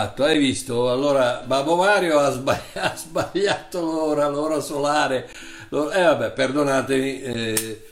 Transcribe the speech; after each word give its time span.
Fatto, 0.00 0.24
hai 0.24 0.38
visto? 0.38 0.90
Allora 0.90 1.42
Babbo 1.44 1.76
Mario 1.76 2.18
ha, 2.20 2.30
sbagli- 2.30 2.72
ha 2.80 2.94
sbagliato 2.96 3.82
l'ora, 3.82 4.28
l'ora 4.28 4.58
solare. 4.60 5.28
L'ora- 5.68 5.94
Eh 5.94 6.02
vabbè, 6.04 6.30
perdonatemi. 6.32 7.20
eh, 7.22 7.82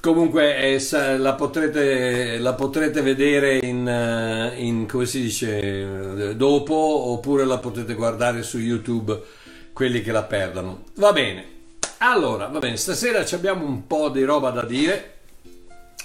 comunque 0.00 0.56
eh, 0.56 1.18
la, 1.18 1.34
potrete, 1.34 2.38
la 2.38 2.54
potrete 2.54 3.02
vedere 3.02 3.58
in, 3.58 3.86
eh, 3.86 4.54
in, 4.56 4.86
come 4.88 5.04
si 5.04 5.20
dice, 5.20 5.58
eh, 6.30 6.34
dopo 6.34 6.74
oppure 6.74 7.44
la 7.44 7.58
potete 7.58 7.92
guardare 7.92 8.42
su 8.42 8.56
YouTube 8.58 9.20
quelli 9.74 10.00
che 10.00 10.12
la 10.12 10.22
perdono. 10.22 10.84
Va 10.94 11.12
bene. 11.12 11.44
Allora, 11.98 12.46
va 12.46 12.58
bene, 12.58 12.78
stasera 12.78 13.22
abbiamo 13.32 13.66
un 13.66 13.86
po' 13.86 14.08
di 14.08 14.24
roba 14.24 14.48
da 14.48 14.62
dire. 14.64 15.16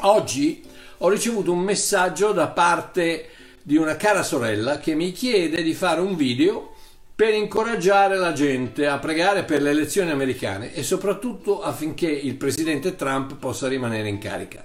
Oggi 0.01 0.61
ho 0.97 1.07
ricevuto 1.07 1.53
un 1.53 1.59
messaggio 1.59 2.33
da 2.33 2.47
parte 2.47 3.29
di 3.65 3.77
una 3.77 3.95
cara 3.95 4.23
sorella 4.23 4.77
che 4.77 4.93
mi 4.93 5.13
chiede 5.13 5.63
di 5.63 5.73
fare 5.73 6.01
un 6.01 6.15
video 6.17 6.73
per 7.15 7.33
incoraggiare 7.33 8.17
la 8.17 8.33
gente 8.33 8.87
a 8.87 8.99
pregare 8.99 9.43
per 9.43 9.61
le 9.61 9.69
elezioni 9.69 10.11
americane 10.11 10.73
e 10.73 10.83
soprattutto 10.83 11.61
affinché 11.61 12.09
il 12.09 12.35
presidente 12.35 12.95
Trump 12.95 13.35
possa 13.35 13.69
rimanere 13.69 14.09
in 14.09 14.17
carica. 14.17 14.63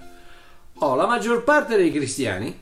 Oh, 0.79 0.95
la 0.95 1.05
maggior 1.05 1.43
parte 1.43 1.77
dei 1.77 1.91
cristiani, 1.91 2.57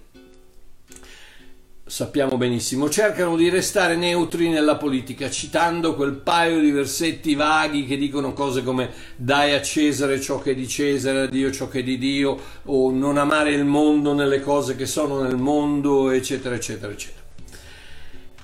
sappiamo 1.88 2.35
benissimo, 2.35 2.89
cercano 2.89 3.38
di 3.38 3.49
restare 3.49 3.95
neutri 3.95 4.49
nella 4.49 4.75
politica, 4.75 5.30
citando 5.30 5.95
quel 5.95 6.13
paio 6.13 6.59
di 6.59 6.69
versetti 6.69 7.33
vaghi 7.33 7.85
che 7.85 7.97
dicono 7.97 8.33
cose 8.33 8.61
come 8.61 8.89
dai 9.16 9.53
a 9.53 9.61
Cesare 9.61 10.19
ciò 10.19 10.39
che 10.39 10.52
è 10.52 10.55
di 10.55 10.67
Cesare, 10.67 11.21
a 11.21 11.25
Dio 11.27 11.49
ciò 11.49 11.69
che 11.69 11.80
è 11.80 11.83
di 11.83 11.97
Dio, 11.97 12.38
o 12.65 12.91
non 12.91 13.17
amare 13.17 13.53
il 13.53 13.63
mondo 13.63 14.13
nelle 14.13 14.41
cose 14.41 14.75
che 14.75 14.85
sono 14.85 15.21
nel 15.21 15.38
mondo, 15.38 16.11
eccetera, 16.11 16.55
eccetera, 16.55 16.91
eccetera. 16.91 17.25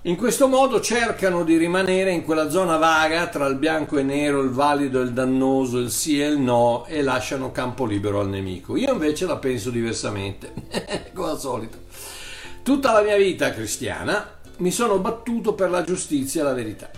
In 0.06 0.18
questo 0.18 0.48
modo 0.48 0.82
cercano 0.82 1.46
di 1.46 1.56
rimanere 1.56 2.12
in 2.12 2.26
quella 2.26 2.50
zona 2.50 2.76
vaga 2.76 3.28
tra 3.28 3.46
il 3.46 3.56
bianco 3.56 3.98
e 3.98 4.04
nero, 4.04 4.42
il 4.42 4.50
valido 4.50 5.00
e 5.00 5.04
il 5.04 5.14
dannoso, 5.14 5.80
il 5.80 5.92
sì 5.92 6.22
e 6.22 6.28
il 6.28 6.40
no 6.40 6.86
e 6.88 7.02
lasciano 7.02 7.52
campo 7.52 7.86
libero 7.86 8.20
al 8.20 8.28
nemico. 8.28 8.76
Io 8.76 8.92
invece 8.92 9.26
la 9.26 9.38
penso 9.38 9.70
diversamente, 9.70 10.54
come 11.14 11.30
al 11.30 11.40
solito. 11.40 11.78
Tutta 12.64 12.94
la 12.94 13.02
mia 13.02 13.18
vita 13.18 13.52
cristiana 13.52 14.40
mi 14.60 14.72
sono 14.72 14.98
battuto 15.00 15.54
per 15.54 15.70
la 15.70 15.84
giustizia 15.84 16.40
e 16.40 16.44
la 16.46 16.54
verità. 16.54 16.90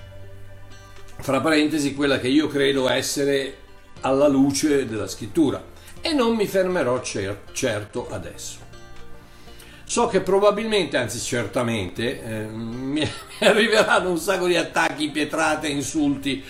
Fra 1.18 1.42
parentesi, 1.42 1.96
quella 1.96 2.20
che 2.20 2.28
io 2.28 2.48
credo 2.48 2.88
essere 2.88 3.58
alla 4.02 4.28
luce 4.28 4.86
della 4.86 5.08
scrittura. 5.08 5.60
E 6.02 6.14
non 6.14 6.36
mi 6.36 6.46
fermerò 6.46 7.02
cer- 7.02 7.52
certo 7.52 8.08
adesso. 8.12 8.60
So 9.86 10.06
che 10.06 10.22
probabilmente, 10.22 10.98
anzi 10.98 11.18
certamente, 11.18 12.22
eh, 12.22 12.46
mi 12.46 13.02
arriveranno 13.42 14.12
un 14.12 14.20
sacco 14.20 14.46
di 14.46 14.58
attacchi, 14.58 15.10
pietrate, 15.10 15.68
insulti, 15.68 16.44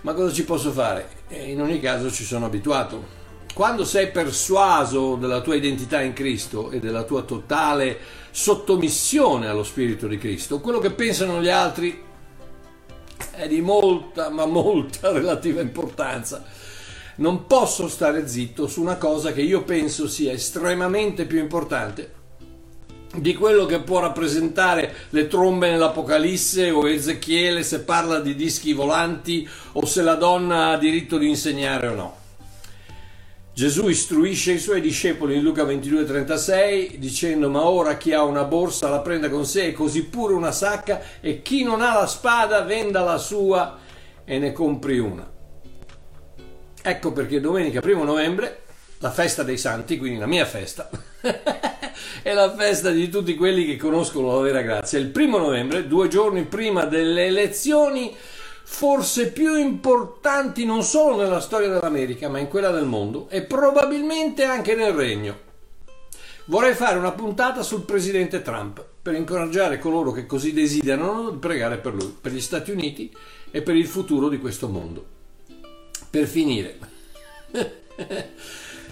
ma 0.00 0.14
cosa 0.14 0.34
ci 0.34 0.42
posso 0.42 0.72
fare? 0.72 1.08
In 1.28 1.60
ogni 1.60 1.78
caso 1.78 2.10
ci 2.10 2.24
sono 2.24 2.46
abituato. 2.46 3.16
Quando 3.54 3.84
sei 3.84 4.10
persuaso 4.10 5.14
della 5.14 5.42
tua 5.42 5.54
identità 5.54 6.00
in 6.00 6.12
Cristo 6.12 6.72
e 6.72 6.80
della 6.80 7.04
tua 7.04 7.22
totale 7.22 8.17
sottomissione 8.38 9.48
allo 9.48 9.64
Spirito 9.64 10.06
di 10.06 10.16
Cristo, 10.16 10.60
quello 10.60 10.78
che 10.78 10.92
pensano 10.92 11.42
gli 11.42 11.48
altri 11.48 12.00
è 13.32 13.48
di 13.48 13.60
molta, 13.60 14.30
ma 14.30 14.46
molta 14.46 15.10
relativa 15.12 15.60
importanza. 15.60 16.44
Non 17.16 17.46
posso 17.46 17.88
stare 17.88 18.28
zitto 18.28 18.68
su 18.68 18.80
una 18.80 18.94
cosa 18.94 19.32
che 19.32 19.42
io 19.42 19.64
penso 19.64 20.06
sia 20.06 20.30
estremamente 20.30 21.24
più 21.24 21.40
importante 21.40 22.14
di 23.16 23.34
quello 23.34 23.66
che 23.66 23.80
può 23.80 23.98
rappresentare 23.98 24.94
le 25.10 25.26
trombe 25.26 25.68
nell'Apocalisse 25.70 26.70
o 26.70 26.88
Ezechiele 26.88 27.64
se 27.64 27.80
parla 27.80 28.20
di 28.20 28.36
dischi 28.36 28.72
volanti 28.72 29.48
o 29.72 29.84
se 29.84 30.02
la 30.02 30.14
donna 30.14 30.68
ha 30.68 30.78
diritto 30.78 31.18
di 31.18 31.28
insegnare 31.28 31.88
o 31.88 31.94
no. 31.94 32.17
Gesù 33.58 33.88
istruisce 33.88 34.52
i 34.52 34.58
suoi 34.60 34.80
discepoli 34.80 35.34
in 35.34 35.42
Luca 35.42 35.64
22:36 35.64 36.94
dicendo 36.94 37.50
ma 37.50 37.64
ora 37.64 37.96
chi 37.96 38.12
ha 38.12 38.22
una 38.22 38.44
borsa 38.44 38.88
la 38.88 39.00
prenda 39.00 39.28
con 39.28 39.44
sé 39.44 39.66
e 39.66 39.72
così 39.72 40.04
pure 40.04 40.32
una 40.34 40.52
sacca 40.52 41.00
e 41.20 41.42
chi 41.42 41.64
non 41.64 41.82
ha 41.82 41.92
la 41.92 42.06
spada 42.06 42.60
venda 42.60 43.00
la 43.00 43.18
sua 43.18 43.76
e 44.24 44.38
ne 44.38 44.52
compri 44.52 45.00
una. 45.00 45.28
Ecco 46.80 47.10
perché 47.10 47.40
domenica 47.40 47.80
1 47.82 48.04
novembre, 48.04 48.60
la 48.98 49.10
festa 49.10 49.42
dei 49.42 49.58
santi, 49.58 49.98
quindi 49.98 50.20
la 50.20 50.26
mia 50.26 50.44
festa, 50.44 50.88
è 52.22 52.32
la 52.32 52.54
festa 52.54 52.90
di 52.90 53.08
tutti 53.08 53.34
quelli 53.34 53.66
che 53.66 53.76
conoscono 53.76 54.36
la 54.36 54.40
vera 54.40 54.62
grazia. 54.62 55.00
Il 55.00 55.08
primo 55.08 55.36
novembre, 55.36 55.88
due 55.88 56.06
giorni 56.06 56.44
prima 56.44 56.84
delle 56.84 57.26
elezioni, 57.26 58.14
forse 58.70 59.32
più 59.32 59.56
importanti 59.56 60.64
non 60.64 60.84
solo 60.84 61.16
nella 61.16 61.40
storia 61.40 61.68
dell'America, 61.68 62.28
ma 62.28 62.38
in 62.38 62.46
quella 62.46 62.70
del 62.70 62.84
mondo 62.84 63.26
e 63.28 63.42
probabilmente 63.42 64.44
anche 64.44 64.76
nel 64.76 64.92
regno. 64.92 65.36
Vorrei 66.44 66.74
fare 66.74 66.96
una 66.96 67.10
puntata 67.10 67.62
sul 67.62 67.82
presidente 67.82 68.40
Trump 68.40 68.84
per 69.02 69.14
incoraggiare 69.14 69.80
coloro 69.80 70.12
che 70.12 70.26
così 70.26 70.52
desiderano 70.52 71.30
di 71.30 71.38
pregare 71.38 71.78
per 71.78 71.94
lui, 71.94 72.14
per 72.20 72.30
gli 72.30 72.40
Stati 72.40 72.70
Uniti 72.70 73.12
e 73.50 73.62
per 73.62 73.74
il 73.74 73.86
futuro 73.86 74.28
di 74.28 74.38
questo 74.38 74.68
mondo. 74.68 75.04
Per 76.10 76.26
finire, 76.26 76.78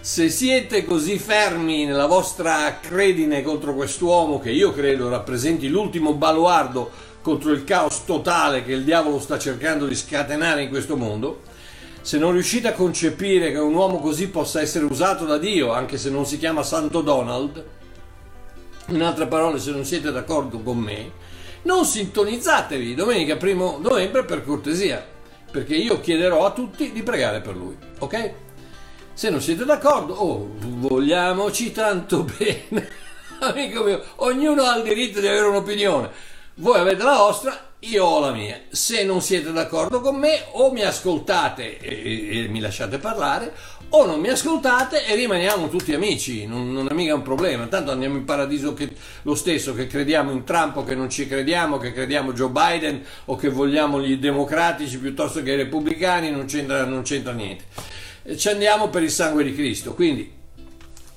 se 0.01 0.29
siete 0.31 0.85
così 0.85 1.17
fermi 1.19 1.85
nella 1.85 2.07
vostra 2.07 2.81
credine 2.81 3.43
contro 3.43 3.75
quest'uomo 3.75 4.41
che 4.41 4.51
io 4.51 4.73
credo 4.73 5.09
rappresenti 5.09 5.69
l'ultimo 5.69 6.15
baluardo 6.15 6.91
contro 7.27 7.51
il 7.51 7.65
caos 7.65 8.05
totale 8.05 8.63
che 8.63 8.71
il 8.71 8.85
diavolo 8.85 9.19
sta 9.19 9.37
cercando 9.37 9.87
di 9.87 9.97
scatenare 9.97 10.63
in 10.63 10.69
questo 10.69 10.97
mondo, 10.97 11.43
se 12.01 12.19
non 12.19 12.31
riuscite 12.31 12.69
a 12.69 12.73
concepire 12.73 13.51
che 13.51 13.59
un 13.59 13.75
uomo 13.75 13.99
così 13.99 14.29
possa 14.29 14.61
essere 14.61 14.85
usato 14.85 15.25
da 15.25 15.37
Dio, 15.37 15.73
anche 15.73 15.99
se 15.99 16.09
non 16.09 16.25
si 16.25 16.39
chiama 16.39 16.63
Santo 16.63 17.01
Donald, 17.01 17.65
in 18.91 19.03
altre 19.03 19.27
parole, 19.27 19.59
se 19.59 19.73
non 19.73 19.85
siete 19.85 20.13
d'accordo 20.13 20.61
con 20.61 20.79
me, 20.79 21.11
non 21.63 21.85
sintonizzatevi 21.85 22.95
domenica 22.95 23.37
1 23.41 23.79
novembre 23.83 24.25
per 24.25 24.45
cortesia, 24.45 25.05
perché 25.51 25.75
io 25.75 25.99
chiederò 25.99 26.47
a 26.47 26.53
tutti 26.53 26.93
di 26.93 27.03
pregare 27.03 27.41
per 27.41 27.57
lui, 27.57 27.77
ok? 27.99 28.31
Se 29.15 29.31
non 29.31 29.41
siete 29.41 29.65
d'accordo, 29.65 30.15
oh, 30.15 30.51
vogliamoci 30.61 31.73
tanto 31.73 32.23
bene, 32.39 32.89
amico 33.41 33.83
mio, 33.83 34.01
ognuno 34.17 34.63
ha 34.63 34.77
il 34.77 34.85
diritto 34.85 35.19
di 35.19 35.27
avere 35.27 35.47
un'opinione. 35.47 36.35
Voi 36.59 36.79
avete 36.79 37.03
la 37.03 37.19
vostra, 37.19 37.75
io 37.81 38.05
ho 38.07 38.19
la 38.19 38.33
mia. 38.33 38.59
Se 38.71 39.05
non 39.05 39.21
siete 39.21 39.53
d'accordo 39.53 40.01
con 40.01 40.17
me, 40.17 40.43
o 40.53 40.73
mi 40.73 40.81
ascoltate 40.81 41.79
e, 41.79 42.45
e 42.45 42.49
mi 42.49 42.61
lasciate 42.61 42.97
parlare, 42.97 43.53
o 43.91 44.07
non 44.07 44.21
mi 44.21 44.29
ascoltate 44.29 45.05
e 45.05 45.15
rimaniamo 45.17 45.69
tutti 45.69 45.93
amici. 45.93 46.47
Non, 46.47 46.73
non, 46.73 46.89
è 46.89 46.95
mica 46.95 47.15
un 47.15 47.21
problema. 47.21 47.67
Tanto 47.67 47.91
andiamo 47.91 48.17
in 48.17 48.25
paradiso 48.25 48.73
che, 48.73 48.89
lo 49.21 49.35
stesso, 49.35 49.75
che 49.75 49.87
crediamo 49.87 50.31
in 50.31 50.45
Trump 50.45 50.77
o 50.77 50.85
che 50.85 50.95
non 50.95 51.11
ci 51.11 51.29
crediamo, 51.29 51.77
che 51.77 51.93
crediamo 51.93 52.33
Joe 52.33 52.49
Biden 52.49 53.05
o 53.27 53.37
che 53.37 53.51
vogliamo 53.51 54.01
gli 54.01 54.17
democratici 54.17 54.99
piuttosto 54.99 55.43
che 55.43 55.53
i 55.53 55.57
repubblicani, 55.57 56.31
non 56.31 56.47
c'entra, 56.47 56.87
non 56.87 57.03
c'entra 57.03 57.33
niente. 57.33 57.65
Ci 58.35 58.49
andiamo 58.49 58.89
per 58.89 59.03
il 59.03 59.11
sangue 59.11 59.45
di 59.45 59.55
Cristo. 59.55 59.93
Quindi 59.93 60.33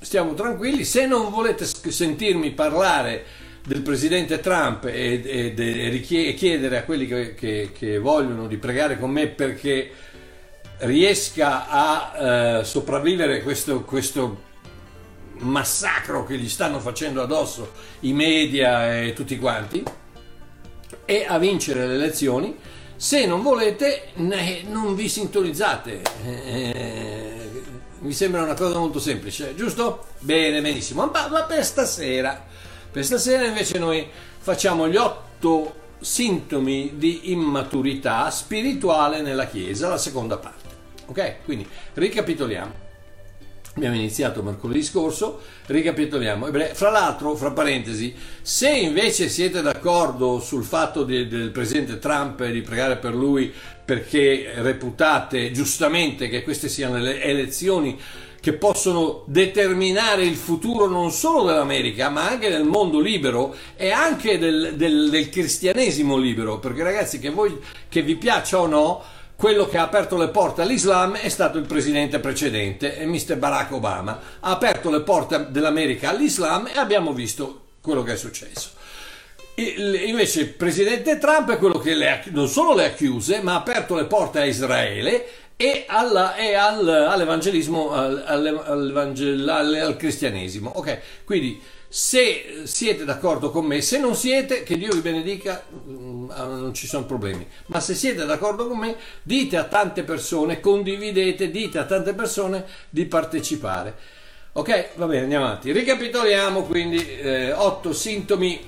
stiamo 0.00 0.34
tranquilli. 0.34 0.84
Se 0.84 1.06
non 1.06 1.30
volete 1.30 1.64
sentirmi 1.64 2.50
parlare 2.50 3.48
del 3.70 3.82
presidente 3.82 4.40
Trump 4.40 4.86
e, 4.86 5.22
e, 5.24 5.54
e 5.56 6.34
chiedere 6.34 6.78
a 6.78 6.82
quelli 6.82 7.06
che, 7.06 7.34
che, 7.34 7.70
che, 7.72 7.98
vogliono 7.98 8.48
di 8.48 8.56
pregare 8.56 8.98
con 8.98 9.12
me 9.12 9.28
perché 9.28 9.92
riesca 10.78 11.68
a 11.68 12.58
eh, 12.58 12.64
sopravvivere 12.64 13.44
questo, 13.44 13.82
questo 13.82 14.42
massacro 15.38 16.24
che 16.26 16.36
gli 16.36 16.48
stanno 16.48 16.80
facendo 16.80 17.22
addosso 17.22 17.70
i 18.00 18.12
media 18.12 19.02
e 19.02 19.12
tutti 19.12 19.38
quanti 19.38 19.84
e 21.04 21.24
a 21.28 21.38
vincere 21.38 21.86
le 21.86 21.94
elezioni. 21.94 22.56
Se 22.96 23.24
non 23.24 23.40
volete 23.40 24.08
non 24.14 24.96
vi 24.96 25.08
sintonizzate. 25.08 26.02
Eh, 26.24 27.48
mi 28.00 28.12
sembra 28.12 28.42
una 28.42 28.54
cosa 28.54 28.78
molto 28.78 28.98
semplice 28.98 29.54
giusto? 29.54 30.06
bene 30.18 30.60
benissimo. 30.60 31.06
Ma, 31.06 31.28
ma 31.28 31.42
per 31.44 31.64
stasera 31.64 32.48
per 32.90 33.04
stasera 33.04 33.44
invece 33.46 33.78
noi 33.78 34.06
facciamo 34.38 34.88
gli 34.88 34.96
otto 34.96 35.74
sintomi 36.00 36.92
di 36.96 37.30
immaturità 37.30 38.30
spirituale 38.30 39.20
nella 39.20 39.46
Chiesa, 39.46 39.88
la 39.88 39.98
seconda 39.98 40.38
parte. 40.38 40.68
Ok? 41.06 41.44
Quindi 41.44 41.66
ricapitoliamo. 41.94 42.88
Abbiamo 43.76 43.94
iniziato 43.94 44.42
mercoledì 44.42 44.82
scorso, 44.82 45.40
ricapitoliamo. 45.66 46.48
Fra 46.72 46.90
l'altro, 46.90 47.36
fra 47.36 47.52
parentesi, 47.52 48.14
se 48.42 48.68
invece 48.68 49.28
siete 49.28 49.62
d'accordo 49.62 50.40
sul 50.40 50.64
fatto 50.64 51.04
di, 51.04 51.28
del 51.28 51.50
presidente 51.50 51.98
Trump 52.00 52.40
e 52.40 52.50
di 52.50 52.62
pregare 52.62 52.96
per 52.96 53.14
lui 53.14 53.52
perché 53.84 54.52
reputate 54.56 55.52
giustamente 55.52 56.28
che 56.28 56.42
queste 56.42 56.68
siano 56.68 56.98
le 56.98 57.22
elezioni 57.22 57.98
che 58.40 58.54
possono 58.54 59.22
determinare 59.26 60.24
il 60.24 60.34
futuro 60.34 60.86
non 60.86 61.12
solo 61.12 61.44
dell'America, 61.44 62.08
ma 62.08 62.28
anche 62.28 62.48
del 62.48 62.64
mondo 62.64 62.98
libero 62.98 63.54
e 63.76 63.90
anche 63.90 64.38
del, 64.38 64.74
del, 64.76 65.10
del 65.10 65.28
cristianesimo 65.28 66.16
libero. 66.16 66.58
Perché 66.58 66.82
ragazzi, 66.82 67.18
che, 67.18 67.28
voi, 67.28 67.58
che 67.88 68.02
vi 68.02 68.16
piaccia 68.16 68.58
o 68.58 68.66
no, 68.66 69.02
quello 69.36 69.66
che 69.68 69.78
ha 69.78 69.82
aperto 69.82 70.16
le 70.16 70.28
porte 70.28 70.62
all'Islam 70.62 71.16
è 71.16 71.28
stato 71.28 71.58
il 71.58 71.66
presidente 71.66 72.18
precedente, 72.18 73.04
Mr. 73.04 73.36
Barack 73.36 73.72
Obama. 73.72 74.20
Ha 74.40 74.50
aperto 74.50 74.90
le 74.90 75.00
porte 75.00 75.48
dell'America 75.50 76.10
all'Islam 76.10 76.66
e 76.66 76.78
abbiamo 76.78 77.12
visto 77.12 77.66
quello 77.82 78.02
che 78.02 78.14
è 78.14 78.16
successo. 78.16 78.70
Invece 79.54 80.40
il 80.40 80.48
presidente 80.48 81.18
Trump 81.18 81.50
è 81.50 81.58
quello 81.58 81.78
che 81.78 81.94
le, 81.94 82.22
non 82.30 82.48
solo 82.48 82.74
le 82.74 82.86
ha 82.86 82.90
chiuse, 82.92 83.40
ma 83.42 83.52
ha 83.52 83.56
aperto 83.56 83.94
le 83.94 84.04
porte 84.04 84.40
a 84.40 84.44
Israele 84.46 85.26
e, 85.62 85.84
alla, 85.86 86.36
e 86.36 86.54
al, 86.54 86.88
all'evangelismo, 86.88 87.90
al, 87.92 88.24
al, 88.26 89.44
al, 89.46 89.96
cristianesimo. 89.98 90.70
Ok, 90.76 91.00
quindi 91.24 91.60
se 91.86 92.62
siete 92.64 93.04
d'accordo 93.04 93.50
con 93.50 93.66
me, 93.66 93.82
se 93.82 93.98
non 93.98 94.14
siete, 94.14 94.62
che 94.62 94.78
Dio 94.78 94.90
vi 94.94 95.00
benedica, 95.00 95.62
mm, 95.70 96.30
ah, 96.30 96.44
non 96.44 96.72
ci 96.72 96.86
sono 96.86 97.04
problemi. 97.04 97.46
Ma 97.66 97.78
se 97.78 97.94
siete 97.94 98.24
d'accordo 98.24 98.68
con 98.68 98.78
me, 98.78 98.96
dite 99.22 99.58
a 99.58 99.64
tante 99.64 100.02
persone, 100.02 100.60
condividete, 100.60 101.50
dite 101.50 101.78
a 101.78 101.84
tante 101.84 102.14
persone 102.14 102.64
di 102.88 103.04
partecipare. 103.04 103.94
Ok, 104.52 104.92
va 104.94 105.04
bene, 105.04 105.24
andiamo 105.24 105.44
avanti. 105.44 105.72
Ricapitoliamo 105.72 106.62
quindi 106.62 107.06
eh, 107.18 107.52
otto 107.52 107.92
sintomi 107.92 108.58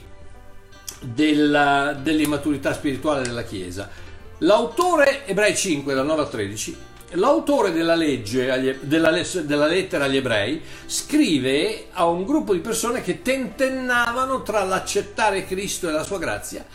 della, 1.01 1.99
dell'immaturità 1.99 2.75
spirituale 2.75 3.23
della 3.23 3.45
Chiesa. 3.45 4.11
L'autore, 4.43 5.25
Ebrei 5.27 5.55
5, 5.55 5.95
dal 5.95 6.05
9 6.05 6.23
al 6.23 6.31
13, 6.31 6.77
l'autore 7.13 7.71
della 7.71 7.95
legge, 7.95 8.45
della, 8.81 9.13
della, 9.45 9.67
lettera 9.67 10.05
agli 10.05 10.17
ebrei, 10.17 10.61
scrive 10.87 11.87
a 11.93 12.07
un 12.07 12.25
gruppo 12.25 12.53
di 12.53 12.59
persone 12.59 13.03
che 13.03 13.23
tentennavano 13.23 14.43
tra 14.43 14.65
l'accettare 14.65 15.47
Cristo 15.47 15.89
e 15.89 15.93
la 15.93 16.03
sua 16.03 16.19
grazia 16.19 16.67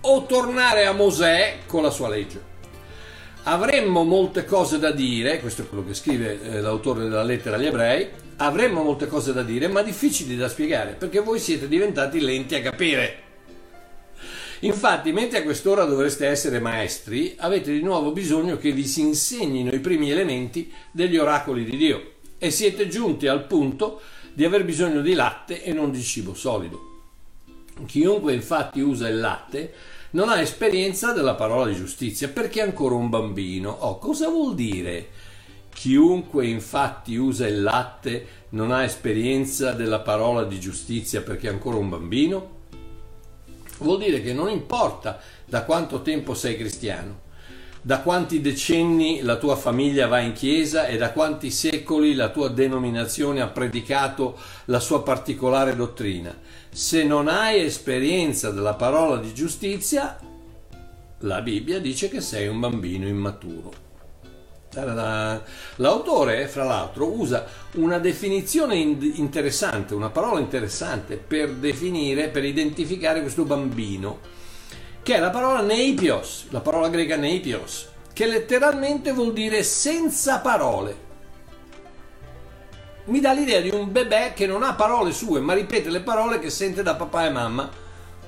o 0.00 0.26
tornare 0.26 0.84
a 0.84 0.92
Mosè 0.92 1.60
con 1.64 1.82
la 1.82 1.90
sua 1.90 2.08
legge. 2.10 2.56
Avremmo 3.44 4.04
molte 4.04 4.44
cose 4.44 4.78
da 4.78 4.90
dire, 4.90 5.40
questo 5.40 5.62
è 5.62 5.68
quello 5.68 5.86
che 5.86 5.94
scrive 5.94 6.42
eh, 6.42 6.60
l'autore 6.60 7.04
della 7.04 7.22
lettera 7.22 7.56
agli 7.56 7.66
ebrei, 7.66 8.06
avremmo 8.36 8.82
molte 8.82 9.06
cose 9.06 9.32
da 9.32 9.42
dire, 9.42 9.66
ma 9.68 9.80
difficili 9.80 10.36
da 10.36 10.48
spiegare, 10.48 10.92
perché 10.92 11.20
voi 11.20 11.38
siete 11.38 11.68
diventati 11.68 12.20
lenti 12.20 12.54
a 12.54 12.60
capire. 12.60 13.27
Infatti, 14.60 15.12
mentre 15.12 15.38
a 15.38 15.42
quest'ora 15.44 15.84
dovreste 15.84 16.26
essere 16.26 16.58
maestri, 16.58 17.34
avete 17.38 17.72
di 17.72 17.80
nuovo 17.80 18.10
bisogno 18.10 18.56
che 18.58 18.72
vi 18.72 18.86
si 18.86 19.02
insegnino 19.02 19.70
i 19.70 19.78
primi 19.78 20.10
elementi 20.10 20.72
degli 20.90 21.16
oracoli 21.16 21.64
di 21.64 21.76
Dio 21.76 22.12
e 22.38 22.50
siete 22.50 22.88
giunti 22.88 23.28
al 23.28 23.46
punto 23.46 24.00
di 24.32 24.44
aver 24.44 24.64
bisogno 24.64 25.00
di 25.00 25.14
latte 25.14 25.62
e 25.62 25.72
non 25.72 25.92
di 25.92 26.02
cibo 26.02 26.34
solido. 26.34 26.86
Chiunque 27.86 28.34
infatti 28.34 28.80
usa 28.80 29.08
il 29.08 29.20
latte 29.20 29.72
non 30.10 30.28
ha 30.28 30.40
esperienza 30.40 31.12
della 31.12 31.34
parola 31.34 31.66
di 31.66 31.76
giustizia 31.76 32.28
perché 32.28 32.60
è 32.60 32.64
ancora 32.64 32.96
un 32.96 33.08
bambino. 33.08 33.70
Oh, 33.70 33.98
cosa 33.98 34.28
vuol 34.28 34.56
dire? 34.56 35.08
Chiunque 35.72 36.46
infatti 36.46 37.14
usa 37.14 37.46
il 37.46 37.62
latte 37.62 38.26
non 38.50 38.72
ha 38.72 38.82
esperienza 38.82 39.70
della 39.70 40.00
parola 40.00 40.42
di 40.42 40.58
giustizia 40.58 41.20
perché 41.20 41.46
è 41.46 41.52
ancora 41.52 41.76
un 41.76 41.88
bambino? 41.88 42.56
Vuol 43.78 43.98
dire 43.98 44.20
che 44.22 44.32
non 44.32 44.48
importa 44.48 45.20
da 45.44 45.62
quanto 45.64 46.02
tempo 46.02 46.34
sei 46.34 46.56
cristiano, 46.56 47.26
da 47.80 48.00
quanti 48.00 48.40
decenni 48.40 49.22
la 49.22 49.36
tua 49.36 49.56
famiglia 49.56 50.08
va 50.08 50.18
in 50.18 50.32
chiesa 50.32 50.86
e 50.86 50.96
da 50.96 51.12
quanti 51.12 51.50
secoli 51.50 52.14
la 52.14 52.30
tua 52.30 52.48
denominazione 52.48 53.40
ha 53.40 53.46
predicato 53.46 54.36
la 54.66 54.80
sua 54.80 55.02
particolare 55.02 55.76
dottrina. 55.76 56.36
Se 56.70 57.04
non 57.04 57.28
hai 57.28 57.60
esperienza 57.60 58.50
della 58.50 58.74
parola 58.74 59.16
di 59.18 59.32
giustizia, 59.32 60.18
la 61.20 61.40
Bibbia 61.40 61.80
dice 61.80 62.08
che 62.08 62.20
sei 62.20 62.46
un 62.48 62.60
bambino 62.60 63.06
immaturo. 63.06 63.87
L'autore, 65.76 66.46
fra 66.48 66.64
l'altro, 66.64 67.10
usa 67.10 67.46
una 67.74 67.98
definizione 67.98 68.76
interessante, 68.76 69.94
una 69.94 70.10
parola 70.10 70.40
interessante 70.40 71.16
per 71.16 71.52
definire, 71.54 72.28
per 72.28 72.44
identificare 72.44 73.20
questo 73.20 73.44
bambino, 73.44 74.20
che 75.02 75.14
è 75.16 75.18
la 75.18 75.30
parola 75.30 75.60
neipios, 75.60 76.46
la 76.50 76.60
parola 76.60 76.88
greca 76.88 77.16
neipios, 77.16 77.88
che 78.12 78.26
letteralmente 78.26 79.12
vuol 79.12 79.32
dire 79.32 79.62
senza 79.62 80.38
parole. 80.38 81.06
Mi 83.04 83.20
dà 83.20 83.32
l'idea 83.32 83.60
di 83.60 83.70
un 83.70 83.90
bebè 83.90 84.34
che 84.34 84.46
non 84.46 84.62
ha 84.62 84.74
parole 84.74 85.12
sue, 85.12 85.40
ma 85.40 85.54
ripete 85.54 85.88
le 85.88 86.00
parole 86.00 86.38
che 86.38 86.50
sente 86.50 86.82
da 86.82 86.94
papà 86.94 87.26
e 87.26 87.30
mamma, 87.30 87.70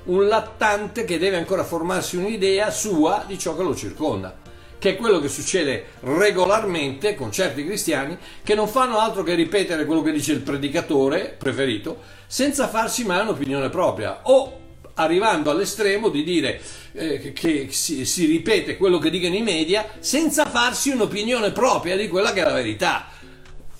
un 0.03 0.27
lattante 0.27 1.05
che 1.05 1.19
deve 1.19 1.37
ancora 1.37 1.63
formarsi 1.63 2.17
un'idea 2.17 2.71
sua 2.71 3.23
di 3.27 3.37
ciò 3.37 3.55
che 3.55 3.61
lo 3.61 3.75
circonda 3.75 4.40
che 4.81 4.89
è 4.89 4.95
quello 4.95 5.19
che 5.19 5.27
succede 5.27 5.85
regolarmente 5.99 7.13
con 7.13 7.31
certi 7.31 7.63
cristiani 7.63 8.17
che 8.41 8.55
non 8.55 8.67
fanno 8.67 8.97
altro 8.97 9.21
che 9.21 9.35
ripetere 9.35 9.85
quello 9.85 10.01
che 10.01 10.11
dice 10.11 10.31
il 10.31 10.39
predicatore 10.39 11.35
preferito 11.37 11.99
senza 12.25 12.67
farsi 12.67 13.05
mai 13.05 13.21
un'opinione 13.21 13.69
propria 13.69 14.21
o 14.23 14.57
arrivando 14.95 15.51
all'estremo 15.51 16.09
di 16.09 16.23
dire 16.23 16.59
eh, 16.93 17.31
che 17.31 17.67
si, 17.69 18.05
si 18.05 18.25
ripete 18.25 18.75
quello 18.75 18.97
che 18.97 19.11
dicono 19.11 19.35
i 19.35 19.43
media 19.43 19.87
senza 19.99 20.47
farsi 20.47 20.89
un'opinione 20.89 21.51
propria 21.51 21.95
di 21.95 22.07
quella 22.07 22.33
che 22.33 22.41
è 22.41 22.43
la 22.43 22.53
verità, 22.53 23.05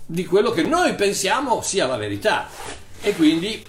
di 0.06 0.24
quello 0.27 0.51
che 0.51 0.62
noi 0.62 0.94
pensiamo 0.94 1.63
sia 1.63 1.88
la 1.88 1.97
verità. 1.97 2.47
E 3.01 3.15
quindi 3.15 3.63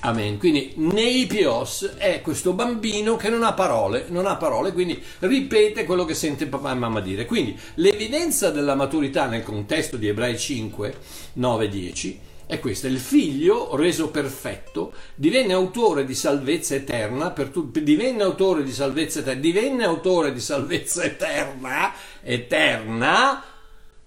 Amen. 0.00 0.38
Quindi 0.38 0.74
Neipios 0.76 1.94
è 1.96 2.20
questo 2.20 2.52
bambino 2.52 3.16
che 3.16 3.28
non 3.28 3.42
ha 3.42 3.52
parole, 3.52 4.06
non 4.08 4.26
ha 4.26 4.36
parole, 4.36 4.72
quindi 4.72 5.02
ripete 5.20 5.84
quello 5.84 6.04
che 6.04 6.14
sente 6.14 6.46
papà 6.46 6.70
e 6.70 6.74
mamma 6.74 7.00
dire. 7.00 7.24
Quindi 7.24 7.58
l'evidenza 7.74 8.50
della 8.50 8.76
maturità 8.76 9.26
nel 9.26 9.42
contesto 9.42 9.96
di 9.96 10.06
Ebrei 10.06 10.38
5, 10.38 10.94
9, 11.34 11.68
10 11.68 12.20
è 12.46 12.60
questa. 12.60 12.86
Il 12.86 13.00
figlio 13.00 13.74
reso 13.74 14.10
perfetto 14.10 14.92
divenne 15.16 15.52
autore 15.52 16.04
di 16.04 16.14
salvezza 16.14 16.76
eterna, 16.76 17.32
per 17.32 17.48
tu, 17.48 17.68
divenne 17.70 18.22
autore 18.22 18.62
di 18.62 18.72
salvezza 18.72 19.18
eterna, 19.18 19.40
divenne 19.40 19.84
autore 19.84 20.32
di 20.32 20.40
salvezza 20.40 21.02
eterna, 21.02 21.92
eterna 22.22 23.42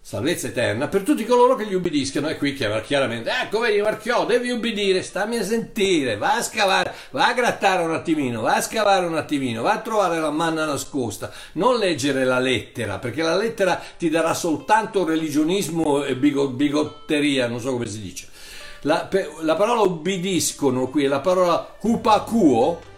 salvezza 0.03 0.47
eterna 0.47 0.87
per 0.87 1.03
tutti 1.03 1.23
coloro 1.25 1.55
che 1.55 1.65
gli 1.65 1.75
ubbidiscano. 1.75 2.27
E 2.27 2.37
qui 2.37 2.53
chiaramente, 2.53 3.29
ecco 3.29 3.59
vedi 3.59 3.81
Marchiò, 3.81 4.25
devi 4.25 4.49
ubbidire, 4.49 5.03
stammi 5.03 5.37
a 5.37 5.43
sentire, 5.43 6.17
va 6.17 6.35
a 6.35 6.41
scavare, 6.41 6.93
va 7.11 7.27
a 7.27 7.33
grattare 7.33 7.83
un 7.83 7.93
attimino, 7.93 8.41
va 8.41 8.55
a 8.55 8.61
scavare 8.61 9.05
un 9.05 9.15
attimino, 9.15 9.61
va 9.61 9.73
a 9.73 9.79
trovare 9.79 10.19
la 10.19 10.31
manna 10.31 10.65
nascosta, 10.65 11.31
non 11.53 11.77
leggere 11.77 12.25
la 12.25 12.39
lettera, 12.39 12.97
perché 12.97 13.21
la 13.21 13.37
lettera 13.37 13.81
ti 13.97 14.09
darà 14.09 14.33
soltanto 14.33 15.05
religionismo 15.05 16.03
e 16.03 16.15
bigotteria, 16.15 17.47
non 17.47 17.59
so 17.59 17.71
come 17.71 17.85
si 17.85 18.01
dice. 18.01 18.27
La, 18.81 19.07
la 19.41 19.55
parola 19.55 19.81
ubbidiscono 19.81 20.87
qui 20.89 21.03
è 21.03 21.07
la 21.07 21.19
parola 21.19 21.75
hupakuo, 21.81 22.89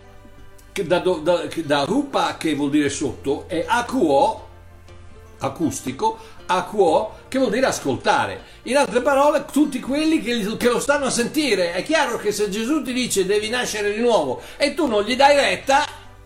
da, 0.81 0.99
da, 0.99 1.47
da 1.65 1.85
hupa 1.87 2.37
che 2.37 2.55
vuol 2.55 2.69
dire 2.69 2.89
sotto, 2.89 3.43
e 3.49 3.65
akuo, 3.67 4.47
acustico, 5.39 6.17
aquo, 6.57 7.21
che 7.27 7.37
vuol 7.37 7.51
dire 7.51 7.65
ascoltare. 7.65 8.41
In 8.63 8.77
altre 8.77 9.01
parole, 9.01 9.45
tutti 9.51 9.79
quelli 9.79 10.21
che, 10.21 10.55
che, 10.57 10.69
lo 10.69 10.79
stanno 10.79 11.05
a 11.05 11.09
sentire. 11.09 11.73
È 11.73 11.83
chiaro 11.83 12.17
che 12.17 12.31
se 12.31 12.49
Gesù 12.49 12.81
ti 12.81 12.93
dice 12.93 13.25
devi 13.25 13.49
nascere 13.49 13.93
di 13.93 14.01
nuovo 14.01 14.41
e 14.57 14.73
tu 14.73 14.87
non 14.87 15.03
gli 15.03 15.15
dai 15.15 15.35
retta, 15.35 15.85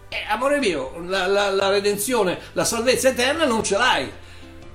eh, 0.10 0.26
amore 0.30 0.60
mio, 0.60 1.02
la, 1.06 1.28
la, 1.28 1.50
la 1.50 1.70
redenzione, 1.70 2.38
la 2.54 2.66
salvezza 2.66 3.10
eterna 3.10 3.46
non 3.46 3.64
ce 3.64 3.78
l'hai. 3.78 4.12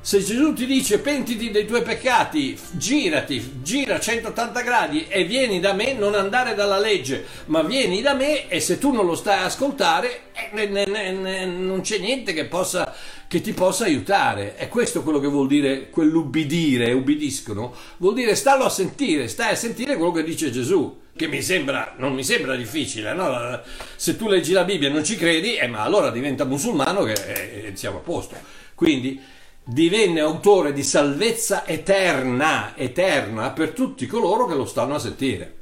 Se 0.04 0.20
Gesù 0.20 0.52
ti 0.52 0.66
dice 0.66 0.98
pentiti 0.98 1.52
dei 1.52 1.64
tuoi 1.64 1.82
peccati, 1.82 2.58
girati, 2.72 3.60
gira 3.62 4.00
180 4.00 4.60
gradi 4.62 5.06
e 5.06 5.22
vieni 5.24 5.60
da 5.60 5.74
me, 5.74 5.92
non 5.92 6.16
andare 6.16 6.56
dalla 6.56 6.80
legge, 6.80 7.24
ma 7.46 7.62
vieni 7.62 8.02
da 8.02 8.12
me 8.12 8.48
e 8.48 8.58
se 8.58 8.78
tu 8.78 8.90
non 8.90 9.06
lo 9.06 9.14
stai 9.14 9.38
a 9.38 9.44
ascoltare, 9.44 10.22
eh, 10.32 10.66
ne, 10.66 10.86
ne, 10.86 11.12
ne, 11.12 11.46
non 11.46 11.82
c'è 11.82 11.98
niente 11.98 12.32
che, 12.32 12.46
possa, 12.46 12.92
che 13.28 13.40
ti 13.40 13.52
possa 13.52 13.84
aiutare. 13.84 14.56
È 14.56 14.66
questo 14.66 15.04
quello 15.04 15.20
che 15.20 15.28
vuol 15.28 15.46
dire 15.46 15.88
quell'ubbidire, 15.88 16.90
ubbidiscono, 16.90 17.72
vuol 17.98 18.14
dire 18.14 18.34
starlo 18.34 18.64
a 18.64 18.70
sentire, 18.70 19.28
stai 19.28 19.52
a 19.52 19.56
sentire 19.56 19.94
quello 19.94 20.10
che 20.10 20.24
dice 20.24 20.50
Gesù 20.50 20.98
che 21.14 21.28
mi 21.28 21.42
sembra, 21.42 21.94
non 21.98 22.12
mi 22.12 22.24
sembra 22.24 22.56
difficile, 22.56 23.14
no? 23.14 23.60
se 23.94 24.16
tu 24.16 24.26
leggi 24.26 24.50
la 24.50 24.64
Bibbia 24.64 24.88
e 24.88 24.92
non 24.92 25.04
ci 25.04 25.14
credi, 25.14 25.54
eh, 25.54 25.68
ma 25.68 25.82
allora 25.82 26.10
diventa 26.10 26.44
musulmano 26.44 27.04
che 27.04 27.12
eh, 27.12 27.72
siamo 27.76 27.98
a 27.98 28.00
posto. 28.00 28.34
Quindi 28.74 29.20
divenne 29.64 30.20
autore 30.20 30.72
di 30.72 30.82
salvezza 30.82 31.66
eterna, 31.66 32.76
eterna 32.76 33.50
per 33.50 33.70
tutti 33.70 34.06
coloro 34.06 34.46
che 34.46 34.54
lo 34.54 34.64
stanno 34.64 34.94
a 34.94 34.98
sentire. 34.98 35.60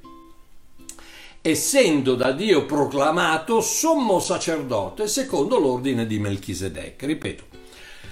Essendo 1.42 2.14
da 2.14 2.32
Dio 2.32 2.66
proclamato 2.66 3.60
sommo 3.60 4.20
sacerdote 4.20 5.08
secondo 5.08 5.58
l'ordine 5.58 6.06
di 6.06 6.18
Melchisedec. 6.18 7.02
Ripeto, 7.02 7.44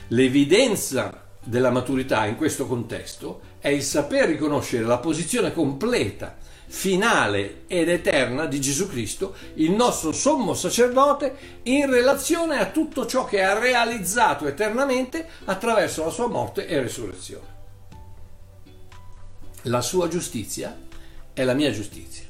l'evidenza 0.09 1.27
della 1.43 1.71
maturità 1.71 2.27
in 2.27 2.37
questo 2.37 2.67
contesto 2.67 3.41
è 3.59 3.69
il 3.69 3.83
saper 3.83 4.29
riconoscere 4.29 4.85
la 4.85 4.99
posizione 4.99 5.53
completa, 5.53 6.37
finale 6.69 7.65
ed 7.67 7.89
eterna 7.89 8.47
di 8.47 8.61
Gesù 8.61 8.89
Cristo, 8.89 9.35
il 9.55 9.73
nostro 9.73 10.13
sommo 10.13 10.55
sacerdote, 10.55 11.61
in 11.65 11.91
relazione 11.91 12.59
a 12.59 12.67
tutto 12.67 13.07
ciò 13.07 13.25
che 13.25 13.43
ha 13.43 13.59
realizzato 13.59 14.47
eternamente 14.47 15.27
attraverso 15.47 16.05
la 16.05 16.11
sua 16.11 16.29
morte 16.29 16.67
e 16.67 16.81
resurrezione. 16.81 17.57
La 19.63 19.81
sua 19.81 20.09
giustizia 20.09 20.79
è 21.33 21.43
la 21.43 21.55
mia 21.55 21.71
giustizia. 21.73 22.27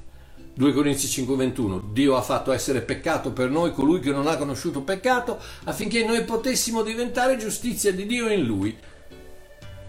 2 0.54 0.72
Corinzi 0.72 1.06
5:21 1.06 1.92
Dio 1.92 2.16
ha 2.16 2.22
fatto 2.22 2.50
essere 2.50 2.80
peccato 2.80 3.32
per 3.32 3.48
noi 3.48 3.72
colui 3.72 4.00
che 4.00 4.10
non 4.10 4.26
ha 4.26 4.36
conosciuto 4.36 4.82
peccato 4.82 5.38
affinché 5.64 6.04
noi 6.04 6.24
potessimo 6.24 6.82
diventare 6.82 7.36
giustizia 7.36 7.92
di 7.92 8.06
Dio 8.06 8.28
in 8.28 8.44
lui. 8.44 8.76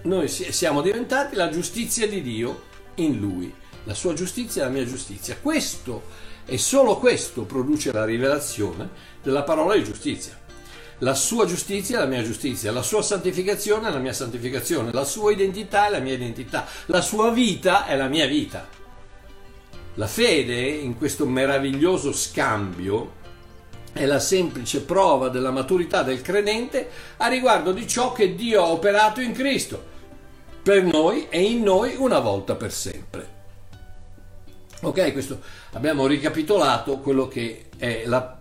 Noi 0.04 0.28
siamo 0.28 0.82
diventati 0.82 1.36
la 1.36 1.50
giustizia 1.50 2.08
di 2.08 2.22
Dio 2.22 2.62
in 2.96 3.20
lui. 3.20 3.52
La 3.90 3.96
sua 3.96 4.14
giustizia 4.14 4.62
è 4.62 4.66
la 4.66 4.72
mia 4.72 4.86
giustizia. 4.86 5.36
Questo 5.42 6.04
e 6.46 6.60
solo 6.60 6.98
questo 6.98 7.42
produce 7.42 7.92
la 7.92 8.06
rivelazione 8.06 8.88
della 9.24 9.42
parola 9.42 9.74
di 9.74 9.84
giustizia. 9.84 10.38
La 11.00 11.16
sua 11.16 11.46
giustizia 11.46 11.98
è 11.98 12.00
la 12.02 12.06
mia 12.06 12.22
giustizia, 12.22 12.72
la 12.72 12.84
sua 12.84 13.02
santificazione 13.02 13.88
è 13.88 13.92
la 13.92 13.98
mia 13.98 14.14
santificazione, 14.14 14.92
la 14.92 15.06
sua 15.06 15.32
identità 15.32 15.88
è 15.88 15.90
la 15.90 15.98
mia 15.98 16.14
identità, 16.14 16.68
la 16.86 17.02
sua 17.02 17.32
vita 17.32 17.88
è 17.88 17.96
la 17.96 18.08
mia 18.08 18.28
vita. 18.28 18.68
La 19.96 20.06
fede 20.06 20.60
in 20.60 20.96
questo 20.96 21.26
meraviglioso 21.26 22.14
scambio 22.14 23.14
è 23.92 24.06
la 24.06 24.20
semplice 24.20 24.82
prova 24.82 25.30
della 25.30 25.50
maturità 25.50 26.04
del 26.04 26.22
credente 26.22 26.92
a 27.18 27.28
riguardo 27.28 27.72
di 27.72 27.88
ciò 27.88 28.12
che 28.12 28.36
Dio 28.36 28.62
ha 28.62 28.68
operato 28.68 29.20
in 29.20 29.32
Cristo, 29.32 29.84
per 30.62 30.84
noi 30.84 31.26
e 31.28 31.42
in 31.42 31.64
noi 31.64 31.96
una 31.96 32.20
volta 32.20 32.54
per 32.54 32.72
sempre. 32.72 33.39
Ok, 34.82 35.12
questo 35.12 35.42
abbiamo 35.74 36.08
ricapitolato 36.08 37.00
quello 37.00 37.28
che 37.28 37.66
è 37.78 38.04
la, 38.06 38.38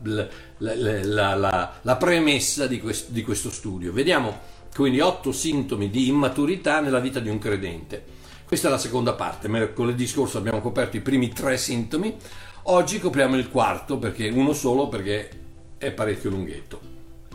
la, 0.59 1.35
la, 1.35 1.73
la 1.83 1.97
premessa 1.97 2.68
di 2.68 2.80
questo, 2.80 3.11
di 3.11 3.23
questo 3.23 3.50
studio. 3.50 3.92
Vediamo 3.92 4.38
quindi 4.73 5.00
otto 5.00 5.33
sintomi 5.33 5.90
di 5.90 6.07
immaturità 6.07 6.80
nella 6.80 7.00
vita 7.00 7.18
di 7.18 7.28
un 7.28 7.38
credente. 7.38 8.04
Questa 8.47 8.68
è 8.68 8.71
la 8.71 8.78
seconda 8.78 9.14
parte, 9.14 9.49
mercoledì 9.49 10.07
scorso 10.07 10.38
abbiamo 10.38 10.61
coperto 10.61 10.97
i 10.97 11.00
primi 11.00 11.28
tre 11.30 11.59
sintomi, 11.59 12.16
oggi 12.62 13.00
copriamo 13.00 13.37
il 13.37 13.50
quarto, 13.50 13.99
perché 13.99 14.28
uno 14.28 14.52
solo 14.52 14.88
perché 14.88 15.30
è 15.76 15.90
parecchio 15.90 16.30
lunghetto. 16.30 16.80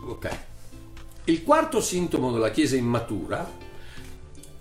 Ok. 0.05 0.29
Il 1.25 1.43
quarto 1.43 1.81
sintomo 1.81 2.31
della 2.31 2.51
Chiesa 2.51 2.77
immatura 2.77 3.47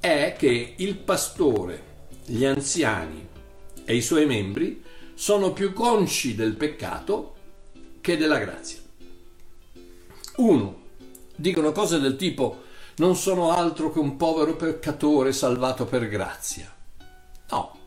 è 0.00 0.34
che 0.36 0.74
il 0.76 0.96
pastore, 0.96 1.82
gli 2.26 2.44
anziani 2.44 3.30
e 3.84 3.94
i 3.94 4.02
suoi 4.02 4.26
membri 4.26 4.82
sono 5.14 5.52
più 5.52 5.72
consci 5.72 6.34
del 6.34 6.54
peccato 6.54 7.34
che 8.00 8.16
della 8.16 8.38
grazia. 8.38 8.78
Uno, 10.36 10.80
dicono 11.36 11.72
cose 11.72 12.00
del 12.00 12.16
tipo 12.16 12.62
non 12.96 13.16
sono 13.16 13.50
altro 13.52 13.92
che 13.92 13.98
un 13.98 14.16
povero 14.16 14.54
peccatore 14.54 15.32
salvato 15.32 15.84
per 15.84 16.08
grazia. 16.08 16.72
No. 17.50 17.78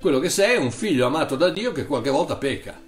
Quello 0.00 0.18
che 0.18 0.30
sei 0.30 0.56
è 0.56 0.58
un 0.58 0.70
figlio 0.70 1.06
amato 1.06 1.36
da 1.36 1.50
Dio 1.50 1.72
che 1.72 1.86
qualche 1.86 2.10
volta 2.10 2.36
pecca. 2.36 2.80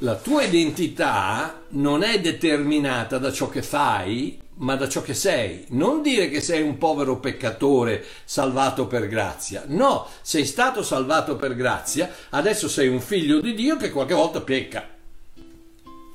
La 0.00 0.14
tua 0.16 0.44
identità 0.44 1.62
non 1.70 2.02
è 2.02 2.20
determinata 2.20 3.18
da 3.18 3.32
ciò 3.32 3.48
che 3.48 3.62
fai, 3.62 4.40
ma 4.58 4.76
da 4.76 4.88
ciò 4.88 5.02
che 5.02 5.14
sei. 5.14 5.64
Non 5.70 6.02
dire 6.02 6.28
che 6.28 6.40
sei 6.40 6.62
un 6.62 6.78
povero 6.78 7.18
peccatore 7.18 8.04
salvato 8.24 8.86
per 8.86 9.08
grazia. 9.08 9.64
No, 9.66 10.06
sei 10.22 10.44
stato 10.44 10.82
salvato 10.82 11.36
per 11.36 11.54
grazia, 11.54 12.10
adesso 12.30 12.68
sei 12.68 12.88
un 12.88 13.00
figlio 13.00 13.40
di 13.40 13.54
Dio 13.54 13.76
che 13.76 13.90
qualche 13.90 14.14
volta 14.14 14.40
pecca. 14.40 14.88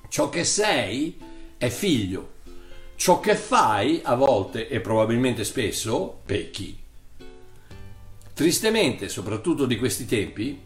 Ciò 0.08 0.30
che 0.30 0.44
sei 0.44 1.18
è 1.58 1.70
figlio 1.70 2.32
ciò 2.96 3.20
che 3.20 3.36
fai 3.36 4.00
a 4.04 4.16
volte 4.16 4.70
e 4.70 4.80
probabilmente 4.80 5.44
spesso 5.44 6.22
pecchi. 6.26 6.78
Tristemente, 8.34 9.10
soprattutto 9.10 9.66
di 9.66 9.78
questi 9.78 10.06
tempi, 10.06 10.62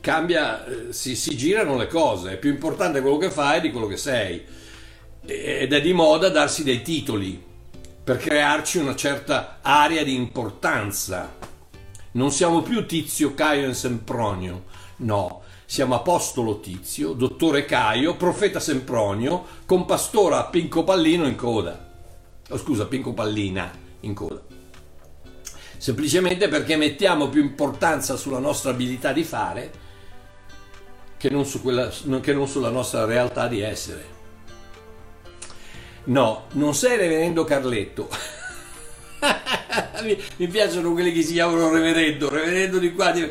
cambia, 0.00 0.66
eh, 0.66 0.92
si, 0.92 1.14
si 1.14 1.36
girano 1.36 1.76
le 1.76 1.86
cose, 1.86 2.32
è 2.32 2.38
più 2.38 2.50
importante 2.50 3.00
quello 3.00 3.18
che 3.18 3.30
fai 3.30 3.60
di 3.60 3.70
quello 3.70 3.86
che 3.86 3.96
sei 3.96 4.44
ed 5.26 5.72
è 5.72 5.80
di 5.80 5.92
moda 5.92 6.28
darsi 6.28 6.62
dei 6.62 6.82
titoli 6.82 7.42
per 8.02 8.18
crearci 8.18 8.78
una 8.78 8.94
certa 8.94 9.58
area 9.60 10.04
di 10.04 10.14
importanza. 10.14 11.34
Non 12.12 12.30
siamo 12.30 12.62
più 12.62 12.86
Tizio, 12.86 13.34
Caio 13.34 13.68
e 13.68 13.74
Sempronio, 13.74 14.64
no, 14.98 15.42
siamo 15.66 15.96
Apostolo 15.96 16.60
Tizio, 16.60 17.12
Dottore 17.12 17.64
Caio, 17.64 18.14
Profeta 18.14 18.60
Sempronio, 18.60 19.44
con 19.66 19.84
Pastora 19.84 20.44
Pinco 20.44 20.84
Pallino 20.84 21.26
in 21.26 21.34
coda. 21.34 21.92
Oh, 22.48 22.56
scusa, 22.56 22.86
Pinco 22.86 23.12
Pallina 23.12 23.70
in 24.00 24.14
coda. 24.14 24.40
Semplicemente 25.76 26.48
perché 26.48 26.76
mettiamo 26.76 27.28
più 27.28 27.42
importanza 27.42 28.16
sulla 28.16 28.38
nostra 28.38 28.70
abilità 28.70 29.12
di 29.12 29.24
fare 29.24 29.70
che 31.16 31.28
non, 31.28 31.44
su 31.44 31.60
quella, 31.60 31.90
che 32.20 32.32
non 32.32 32.46
sulla 32.46 32.70
nostra 32.70 33.04
realtà 33.04 33.48
di 33.48 33.60
essere. 33.60 34.15
No, 36.06 36.46
non 36.52 36.74
sei 36.74 36.96
reverendo 36.96 37.44
Carletto. 37.44 38.08
mi, 40.02 40.16
mi, 40.36 40.46
piacciono 40.46 40.92
quelli 40.92 41.12
che 41.12 41.22
si 41.22 41.32
chiamano 41.32 41.68
reverendo, 41.72 42.28
reverendo 42.28 42.78
di 42.78 42.92
qua. 42.92 43.10
Di, 43.10 43.28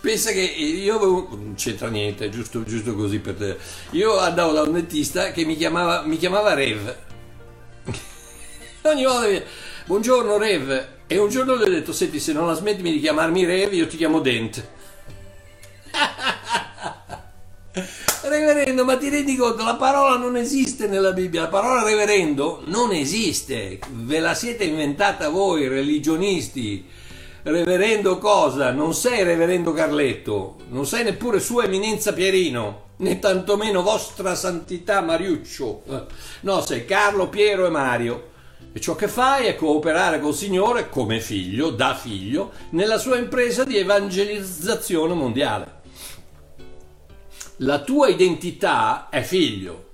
pensa 0.00 0.30
che 0.30 0.40
io 0.40 0.98
non 1.00 1.54
c'entra 1.56 1.88
niente, 1.88 2.28
giusto, 2.30 2.62
giusto 2.62 2.94
così 2.94 3.18
per 3.18 3.34
te. 3.34 3.56
Io 3.90 4.18
andavo 4.18 4.52
da 4.52 4.62
un 4.62 4.72
dentista 4.72 5.32
che 5.32 5.44
mi 5.44 5.56
chiamava, 5.56 6.02
mi 6.02 6.16
chiamava 6.16 6.54
Rev. 6.54 6.96
Ogni 8.82 9.04
volta 9.04 9.26
mi 9.28 9.42
buongiorno 9.86 10.38
Rev. 10.38 10.86
E 11.08 11.18
un 11.18 11.28
giorno 11.28 11.56
gli 11.56 11.62
ho 11.62 11.68
detto, 11.68 11.92
senti, 11.92 12.20
se 12.20 12.32
non 12.32 12.46
la 12.46 12.54
smetti 12.54 12.82
di 12.82 13.00
chiamarmi 13.00 13.44
Rev, 13.44 13.72
io 13.72 13.88
ti 13.88 13.96
chiamo 13.96 14.20
Dent. 14.20 14.64
Reverendo, 17.74 18.84
ma 18.84 18.98
ti 18.98 19.08
rendi 19.08 19.34
conto? 19.34 19.64
La 19.64 19.76
parola 19.76 20.16
non 20.18 20.36
esiste 20.36 20.86
nella 20.86 21.12
Bibbia, 21.12 21.42
la 21.42 21.48
parola 21.48 21.82
reverendo 21.82 22.62
non 22.66 22.92
esiste, 22.92 23.78
ve 23.90 24.20
la 24.20 24.34
siete 24.34 24.64
inventata 24.64 25.30
voi, 25.30 25.68
religionisti. 25.68 26.84
Reverendo 27.44 28.18
cosa? 28.18 28.72
Non 28.72 28.92
sei 28.92 29.24
reverendo 29.24 29.72
Carletto, 29.72 30.56
non 30.68 30.86
sei 30.86 31.04
neppure 31.04 31.40
sua 31.40 31.64
eminenza 31.64 32.12
Pierino, 32.12 32.90
né 32.96 33.18
tantomeno 33.18 33.82
vostra 33.82 34.34
santità 34.34 35.00
Mariuccio. 35.00 35.82
No, 36.40 36.60
sei 36.60 36.84
Carlo, 36.84 37.30
Piero 37.30 37.64
e 37.64 37.70
Mario. 37.70 38.30
E 38.70 38.80
ciò 38.80 38.94
che 38.94 39.08
fai 39.08 39.46
è 39.46 39.56
cooperare 39.56 40.20
col 40.20 40.34
Signore 40.34 40.90
come 40.90 41.20
figlio, 41.20 41.70
da 41.70 41.94
figlio, 41.94 42.52
nella 42.70 42.98
sua 42.98 43.16
impresa 43.16 43.64
di 43.64 43.78
evangelizzazione 43.78 45.14
mondiale 45.14 45.80
la 47.62 47.80
tua 47.80 48.08
identità 48.08 49.08
è 49.08 49.22
figlio 49.22 49.90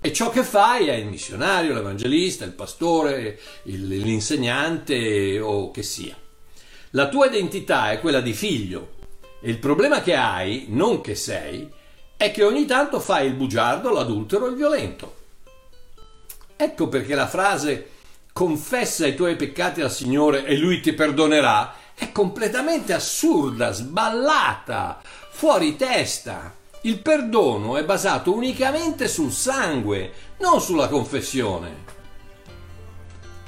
e 0.00 0.12
ciò 0.12 0.30
che 0.30 0.42
fai 0.42 0.88
è 0.88 0.94
il 0.94 1.06
missionario, 1.06 1.74
l'evangelista, 1.74 2.44
il 2.44 2.52
pastore, 2.52 3.38
il, 3.64 3.86
l'insegnante 3.86 5.38
o 5.40 5.70
che 5.70 5.82
sia. 5.82 6.16
La 6.90 7.08
tua 7.08 7.26
identità 7.26 7.90
è 7.90 8.00
quella 8.00 8.20
di 8.20 8.32
figlio 8.32 8.98
e 9.40 9.50
il 9.50 9.58
problema 9.58 10.02
che 10.02 10.14
hai, 10.14 10.66
non 10.68 11.00
che 11.00 11.14
sei, 11.14 11.68
è 12.16 12.30
che 12.30 12.44
ogni 12.44 12.66
tanto 12.66 13.00
fai 13.00 13.26
il 13.26 13.34
bugiardo, 13.34 13.90
l'adultero 13.90 14.46
e 14.46 14.50
il 14.50 14.56
violento. 14.56 15.14
Ecco 16.56 16.88
perché 16.88 17.14
la 17.14 17.28
frase 17.28 17.88
confessa 18.32 19.06
i 19.06 19.14
tuoi 19.14 19.36
peccati 19.36 19.80
al 19.80 19.90
Signore 19.90 20.44
e 20.44 20.56
Lui 20.56 20.80
ti 20.80 20.92
perdonerà 20.92 21.74
è 21.94 22.12
completamente 22.12 22.92
assurda, 22.92 23.72
sballata, 23.72 25.00
fuori 25.30 25.76
testa. 25.76 26.58
Il 26.82 27.00
perdono 27.00 27.76
è 27.76 27.84
basato 27.84 28.32
unicamente 28.32 29.06
sul 29.06 29.32
sangue, 29.32 30.12
non 30.38 30.62
sulla 30.62 30.88
confessione. 30.88 31.88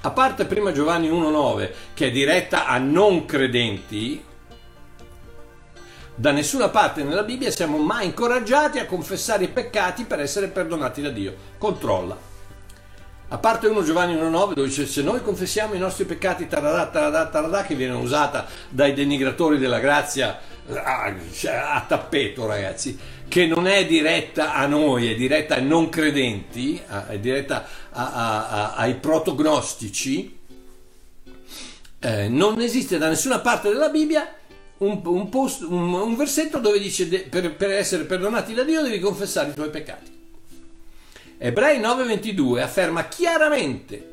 A 0.02 0.10
parte 0.10 0.44
prima 0.44 0.72
Giovanni 0.72 1.08
1.9, 1.08 1.70
che 1.94 2.08
è 2.08 2.10
diretta 2.10 2.66
a 2.66 2.76
non 2.76 3.24
credenti, 3.24 4.22
da 6.14 6.30
nessuna 6.30 6.68
parte 6.68 7.04
nella 7.04 7.22
Bibbia 7.22 7.50
siamo 7.50 7.78
mai 7.78 8.04
incoraggiati 8.04 8.78
a 8.78 8.84
confessare 8.84 9.44
i 9.44 9.48
peccati 9.48 10.04
per 10.04 10.20
essere 10.20 10.48
perdonati 10.48 11.00
da 11.00 11.08
Dio. 11.08 11.34
Controlla. 11.56 12.30
A 13.28 13.38
parte 13.38 13.66
1 13.66 13.82
Giovanni 13.82 14.14
1.9 14.14 14.30
dove 14.30 14.68
dice 14.68 14.84
se 14.84 15.00
noi 15.00 15.22
confessiamo 15.22 15.72
i 15.72 15.78
nostri 15.78 16.04
peccati 16.04 16.46
taradà, 16.46 16.86
taradà, 16.88 17.28
taradà, 17.28 17.62
che 17.62 17.74
viene 17.74 17.94
usata 17.94 18.46
dai 18.68 18.92
denigratori 18.92 19.56
della 19.56 19.78
grazia 19.78 20.38
a, 20.68 21.12
cioè, 21.32 21.54
a 21.54 21.84
tappeto 21.86 22.46
ragazzi, 22.46 22.98
che 23.32 23.46
non 23.46 23.66
è 23.66 23.86
diretta 23.86 24.52
a 24.52 24.66
noi, 24.66 25.10
è 25.10 25.14
diretta 25.14 25.54
ai 25.54 25.64
non 25.64 25.88
credenti, 25.88 26.78
è 27.08 27.18
diretta 27.18 27.66
a, 27.88 28.12
a, 28.12 28.74
ai 28.74 28.96
protognostici, 28.96 30.36
eh, 31.98 32.28
non 32.28 32.60
esiste 32.60 32.98
da 32.98 33.08
nessuna 33.08 33.38
parte 33.38 33.70
della 33.70 33.88
Bibbia 33.88 34.34
un, 34.78 35.00
un, 35.02 35.30
post, 35.30 35.62
un, 35.62 35.94
un 35.94 36.14
versetto 36.14 36.58
dove 36.58 36.78
dice 36.78 37.08
de, 37.08 37.20
per, 37.20 37.56
per 37.56 37.70
essere 37.70 38.04
perdonati 38.04 38.52
da 38.52 38.64
Dio 38.64 38.82
devi 38.82 38.98
confessare 38.98 39.48
i 39.48 39.54
tuoi 39.54 39.70
peccati. 39.70 40.10
Ebrei 41.38 41.80
9:22 41.80 42.60
afferma 42.60 43.08
chiaramente 43.08 44.11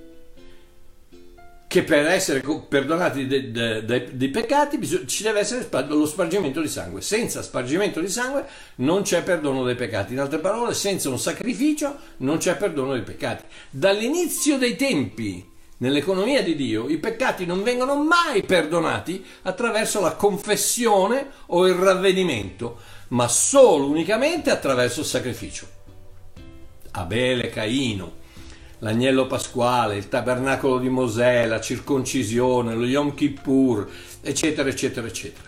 che 1.69 1.83
per 1.83 2.07
essere 2.07 2.41
perdonati 2.67 3.27
dei, 3.27 4.29
peccati 4.29 5.05
ci 5.05 5.21
deve 5.21 5.41
essere 5.41 5.69
lo 5.87 6.07
spargimento 6.07 6.61
di 6.61 6.67
sangue. 6.67 6.99
Senza 7.01 7.43
spargimento 7.43 7.99
di 7.99 8.07
sangue 8.07 8.43
non 8.77 9.03
c'è 9.03 9.21
perdono 9.21 9.63
dei 9.63 9.75
peccati. 9.75 10.13
In 10.13 10.19
altre 10.19 10.39
parole, 10.39 10.73
senza 10.73 11.09
un 11.09 11.19
sacrificio 11.19 11.95
non 12.17 12.39
c'è 12.39 12.57
perdono 12.57 12.93
dei 12.93 13.03
peccati. 13.03 13.43
Dall'inizio 13.69 14.57
dei 14.57 14.75
tempi, 14.75 15.47
nell'economia 15.77 16.41
di 16.41 16.55
Dio, 16.55 16.89
i 16.89 16.97
peccati 16.97 17.45
non 17.45 17.61
vengono 17.61 18.03
mai 18.03 18.41
perdonati 18.41 19.23
attraverso 19.43 20.01
la 20.01 20.15
confessione 20.15 21.27
o 21.45 21.67
il 21.67 21.75
ravvedimento, 21.75 22.79
ma 23.09 23.27
solo 23.27 23.85
unicamente 23.85 24.49
attraverso 24.49 25.01
il 25.01 25.05
sacrificio. 25.05 25.67
Abele, 26.93 27.49
Caino, 27.49 28.17
l'agnello 28.79 29.27
pasquale, 29.27 29.97
il 29.97 30.07
tabernacolo 30.07 30.77
di 30.79 30.89
Mosè, 30.89 31.45
la 31.45 31.59
circoncisione, 31.59 32.75
lo 32.75 32.85
Yom 32.85 33.13
Kippur, 33.13 33.89
eccetera, 34.21 34.69
eccetera, 34.69 35.07
eccetera. 35.07 35.47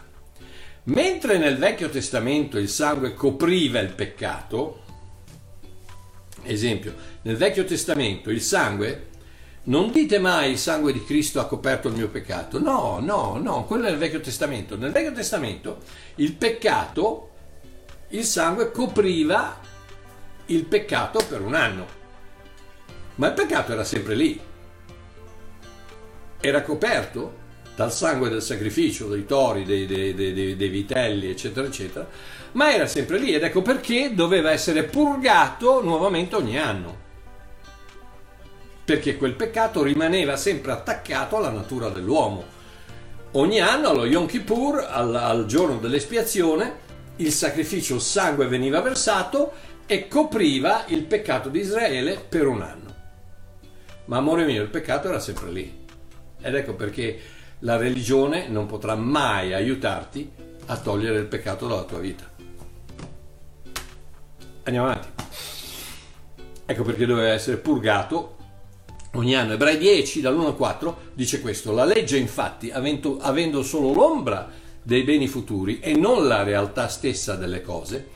Mentre 0.84 1.38
nel 1.38 1.58
Vecchio 1.58 1.90
Testamento 1.90 2.58
il 2.58 2.70
sangue 2.70 3.14
copriva 3.14 3.80
il 3.80 3.94
peccato, 3.94 4.80
esempio, 6.44 6.96
nel 7.22 7.38
Vecchio 7.38 7.66
Testamento 7.66 8.30
il 8.32 8.42
sangue, 8.42 9.10
non 9.64 9.92
dite 9.92 10.18
mai 10.18 10.52
il 10.52 10.58
sangue 10.58 10.92
di 10.92 11.04
Cristo 11.04 11.40
ha 11.40 11.46
coperto 11.46 11.88
il 11.88 11.94
mio 11.94 12.10
peccato, 12.10 12.60
no, 12.60 12.98
no, 13.00 13.38
no, 13.42 13.66
quello 13.66 13.86
è 13.86 13.90
nel 13.92 14.00
Vecchio 14.00 14.20
Testamento. 14.20 14.76
Nel 14.76 14.92
Vecchio 14.92 15.14
Testamento 15.14 15.78
il 16.16 16.34
peccato, 16.34 17.30
il 18.10 18.26
sangue 18.26 18.72
copriva 18.72 19.60
il 20.48 20.66
peccato 20.66 21.24
per 21.30 21.42
un 21.42 21.54
anno 21.54 22.00
ma 23.22 23.28
il 23.28 23.34
peccato 23.34 23.72
era 23.72 23.84
sempre 23.84 24.16
lì. 24.16 24.40
Era 26.40 26.64
coperto 26.64 27.38
dal 27.76 27.94
sangue 27.94 28.30
del 28.30 28.42
sacrificio, 28.42 29.08
dei 29.08 29.28
tori, 29.28 29.64
dei, 29.64 29.86
dei, 29.86 30.16
dei, 30.16 30.56
dei, 30.56 30.70
vitelli, 30.70 31.30
eccetera, 31.30 31.68
eccetera, 31.68 32.08
ma 32.54 32.74
era 32.74 32.88
sempre 32.88 33.20
lì 33.20 33.32
ed 33.32 33.44
ecco 33.44 33.62
perché 33.62 34.16
doveva 34.16 34.50
essere 34.50 34.86
purgato 34.86 35.84
nuovamente 35.84 36.36
ogni 36.36 36.58
anno. 36.58 36.98
Perché 38.84 39.18
quel 39.18 39.36
peccato 39.36 39.84
rimaneva 39.84 40.36
sempre 40.36 40.72
attaccato 40.72 41.38
alla 41.38 41.52
natura 41.52 41.90
dell'uomo. 41.90 42.44
Ogni 43.34 43.60
anno, 43.60 43.90
allo 43.90 44.08
Yom 44.08 44.26
Kippur, 44.26 44.84
al, 44.90 45.14
al 45.14 45.46
giorno 45.46 45.78
dell'espiazione, 45.78 46.90
il 47.18 47.32
sacrificio, 47.32 47.94
il 47.94 48.02
sangue 48.02 48.48
veniva 48.48 48.82
versato 48.82 49.54
e 49.86 50.08
copriva 50.08 50.86
il 50.88 51.04
peccato 51.04 51.50
di 51.50 51.60
Israele 51.60 52.20
per 52.28 52.48
un 52.48 52.64
anno. 52.64 52.81
Ma 54.12 54.18
amore 54.18 54.44
mio, 54.44 54.62
il 54.62 54.68
peccato 54.68 55.08
era 55.08 55.22
sempre 55.22 55.52
lì. 55.52 55.86
Ed 56.42 56.54
ecco 56.54 56.74
perché 56.74 57.18
la 57.60 57.78
religione 57.78 58.50
non 58.50 58.66
potrà 58.66 58.94
mai 58.94 59.54
aiutarti 59.54 60.30
a 60.66 60.78
togliere 60.78 61.20
il 61.20 61.28
peccato 61.28 61.66
dalla 61.66 61.84
tua 61.84 62.00
vita. 62.00 62.30
Andiamo 64.64 64.90
avanti. 64.90 65.08
Ecco 66.66 66.84
perché 66.84 67.06
doveva 67.06 67.30
essere 67.30 67.56
purgato 67.56 68.36
ogni 69.14 69.34
anno. 69.34 69.54
Ebrei 69.54 69.78
10, 69.78 70.20
dall'1 70.20 70.46
al 70.46 70.56
4, 70.58 70.98
dice 71.14 71.40
questo. 71.40 71.72
La 71.72 71.86
legge, 71.86 72.18
infatti, 72.18 72.70
avendo, 72.70 73.18
avendo 73.18 73.64
solo 73.64 73.94
l'ombra 73.94 74.50
dei 74.84 75.04
beni 75.04 75.30
futuri 75.30 75.80
e 75.80 75.96
non 75.96 76.28
la 76.28 76.44
realtà 76.44 76.90
stessa 76.90 77.36
delle 77.36 77.62
cose, 77.62 78.10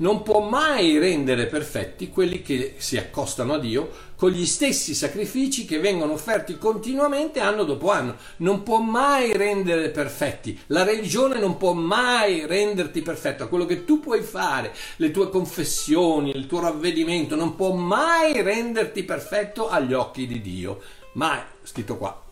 non 0.00 0.22
può 0.22 0.40
mai 0.40 0.98
rendere 0.98 1.46
perfetti 1.46 2.10
quelli 2.10 2.42
che 2.42 2.74
si 2.78 2.96
accostano 2.96 3.54
a 3.54 3.58
Dio 3.58 3.90
con 4.16 4.30
gli 4.30 4.44
stessi 4.46 4.94
sacrifici 4.94 5.64
che 5.64 5.78
vengono 5.78 6.12
offerti 6.12 6.58
continuamente 6.58 7.40
anno 7.40 7.64
dopo 7.64 7.90
anno. 7.90 8.16
Non 8.38 8.62
può 8.62 8.80
mai 8.80 9.36
rendere 9.36 9.90
perfetti. 9.90 10.58
La 10.66 10.84
religione 10.84 11.38
non 11.38 11.56
può 11.56 11.72
mai 11.72 12.46
renderti 12.46 13.02
perfetto. 13.02 13.48
Quello 13.48 13.66
che 13.66 13.84
tu 13.84 14.00
puoi 14.00 14.22
fare, 14.22 14.74
le 14.96 15.10
tue 15.10 15.30
confessioni, 15.30 16.30
il 16.34 16.46
tuo 16.46 16.60
ravvedimento, 16.60 17.34
non 17.34 17.54
può 17.54 17.72
mai 17.72 18.42
renderti 18.42 19.04
perfetto 19.04 19.68
agli 19.68 19.92
occhi 19.92 20.26
di 20.26 20.40
Dio. 20.40 20.80
Mai, 21.12 21.40
scritto 21.62 21.96
qua. 21.96 22.22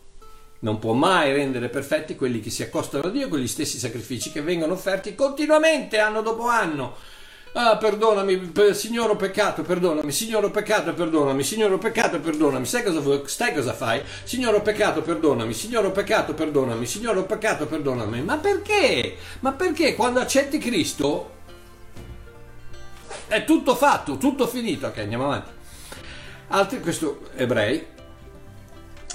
Non 0.61 0.77
può 0.77 0.93
mai 0.93 1.31
rendere 1.31 1.69
perfetti 1.69 2.15
quelli 2.15 2.39
che 2.39 2.49
si 2.49 2.63
accostano 2.63 3.07
a 3.07 3.09
Dio 3.11 3.29
con 3.29 3.39
gli 3.39 3.47
stessi 3.47 3.77
sacrifici 3.77 4.31
che 4.31 4.41
vengono 4.41 4.73
offerti 4.73 5.15
continuamente 5.15 5.99
anno 5.99 6.21
dopo 6.21 6.47
anno. 6.47 7.17
Ah, 7.53 7.77
perdonami, 7.77 8.51
signore, 8.73 9.13
ho 9.13 9.15
peccato, 9.15 9.63
perdonami, 9.63 10.11
signore, 10.11 10.45
ho 10.45 10.51
peccato, 10.51 10.93
perdonami, 10.93 11.43
signore, 11.43 11.73
ho 11.73 11.77
peccato, 11.79 12.19
perdonami. 12.19 12.65
Sai 12.65 12.83
cosa, 12.83 13.01
stai 13.25 13.53
cosa 13.55 13.73
fai? 13.73 14.01
Signore, 14.23 14.57
ho 14.57 14.61
peccato, 14.61 15.01
perdonami, 15.01 15.53
signore, 15.53 15.87
ho 15.87 15.91
peccato, 15.91 16.33
perdonami, 16.33 16.85
signore, 16.85 17.19
ho 17.19 17.25
peccato, 17.25 17.65
perdonami. 17.65 18.21
Ma 18.21 18.37
perché? 18.37 19.17
Ma 19.39 19.51
perché 19.53 19.95
quando 19.95 20.19
accetti 20.19 20.59
Cristo 20.59 21.37
è 23.27 23.43
tutto 23.45 23.75
fatto, 23.75 24.17
tutto 24.17 24.47
finito. 24.47 24.87
Ok, 24.87 24.99
andiamo 24.99 25.25
avanti. 25.25 25.49
Altri, 26.49 26.79
questo 26.81 27.29
ebrei, 27.35 27.83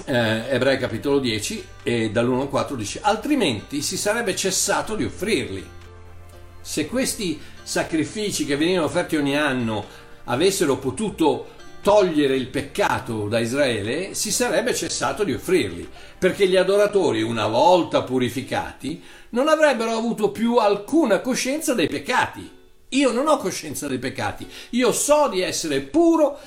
eh, 0.05 0.43
ebrei 0.49 0.77
capitolo 0.77 1.19
10 1.19 1.67
e 1.83 2.11
dall'1 2.11 2.41
al 2.41 2.49
4 2.49 2.75
dice, 2.75 2.99
altrimenti 3.01 3.81
si 3.81 3.97
sarebbe 3.97 4.35
cessato 4.35 4.95
di 4.95 5.05
offrirli. 5.05 5.73
Se 6.67 6.87
questi 6.87 7.39
sacrifici 7.61 8.43
che 8.43 8.57
venivano 8.57 8.87
offerti 8.87 9.15
ogni 9.17 9.37
anno 9.37 9.85
avessero 10.23 10.77
potuto 10.77 11.49
togliere 11.79 12.35
il 12.35 12.47
peccato 12.47 13.27
da 13.27 13.37
Israele, 13.37 14.15
si 14.15 14.31
sarebbe 14.31 14.73
cessato 14.73 15.23
di 15.23 15.31
offrirli, 15.31 15.87
perché 16.17 16.47
gli 16.47 16.55
adoratori, 16.55 17.21
una 17.21 17.45
volta 17.45 18.01
purificati, 18.01 18.99
non 19.29 19.47
avrebbero 19.47 19.91
avuto 19.91 20.31
più 20.31 20.55
alcuna 20.55 21.19
coscienza 21.19 21.75
dei 21.75 21.87
peccati. 21.87 22.51
Io 22.89 23.11
non 23.11 23.27
ho 23.27 23.37
coscienza 23.37 23.87
dei 23.87 23.99
peccati, 23.99 24.47
io 24.71 24.91
so 24.91 25.29
di 25.29 25.41
essere 25.41 25.81
puro 25.81 26.39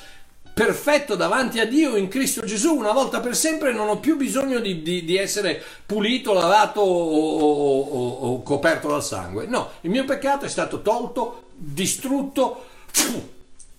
perfetto 0.59 1.15
davanti 1.15 1.61
a 1.61 1.67
Dio 1.67 1.95
in 1.95 2.09
Cristo 2.09 2.45
Gesù 2.45 2.75
una 2.75 2.91
volta 2.91 3.21
per 3.21 3.37
sempre 3.37 3.73
non 3.73 3.89
ho 3.89 4.01
più 4.01 4.17
bisogno 4.17 4.59
di, 4.59 4.83
di, 4.83 5.05
di 5.05 5.17
essere 5.17 5.63
pulito, 5.87 6.33
lavato 6.33 6.81
o, 6.81 7.39
o, 7.39 7.81
o, 7.81 8.09
o, 8.33 8.43
coperto 8.43 8.89
dal 8.89 9.05
sangue. 9.05 9.47
No, 9.47 9.71
il 9.83 9.91
mio 9.91 10.05
peccato 10.05 10.47
è 10.47 10.49
stato 10.49 10.83
tolto, 10.83 11.51
distrutto 11.55 12.65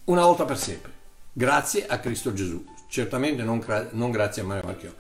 una 0.05 0.23
volta 0.23 0.45
per 0.45 0.57
sempre. 0.57 0.93
Grazie 1.33 1.85
a 1.85 1.99
Cristo 1.99 2.31
Gesù. 2.31 2.65
Certamente 2.87 3.43
non, 3.43 3.61
non 3.91 4.09
grazie 4.09 4.41
a 4.41 4.45
Mario 4.45 4.63
Marchiò. 4.63 4.91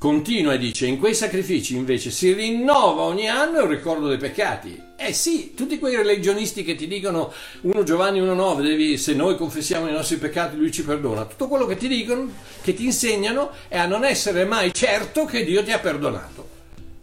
Continua 0.00 0.54
e 0.54 0.58
dice, 0.58 0.86
in 0.86 0.98
quei 0.98 1.14
sacrifici 1.14 1.76
invece 1.76 2.10
si 2.10 2.32
rinnova 2.32 3.02
ogni 3.02 3.28
anno 3.28 3.60
il 3.60 3.68
ricordo 3.68 4.08
dei 4.08 4.16
peccati. 4.16 4.80
Eh 4.96 5.12
sì, 5.12 5.52
tutti 5.52 5.78
quei 5.78 5.94
religionisti 5.94 6.64
che 6.64 6.74
ti 6.74 6.86
dicono 6.86 7.30
1 7.60 7.82
Giovanni 7.82 8.18
1.9, 8.18 8.62
devi, 8.62 8.96
se 8.96 9.12
noi 9.12 9.36
confessiamo 9.36 9.88
i 9.88 9.92
nostri 9.92 10.16
peccati 10.16 10.56
lui 10.56 10.72
ci 10.72 10.84
perdona, 10.84 11.26
tutto 11.26 11.48
quello 11.48 11.66
che 11.66 11.76
ti 11.76 11.86
dicono, 11.86 12.30
che 12.62 12.72
ti 12.72 12.86
insegnano 12.86 13.50
è 13.68 13.76
a 13.76 13.84
non 13.84 14.06
essere 14.06 14.46
mai 14.46 14.72
certo 14.72 15.26
che 15.26 15.44
Dio 15.44 15.62
ti 15.62 15.70
ha 15.70 15.78
perdonato 15.78 16.59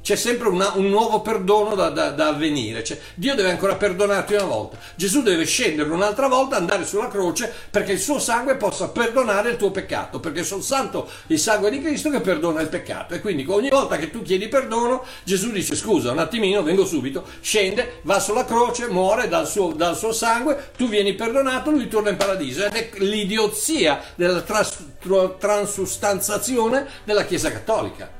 c'è 0.08 0.16
sempre 0.16 0.48
una, 0.48 0.72
un 0.76 0.88
nuovo 0.88 1.20
perdono 1.20 1.76
da, 1.76 1.90
da, 1.90 2.12
da 2.12 2.28
avvenire. 2.30 2.82
Cioè, 2.82 2.98
Dio 3.14 3.36
deve 3.36 3.50
ancora 3.50 3.76
perdonarti 3.76 4.36
una 4.36 4.46
volta. 4.46 4.78
Gesù 4.96 5.22
deve 5.22 5.44
scendere 5.44 5.90
un'altra 5.90 6.30
volta, 6.30 6.56
andare 6.56 6.86
sulla 6.86 7.10
croce 7.10 7.54
perché 7.70 7.92
il 7.92 8.00
suo 8.00 8.18
sangue 8.18 8.56
possa 8.56 8.88
perdonare 8.88 9.50
il 9.50 9.58
tuo 9.58 9.70
peccato. 9.70 10.22
Perché 10.22 10.40
è 10.40 10.44
soltanto 10.46 11.10
il 11.28 11.38
sangue 11.38 11.70
di 11.70 11.82
Cristo 11.82 12.10
che 12.10 12.22
perdona 12.22 12.62
il 12.62 12.70
peccato. 12.70 13.16
E 13.16 13.20
quindi 13.20 13.44
ogni 13.50 13.68
volta 13.68 13.98
che 13.98 14.10
tu 14.10 14.22
chiedi 14.22 14.48
perdono, 14.48 15.04
Gesù 15.26 15.52
dice: 15.52 15.76
Scusa, 15.76 16.14
un 16.14 16.20
attimino, 16.20 16.64
vengo 16.64 16.86
subito. 16.86 17.26
Scende, 17.42 18.00
va 18.04 18.22
sulla 18.22 18.46
croce, 18.46 18.88
muore 18.88 19.28
dal 19.28 19.46
suo, 19.46 19.74
dal 19.74 19.98
suo 19.98 20.14
sangue. 20.14 20.72
Tu 20.78 20.88
vieni 20.88 21.16
perdonato, 21.16 21.70
lui 21.70 21.90
torna 21.90 22.12
in 22.12 22.16
paradiso. 22.16 22.64
Ed 22.64 22.76
è 22.76 22.92
l'idiozia 23.00 24.02
della 24.16 24.40
trans, 24.40 24.78
transustanzazione 25.38 26.88
della 27.04 27.26
Chiesa 27.26 27.52
Cattolica 27.52 28.17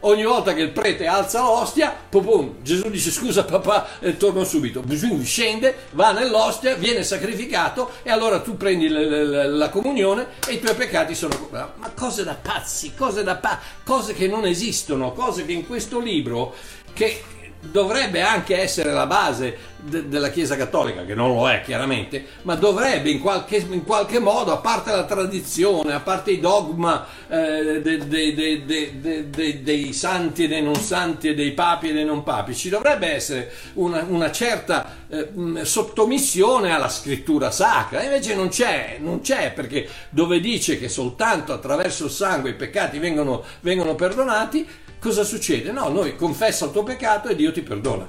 ogni 0.00 0.24
volta 0.24 0.54
che 0.54 0.62
il 0.62 0.70
prete 0.70 1.06
alza 1.06 1.42
l'ostia, 1.42 1.94
pum, 2.08 2.56
Gesù 2.62 2.88
dice 2.90 3.10
scusa 3.10 3.44
papà, 3.44 3.98
e 4.00 4.16
torno 4.16 4.44
subito. 4.44 4.82
Gesù 4.84 5.22
scende, 5.22 5.86
va 5.92 6.12
nell'ostia, 6.12 6.74
viene 6.74 7.02
sacrificato 7.02 7.90
e 8.02 8.10
allora 8.10 8.40
tu 8.40 8.56
prendi 8.56 8.88
la, 8.88 9.00
la, 9.00 9.46
la 9.46 9.68
comunione 9.68 10.28
e 10.46 10.54
i 10.54 10.60
tuoi 10.60 10.74
peccati 10.74 11.14
sono... 11.14 11.48
Ma 11.50 11.92
cose 11.94 12.24
da 12.24 12.36
pazzi, 12.40 12.94
cose 12.94 13.22
da 13.22 13.36
pazzi, 13.36 13.64
cose 13.84 14.14
che 14.14 14.26
non 14.26 14.46
esistono, 14.46 15.12
cose 15.12 15.44
che 15.44 15.52
in 15.52 15.66
questo 15.66 15.98
libro 15.98 16.54
che 16.92 17.22
dovrebbe 17.60 18.22
anche 18.22 18.58
essere 18.58 18.92
la 18.92 19.06
base 19.06 19.68
de- 19.76 20.08
della 20.08 20.30
Chiesa 20.30 20.56
Cattolica, 20.56 21.04
che 21.04 21.14
non 21.14 21.34
lo 21.34 21.48
è 21.48 21.62
chiaramente, 21.62 22.24
ma 22.42 22.54
dovrebbe 22.54 23.10
in 23.10 23.20
qualche, 23.20 23.56
in 23.56 23.84
qualche 23.84 24.18
modo, 24.18 24.52
a 24.52 24.58
parte 24.58 24.90
la 24.90 25.04
tradizione, 25.04 25.92
a 25.92 26.00
parte 26.00 26.30
i 26.32 26.40
dogma 26.40 27.06
eh, 27.28 27.80
de- 27.82 28.06
de- 28.06 29.62
dei 29.62 29.92
santi 29.92 30.44
e 30.44 30.48
dei 30.48 30.62
non 30.62 30.74
santi 30.74 31.28
e 31.28 31.34
dei 31.34 31.52
papi 31.52 31.90
e 31.90 31.92
dei 31.92 32.04
non 32.04 32.22
papi, 32.22 32.54
ci 32.54 32.70
dovrebbe 32.70 33.08
essere 33.08 33.52
una, 33.74 34.04
una 34.08 34.32
certa 34.32 34.96
eh, 35.08 35.28
sottomissione 35.62 36.72
alla 36.72 36.88
scrittura 36.88 37.50
sacra, 37.50 38.02
invece 38.02 38.34
non 38.34 38.48
c'è, 38.48 38.96
non 39.00 39.20
c'è, 39.20 39.52
perché 39.52 39.88
dove 40.08 40.40
dice 40.40 40.78
che 40.78 40.88
soltanto 40.88 41.52
attraverso 41.52 42.06
il 42.06 42.10
sangue 42.10 42.50
i 42.50 42.54
peccati 42.54 42.98
vengono, 42.98 43.42
vengono 43.60 43.94
perdonati, 43.94 44.66
cosa 45.00 45.24
succede? 45.24 45.72
No, 45.72 45.88
noi 45.88 46.14
confessa 46.14 46.66
il 46.66 46.70
tuo 46.70 46.84
peccato 46.84 47.28
e 47.28 47.34
Dio 47.34 47.50
ti 47.50 47.62
perdona. 47.62 48.08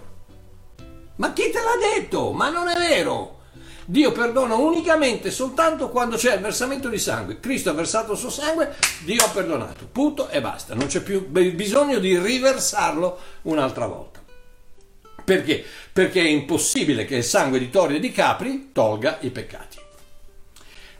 Ma 1.15 1.33
chi 1.33 1.49
te 1.49 1.59
l'ha 1.59 1.97
detto? 1.97 2.31
Ma 2.31 2.49
non 2.49 2.67
è 2.67 2.77
vero! 2.77 3.39
Dio 3.85 4.11
perdona 4.11 4.55
unicamente 4.55 5.31
soltanto 5.31 5.89
quando 5.89 6.15
c'è 6.15 6.35
il 6.35 6.41
versamento 6.41 6.87
di 6.87 6.99
sangue. 6.99 7.39
Cristo 7.39 7.71
ha 7.71 7.73
versato 7.73 8.13
il 8.13 8.17
suo 8.17 8.29
sangue, 8.29 8.75
Dio 9.03 9.23
ha 9.23 9.29
perdonato. 9.29 9.87
Punto 9.91 10.29
e 10.29 10.39
basta. 10.39 10.75
Non 10.75 10.87
c'è 10.87 11.01
più 11.01 11.27
bisogno 11.27 11.99
di 11.99 12.17
riversarlo 12.17 13.19
un'altra 13.43 13.87
volta. 13.87 14.19
Perché? 15.23 15.63
Perché 15.91 16.21
è 16.21 16.27
impossibile 16.27 17.05
che 17.05 17.17
il 17.17 17.23
sangue 17.23 17.59
di 17.59 17.69
tori 17.69 17.97
e 17.97 17.99
di 17.99 18.11
capri 18.11 18.69
tolga 18.71 19.17
i 19.21 19.29
peccati. 19.29 19.77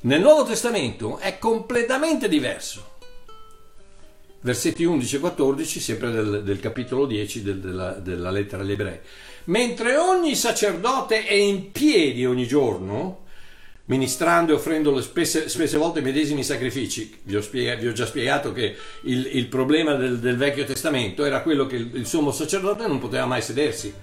Nel 0.01 0.21
Nuovo 0.21 0.43
Testamento 0.43 1.17
è 1.17 1.37
completamente 1.37 2.27
diverso 2.27 2.90
versetti 4.41 4.83
11 4.83 5.15
e 5.15 5.19
14, 5.19 5.79
sempre 5.79 6.11
del, 6.11 6.43
del 6.43 6.59
capitolo 6.59 7.05
10 7.05 7.43
del, 7.43 7.59
della, 7.59 7.91
della 7.93 8.31
lettera 8.31 8.63
agli 8.63 8.71
ebrei. 8.71 8.99
Mentre 9.45 9.97
ogni 9.97 10.35
sacerdote 10.35 11.25
è 11.25 11.33
in 11.33 11.71
piedi 11.71 12.25
ogni 12.25 12.45
giorno, 12.45 13.25
ministrando 13.85 14.51
e 14.51 14.55
offrendo 14.55 14.99
spesse, 15.01 15.49
spesse, 15.49 15.77
volte 15.77 15.99
i 15.99 16.03
medesimi 16.03 16.43
sacrifici. 16.43 17.19
Vi 17.23 17.35
ho, 17.35 17.41
spiega, 17.41 17.75
vi 17.75 17.87
ho 17.87 17.91
già 17.91 18.05
spiegato 18.05 18.51
che 18.53 18.75
il, 19.03 19.29
il 19.33 19.47
problema 19.47 19.95
del, 19.95 20.19
del, 20.19 20.37
Vecchio 20.37 20.63
Testamento 20.63 21.25
era 21.25 21.41
quello 21.41 21.65
che 21.65 21.75
il, 21.75 21.89
il 21.93 22.05
sommo 22.05 22.31
sacerdote 22.31 22.87
non 22.87 22.99
poteva 22.99 23.25
mai 23.25 23.41
sedersi, 23.41 23.93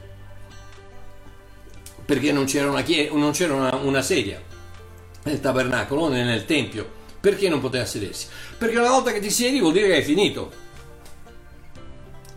perché 2.05 2.33
non 2.33 2.45
c'era 2.47 2.71
una, 2.71 2.85
non 3.13 3.33
c'era 3.33 3.55
una, 3.55 3.75
una 3.77 4.03
sedia 4.03 4.41
nel 5.25 5.41
tabernacolo 5.41 6.09
né 6.09 6.25
nel 6.25 6.45
tempio. 6.45 6.97
Perché 7.29 7.51
non 7.51 7.61
poteva 7.61 7.85
sedersi? 7.85 8.27
Perché 8.57 8.79
una 8.79 8.89
volta 8.89 9.13
che 9.13 9.21
ti 9.21 9.31
siedi 9.31 9.61
vuol 9.61 9.75
dire 9.75 9.89
che 9.89 9.97
hai 9.97 10.03
finito. 10.03 10.51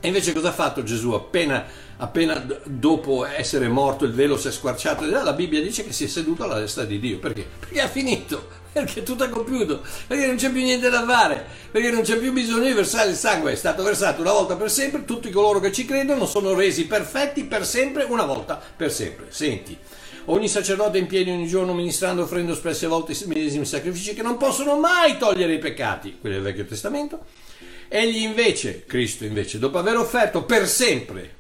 E 0.01 0.08
invece 0.08 0.34
cosa 0.34 0.49
ha 0.49 0.51
fatto 0.51 0.84
Gesù 0.84 1.12
appena, 1.12 1.65
appena 1.95 2.45
dopo 2.65 3.23
essere 3.25 3.69
morto 3.69 4.04
il 4.04 4.12
velo 4.12 4.38
si 4.38 4.49
è 4.49 4.51
squarciato? 4.51 5.06
La 5.06 5.32
Bibbia 5.32 5.62
dice 5.62 5.86
che 5.86 5.93
si 5.93 6.04
è 6.04 6.08
seduto 6.08 6.43
alla 6.43 6.60
destra 6.60 6.84
di 6.84 6.99
Dio. 6.99 7.19
Perché? 7.19 7.47
Perché 7.58 7.80
ha 7.80 7.88
finito, 7.88 8.49
perché 8.73 9.01
tutto 9.04 9.23
è 9.23 9.30
compiuto, 9.30 9.82
perché 10.08 10.27
non 10.27 10.36
c'è 10.36 10.51
più 10.51 10.62
niente 10.62 10.89
da 10.89 11.06
fare, 11.06 11.45
perché 11.71 11.89
non 11.89 12.01
c'è 12.01 12.17
più 12.17 12.34
bisogno 12.34 12.65
di 12.65 12.73
versare 12.73 13.12
il 13.12 13.15
sangue, 13.15 13.54
è 13.54 13.56
stato 13.56 13.84
versato 13.84 14.19
una 14.19 14.34
volta 14.34 14.58
per 14.58 14.69
sempre, 14.69 15.06
tutti 15.06 15.30
coloro 15.30 15.62
che 15.62 15.71
ci 15.71 15.86
credono 15.86 16.25
sono 16.25 16.54
resi 16.54 16.86
perfetti 16.86 17.45
per 17.45 17.65
sempre, 17.65 18.04
una 18.04 18.25
volta 18.25 18.62
per 18.75 18.91
sempre. 18.91 19.27
Senti, 19.30 19.77
Ogni 20.25 20.47
sacerdote 20.47 20.99
in 20.99 21.07
piedi 21.07 21.31
ogni 21.31 21.47
giorno 21.47 21.73
ministrando 21.73 22.21
offrendo 22.21 22.53
spesse 22.53 22.86
volte 22.86 23.13
i 23.13 23.25
medesimi 23.25 23.65
sacrifici 23.65 24.13
che 24.13 24.21
non 24.21 24.38
possono 24.38 24.77
mai 24.77 25.17
togliere 25.17 25.55
i 25.55 25.60
peccati, 25.60 26.17
quelli 26.19 26.36
del 26.36 26.43
Vecchio 26.43 26.65
Testamento. 26.65 27.25
Egli 27.88 28.17
invece, 28.17 28.86
Cristo 28.86 29.25
invece, 29.25 29.57
dopo 29.57 29.79
aver 29.79 29.97
offerto 29.97 30.43
per 30.43 30.67
sempre 30.67 31.36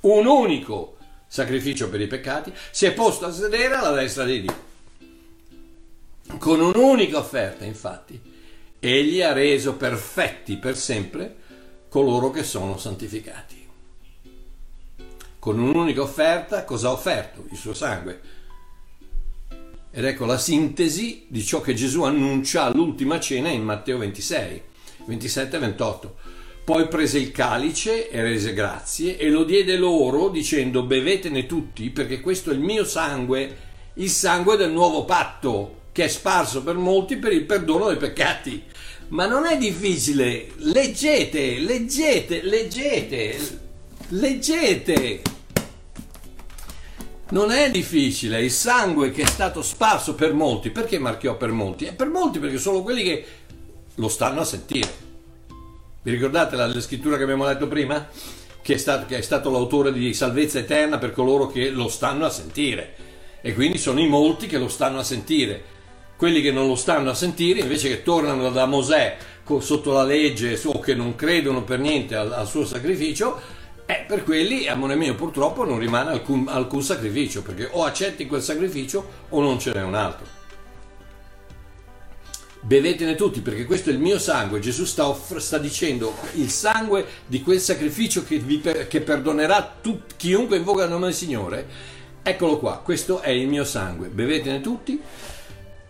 un 0.00 0.26
unico 0.26 0.96
sacrificio 1.26 1.90
per 1.90 2.00
i 2.00 2.06
peccati, 2.06 2.50
si 2.70 2.86
è 2.86 2.92
posto 2.92 3.26
a 3.26 3.32
sedere 3.32 3.74
alla 3.74 3.92
destra 3.92 4.24
di 4.24 4.40
Dio. 4.40 4.68
Con 6.38 6.60
un'unica 6.60 7.18
offerta, 7.18 7.64
infatti, 7.66 8.18
egli 8.80 9.20
ha 9.20 9.32
reso 9.32 9.74
perfetti 9.74 10.56
per 10.56 10.76
sempre 10.76 11.36
coloro 11.90 12.30
che 12.30 12.42
sono 12.42 12.78
santificati 12.78 13.59
con 15.40 15.58
un'unica 15.58 16.02
offerta, 16.02 16.64
cosa 16.64 16.88
ha 16.88 16.92
offerto? 16.92 17.46
Il 17.50 17.56
suo 17.56 17.72
sangue. 17.72 18.20
Ed 19.90 20.04
ecco 20.04 20.26
la 20.26 20.38
sintesi 20.38 21.24
di 21.28 21.42
ciò 21.42 21.62
che 21.62 21.74
Gesù 21.74 22.02
annuncia 22.02 22.64
all'ultima 22.64 23.18
cena 23.18 23.48
in 23.48 23.64
Matteo 23.64 23.96
26, 23.98 24.62
27 25.06 25.56
e 25.56 25.58
28. 25.58 26.16
Poi 26.62 26.86
prese 26.88 27.18
il 27.18 27.32
calice 27.32 28.10
e 28.10 28.20
rese 28.20 28.52
grazie 28.52 29.16
e 29.16 29.30
lo 29.30 29.42
diede 29.44 29.76
loro 29.76 30.28
dicendo 30.28 30.84
bevetene 30.84 31.46
tutti 31.46 31.88
perché 31.88 32.20
questo 32.20 32.50
è 32.50 32.54
il 32.54 32.60
mio 32.60 32.84
sangue, 32.84 33.56
il 33.94 34.10
sangue 34.10 34.58
del 34.58 34.70
nuovo 34.70 35.06
patto 35.06 35.78
che 35.90 36.04
è 36.04 36.08
sparso 36.08 36.62
per 36.62 36.76
molti 36.76 37.16
per 37.16 37.32
il 37.32 37.44
perdono 37.44 37.88
dei 37.88 37.96
peccati. 37.96 38.62
Ma 39.08 39.26
non 39.26 39.46
è 39.46 39.56
difficile, 39.56 40.48
leggete, 40.58 41.58
leggete, 41.58 42.42
leggete. 42.42 43.68
Leggete! 44.12 45.22
Non 47.28 47.52
è 47.52 47.70
difficile, 47.70 48.42
il 48.42 48.50
sangue 48.50 49.12
che 49.12 49.22
è 49.22 49.26
stato 49.26 49.62
sparso 49.62 50.16
per 50.16 50.34
molti, 50.34 50.70
perché 50.70 50.98
marchiò 50.98 51.36
per 51.36 51.52
molti? 51.52 51.84
È 51.84 51.94
per 51.94 52.08
molti 52.08 52.40
perché 52.40 52.58
sono 52.58 52.82
quelli 52.82 53.04
che 53.04 53.24
lo 53.94 54.08
stanno 54.08 54.40
a 54.40 54.44
sentire. 54.44 54.88
Vi 56.02 56.10
ricordate 56.10 56.56
la, 56.56 56.66
la 56.66 56.80
scrittura 56.80 57.16
che 57.16 57.22
abbiamo 57.22 57.44
letto 57.44 57.68
prima? 57.68 58.08
Che 58.60 58.74
è, 58.74 58.76
stato, 58.78 59.06
che 59.06 59.18
è 59.18 59.20
stato 59.20 59.48
l'autore 59.48 59.92
di 59.92 60.12
salvezza 60.12 60.58
eterna 60.58 60.98
per 60.98 61.12
coloro 61.12 61.46
che 61.46 61.70
lo 61.70 61.86
stanno 61.86 62.24
a 62.24 62.30
sentire. 62.30 62.94
E 63.40 63.54
quindi 63.54 63.78
sono 63.78 64.00
i 64.00 64.08
molti 64.08 64.48
che 64.48 64.58
lo 64.58 64.68
stanno 64.68 64.98
a 64.98 65.04
sentire. 65.04 65.62
Quelli 66.16 66.42
che 66.42 66.50
non 66.50 66.66
lo 66.66 66.74
stanno 66.74 67.10
a 67.10 67.14
sentire, 67.14 67.60
invece 67.60 67.88
che 67.88 68.02
tornano 68.02 68.50
da 68.50 68.66
Mosè 68.66 69.16
sotto 69.60 69.92
la 69.92 70.04
legge 70.04 70.60
o 70.64 70.78
che 70.80 70.94
non 70.94 71.16
credono 71.16 71.62
per 71.62 71.78
niente 71.78 72.14
al, 72.14 72.32
al 72.32 72.46
suo 72.46 72.64
sacrificio, 72.64 73.58
eh, 73.90 74.04
per 74.06 74.22
quelli, 74.22 74.68
amore 74.68 74.94
mio, 74.94 75.14
purtroppo 75.16 75.64
non 75.64 75.78
rimane 75.78 76.10
alcun, 76.10 76.46
alcun 76.48 76.82
sacrificio, 76.82 77.42
perché 77.42 77.68
o 77.72 77.84
accetti 77.84 78.26
quel 78.26 78.42
sacrificio 78.42 79.26
o 79.30 79.40
non 79.40 79.58
ce 79.58 79.72
n'è 79.72 79.82
un 79.82 79.94
altro. 79.94 80.38
Bevetene 82.62 83.14
tutti 83.14 83.40
perché 83.40 83.64
questo 83.64 83.90
è 83.90 83.92
il 83.92 83.98
mio 83.98 84.18
sangue. 84.18 84.60
Gesù 84.60 84.84
sta, 84.84 85.08
off- 85.08 85.38
sta 85.38 85.58
dicendo 85.58 86.14
il 86.34 86.50
sangue 86.50 87.06
di 87.26 87.42
quel 87.42 87.58
sacrificio 87.58 88.22
che, 88.22 88.38
per- 88.62 88.86
che 88.86 89.00
perdonerà 89.00 89.76
tut- 89.80 90.14
chiunque 90.16 90.58
invoca 90.58 90.84
il 90.84 90.90
nome 90.90 91.06
del 91.06 91.14
Signore. 91.14 91.66
Eccolo 92.22 92.58
qua, 92.58 92.80
questo 92.84 93.20
è 93.20 93.30
il 93.30 93.48
mio 93.48 93.64
sangue. 93.64 94.08
Bevetene 94.08 94.60
tutti. 94.60 95.00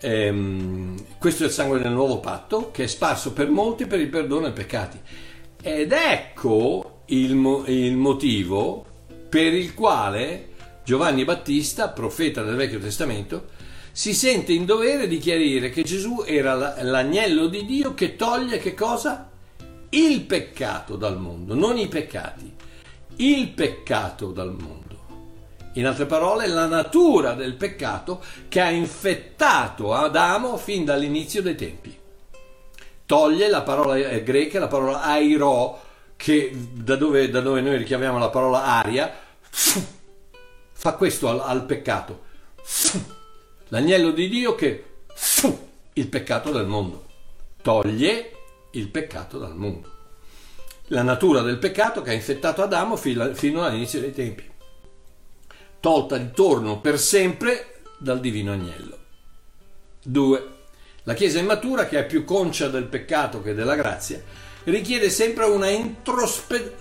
Ehm, 0.02 1.18
questo 1.18 1.42
è 1.42 1.46
il 1.46 1.52
sangue 1.52 1.80
del 1.80 1.92
nuovo 1.92 2.20
patto 2.20 2.70
che 2.70 2.84
è 2.84 2.86
sparso 2.86 3.32
per 3.32 3.50
molti 3.50 3.86
per 3.86 4.00
il 4.00 4.08
perdono 4.08 4.42
dei 4.42 4.52
peccati. 4.52 4.98
Ed 5.60 5.92
ecco 5.92 6.89
il, 7.10 7.34
mo- 7.34 7.64
il 7.66 7.96
motivo 7.96 8.84
per 9.28 9.54
il 9.54 9.74
quale 9.74 10.48
Giovanni 10.84 11.24
Battista, 11.24 11.88
profeta 11.88 12.42
del 12.42 12.56
Vecchio 12.56 12.80
Testamento, 12.80 13.58
si 13.92 14.14
sente 14.14 14.52
in 14.52 14.64
dovere 14.64 15.06
di 15.06 15.18
chiarire 15.18 15.70
che 15.70 15.82
Gesù 15.82 16.22
era 16.26 16.82
l'agnello 16.82 17.46
di 17.46 17.64
Dio 17.64 17.94
che 17.94 18.16
toglie 18.16 18.58
che 18.58 18.74
cosa? 18.74 19.30
Il 19.90 20.22
peccato 20.22 20.96
dal 20.96 21.18
mondo, 21.18 21.54
non 21.54 21.76
i 21.76 21.88
peccati, 21.88 22.52
il 23.16 23.48
peccato 23.48 24.30
dal 24.30 24.52
mondo. 24.52 24.88
In 25.74 25.86
altre 25.86 26.06
parole, 26.06 26.48
la 26.48 26.66
natura 26.66 27.34
del 27.34 27.54
peccato 27.54 28.22
che 28.48 28.60
ha 28.60 28.70
infettato 28.70 29.92
Adamo 29.92 30.56
fin 30.56 30.84
dall'inizio 30.84 31.42
dei 31.42 31.54
tempi. 31.54 31.96
Toglie 33.06 33.48
la 33.48 33.62
parola 33.62 33.96
greca, 34.18 34.60
la 34.60 34.68
parola 34.68 35.02
airo, 35.02 35.89
che 36.20 36.52
da 36.54 36.96
dove, 36.96 37.30
da 37.30 37.40
dove 37.40 37.62
noi 37.62 37.78
richiamiamo 37.78 38.18
la 38.18 38.28
parola 38.28 38.64
aria, 38.64 39.10
fa 39.48 40.92
questo 40.92 41.30
al, 41.30 41.40
al 41.40 41.64
peccato. 41.64 42.24
L'agnello 43.68 44.10
di 44.10 44.28
Dio 44.28 44.54
che 44.54 44.84
il 45.94 46.08
peccato 46.08 46.52
del 46.52 46.66
mondo, 46.66 47.06
toglie 47.62 48.32
il 48.72 48.88
peccato 48.88 49.38
dal 49.38 49.56
mondo. 49.56 49.90
La 50.88 51.00
natura 51.00 51.40
del 51.40 51.56
peccato 51.56 52.02
che 52.02 52.10
ha 52.10 52.14
infettato 52.14 52.62
Adamo 52.62 52.96
fino 52.96 53.64
all'inizio 53.64 54.00
dei 54.00 54.12
tempi, 54.12 54.46
tolta 55.80 56.18
di 56.18 56.32
torno 56.32 56.80
per 56.80 56.98
sempre 56.98 57.80
dal 57.96 58.20
divino 58.20 58.52
agnello. 58.52 58.98
2. 60.02 60.48
La 61.04 61.14
Chiesa 61.14 61.38
immatura, 61.38 61.86
che 61.86 61.98
è 61.98 62.04
più 62.04 62.24
concia 62.24 62.68
del 62.68 62.84
peccato 62.84 63.40
che 63.40 63.54
della 63.54 63.74
grazia, 63.74 64.22
richiede 64.70 65.10
sempre 65.10 65.44
una 65.44 65.68
introspe- 65.68 66.76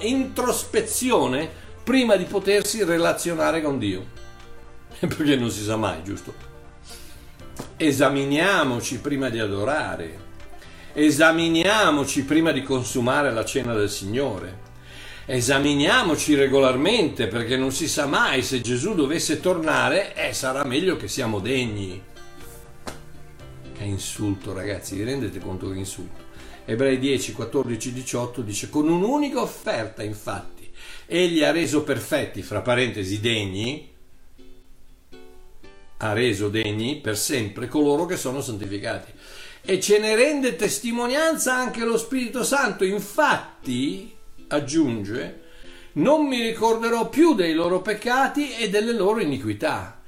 introspezione 0.00 1.50
prima 1.82 2.16
di 2.16 2.24
potersi 2.24 2.84
relazionare 2.84 3.62
con 3.62 3.78
Dio. 3.78 4.18
Perché 5.00 5.36
non 5.36 5.50
si 5.50 5.62
sa 5.62 5.76
mai, 5.76 6.02
giusto? 6.02 6.48
Esaminiamoci 7.76 8.98
prima 8.98 9.28
di 9.28 9.38
adorare, 9.38 10.18
esaminiamoci 10.92 12.24
prima 12.24 12.52
di 12.52 12.62
consumare 12.62 13.32
la 13.32 13.44
cena 13.44 13.74
del 13.74 13.90
Signore, 13.90 14.58
esaminiamoci 15.26 16.34
regolarmente 16.34 17.26
perché 17.26 17.56
non 17.56 17.72
si 17.72 17.88
sa 17.88 18.06
mai 18.06 18.42
se 18.42 18.60
Gesù 18.60 18.94
dovesse 18.94 19.40
tornare, 19.40 20.14
eh, 20.14 20.32
sarà 20.32 20.64
meglio 20.64 20.96
che 20.96 21.08
siamo 21.08 21.38
degni. 21.38 22.02
Che 23.72 23.84
insulto 23.84 24.52
ragazzi, 24.52 24.96
vi 24.96 25.04
rendete 25.04 25.38
conto 25.38 25.70
che 25.70 25.78
insulto? 25.78 26.29
Ebrei 26.70 27.00
10, 27.00 27.32
14, 27.32 27.92
18 27.92 28.42
dice 28.42 28.70
con 28.70 28.88
un'unica 28.88 29.40
offerta 29.40 30.04
infatti 30.04 30.60
egli 31.06 31.42
ha 31.42 31.50
reso 31.50 31.82
perfetti, 31.82 32.42
fra 32.42 32.60
parentesi 32.60 33.18
degni, 33.18 33.90
ha 35.96 36.12
reso 36.12 36.48
degni 36.48 36.98
per 36.98 37.18
sempre 37.18 37.66
coloro 37.66 38.06
che 38.06 38.16
sono 38.16 38.40
santificati. 38.40 39.10
E 39.62 39.80
ce 39.80 39.98
ne 39.98 40.14
rende 40.14 40.54
testimonianza 40.54 41.56
anche 41.56 41.84
lo 41.84 41.98
Spirito 41.98 42.44
Santo. 42.44 42.84
Infatti, 42.84 44.14
aggiunge, 44.46 45.40
non 45.94 46.28
mi 46.28 46.40
ricorderò 46.40 47.08
più 47.08 47.34
dei 47.34 47.52
loro 47.52 47.82
peccati 47.82 48.54
e 48.54 48.70
delle 48.70 48.92
loro 48.92 49.20
iniquità. 49.20 49.99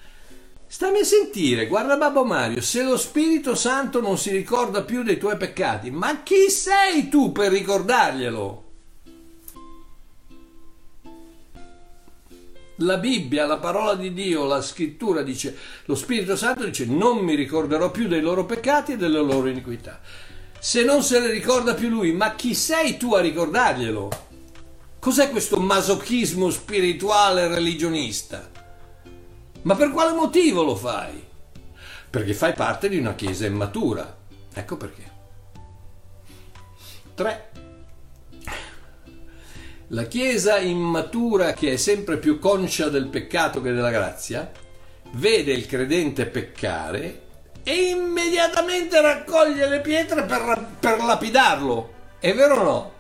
Stammi 0.72 1.00
a 1.00 1.04
sentire, 1.04 1.66
guarda 1.66 1.98
Babbo 1.98 2.24
Mario, 2.24 2.62
se 2.62 2.82
lo 2.82 2.96
Spirito 2.96 3.54
Santo 3.54 4.00
non 4.00 4.16
si 4.16 4.30
ricorda 4.30 4.80
più 4.80 5.02
dei 5.02 5.18
tuoi 5.18 5.36
peccati, 5.36 5.90
ma 5.90 6.22
chi 6.22 6.48
sei 6.48 7.10
tu 7.10 7.30
per 7.30 7.52
ricordarglielo? 7.52 8.64
La 12.76 12.96
Bibbia, 12.96 13.44
la 13.44 13.58
parola 13.58 13.96
di 13.96 14.14
Dio, 14.14 14.46
la 14.46 14.62
scrittura 14.62 15.20
dice, 15.20 15.54
lo 15.84 15.94
Spirito 15.94 16.36
Santo 16.36 16.64
dice 16.64 16.86
non 16.86 17.18
mi 17.18 17.34
ricorderò 17.34 17.90
più 17.90 18.08
dei 18.08 18.22
loro 18.22 18.46
peccati 18.46 18.92
e 18.92 18.96
delle 18.96 19.20
loro 19.20 19.48
iniquità. 19.48 20.00
Se 20.58 20.82
non 20.82 21.02
se 21.02 21.20
ne 21.20 21.30
ricorda 21.30 21.74
più 21.74 21.90
lui, 21.90 22.12
ma 22.12 22.34
chi 22.34 22.54
sei 22.54 22.96
tu 22.96 23.12
a 23.12 23.20
ricordarglielo? 23.20 24.08
Cos'è 24.98 25.28
questo 25.28 25.58
masochismo 25.58 26.48
spirituale 26.48 27.46
religionista? 27.48 28.51
Ma 29.62 29.74
per 29.76 29.90
quale 29.90 30.12
motivo 30.12 30.62
lo 30.62 30.74
fai? 30.74 31.24
Perché 32.10 32.34
fai 32.34 32.52
parte 32.52 32.88
di 32.88 32.98
una 32.98 33.14
chiesa 33.14 33.46
immatura. 33.46 34.16
Ecco 34.52 34.76
perché. 34.76 35.10
3. 37.14 37.50
La 39.88 40.04
Chiesa 40.04 40.58
immatura, 40.58 41.52
che 41.52 41.72
è 41.72 41.76
sempre 41.76 42.16
più 42.16 42.38
conscia 42.38 42.88
del 42.88 43.08
peccato 43.08 43.60
che 43.60 43.72
della 43.72 43.90
grazia, 43.90 44.50
vede 45.12 45.52
il 45.52 45.66
credente 45.66 46.24
peccare 46.24 47.20
e 47.62 47.90
immediatamente 47.90 49.00
raccoglie 49.02 49.68
le 49.68 49.80
pietre 49.80 50.24
per, 50.24 50.66
per 50.80 51.02
lapidarlo. 51.02 51.92
È 52.18 52.32
vero 52.34 52.56
o 52.56 52.62
no? 52.62 52.91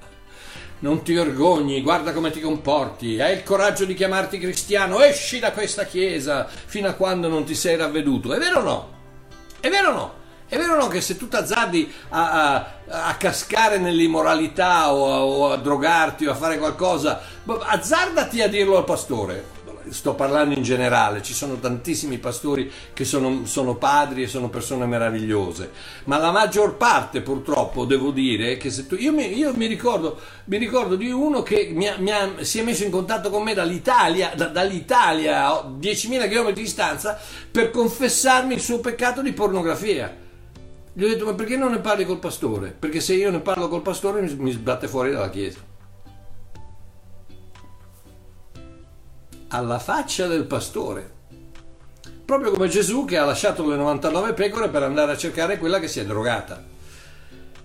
Non 0.82 1.04
ti 1.04 1.14
vergogni, 1.14 1.80
guarda 1.80 2.12
come 2.12 2.32
ti 2.32 2.40
comporti, 2.40 3.20
hai 3.20 3.36
il 3.36 3.44
coraggio 3.44 3.84
di 3.84 3.94
chiamarti 3.94 4.40
cristiano, 4.40 5.00
esci 5.00 5.38
da 5.38 5.52
questa 5.52 5.84
chiesa 5.84 6.48
fino 6.48 6.88
a 6.88 6.94
quando 6.94 7.28
non 7.28 7.44
ti 7.44 7.54
sei 7.54 7.76
ravveduto. 7.76 8.32
È 8.32 8.38
vero 8.38 8.58
o 8.58 8.62
no? 8.62 8.92
È 9.60 9.68
vero 9.70 9.90
o 9.90 9.92
no? 9.92 10.14
È 10.48 10.56
vero 10.56 10.72
o 10.74 10.76
no 10.76 10.88
che 10.88 11.00
se 11.00 11.16
tu 11.16 11.28
ti 11.28 11.36
azzardi 11.36 11.90
a, 12.08 12.30
a, 12.30 13.06
a, 13.06 13.14
cascare 13.14 13.78
nell'immoralità 13.78 14.92
o 14.92 15.12
a, 15.12 15.24
o 15.24 15.52
a 15.52 15.56
drogarti 15.56 16.26
o 16.26 16.32
a 16.32 16.34
fare 16.34 16.58
qualcosa, 16.58 17.20
azzardati 17.46 18.42
a 18.42 18.48
dirlo 18.48 18.76
al 18.76 18.84
pastore 18.84 19.61
sto 19.88 20.14
parlando 20.14 20.54
in 20.54 20.62
generale, 20.62 21.22
ci 21.22 21.32
sono 21.32 21.58
tantissimi 21.58 22.18
pastori 22.18 22.70
che 22.92 23.04
sono, 23.04 23.44
sono, 23.46 23.76
padri 23.76 24.22
e 24.22 24.26
sono 24.26 24.48
persone 24.48 24.86
meravigliose, 24.86 25.70
ma 26.04 26.18
la 26.18 26.30
maggior 26.30 26.76
parte 26.76 27.20
purtroppo 27.20 27.84
devo 27.84 28.10
dire 28.10 28.56
che 28.56 28.70
se 28.70 28.86
tu, 28.86 28.96
io, 28.96 29.12
mi, 29.12 29.36
io 29.36 29.52
mi, 29.54 29.66
ricordo, 29.66 30.18
mi 30.44 30.56
ricordo, 30.56 30.96
di 30.96 31.10
uno 31.10 31.42
che 31.42 31.70
mi 31.72 31.88
mi 31.98 32.10
si 32.44 32.58
è 32.58 32.62
messo 32.62 32.84
in 32.84 32.90
contatto 32.90 33.30
con 33.30 33.42
me 33.42 33.54
dall'Italia, 33.54 34.32
da, 34.34 34.46
dall'Italia 34.46 35.46
a 35.46 35.76
10.000 35.78 36.28
km 36.28 36.52
di 36.52 36.62
distanza 36.62 37.18
per 37.50 37.70
confessarmi 37.70 38.54
il 38.54 38.60
suo 38.60 38.80
peccato 38.80 39.22
di 39.22 39.32
pornografia. 39.32 40.16
Gli 40.94 41.04
ho 41.04 41.08
detto 41.08 41.24
ma 41.24 41.34
perché 41.34 41.56
non 41.56 41.70
ne 41.70 41.78
parli 41.78 42.04
col 42.04 42.18
pastore? 42.18 42.74
Perché 42.78 43.00
se 43.00 43.14
io 43.14 43.30
ne 43.30 43.40
parlo 43.40 43.68
col 43.68 43.82
pastore 43.82 44.20
mi, 44.20 44.34
mi 44.34 44.50
sbatte 44.50 44.88
fuori 44.88 45.10
dalla 45.10 45.30
chiesa. 45.30 45.71
Alla 49.52 49.78
faccia 49.78 50.26
del 50.26 50.44
pastore. 50.44 51.20
Proprio 52.24 52.52
come 52.52 52.68
Gesù 52.68 53.04
che 53.04 53.18
ha 53.18 53.24
lasciato 53.24 53.68
le 53.68 53.76
99 53.76 54.32
pecore 54.32 54.68
per 54.68 54.82
andare 54.82 55.12
a 55.12 55.16
cercare 55.16 55.58
quella 55.58 55.78
che 55.78 55.88
si 55.88 56.00
è 56.00 56.06
drogata, 56.06 56.64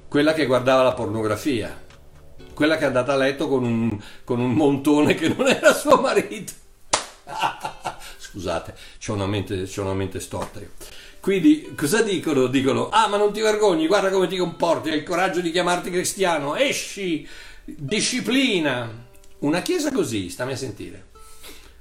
quella 0.08 0.34
che 0.34 0.46
guardava 0.46 0.84
la 0.84 0.94
pornografia, 0.94 1.86
quella 2.54 2.76
che 2.76 2.84
è 2.84 2.88
andata 2.88 3.14
a 3.14 3.18
letto 3.18 3.48
con 3.48 3.64
un, 3.64 3.98
con 4.26 4.40
un 4.40 4.52
montone 4.54 5.16
che 5.16 5.30
non 5.30 5.48
era 5.48 5.74
suo 5.74 6.02
marito. 6.02 6.52
Scusate, 8.18 8.76
c'ho 9.00 9.14
una, 9.14 9.28
mente, 9.28 9.66
mente 9.94 10.20
storta. 10.20 10.60
Quindi 11.22 11.74
cosa 11.76 12.02
dicono? 12.02 12.48
Dicono, 12.48 12.90
ah 12.90 13.08
ma 13.08 13.16
non 13.16 13.32
ti 13.32 13.40
vergogni, 13.40 13.88
guarda 13.88 14.10
come 14.10 14.28
ti 14.28 14.36
comporti, 14.36 14.90
hai 14.90 14.98
il 14.98 15.04
coraggio 15.04 15.40
di 15.40 15.52
chiamarti 15.52 15.90
cristiano, 15.90 16.56
esci, 16.56 17.26
disciplina. 17.64 19.06
Una 19.40 19.62
chiesa 19.62 19.92
così, 19.92 20.30
stammi 20.30 20.52
a 20.52 20.58
sentire 20.58 21.07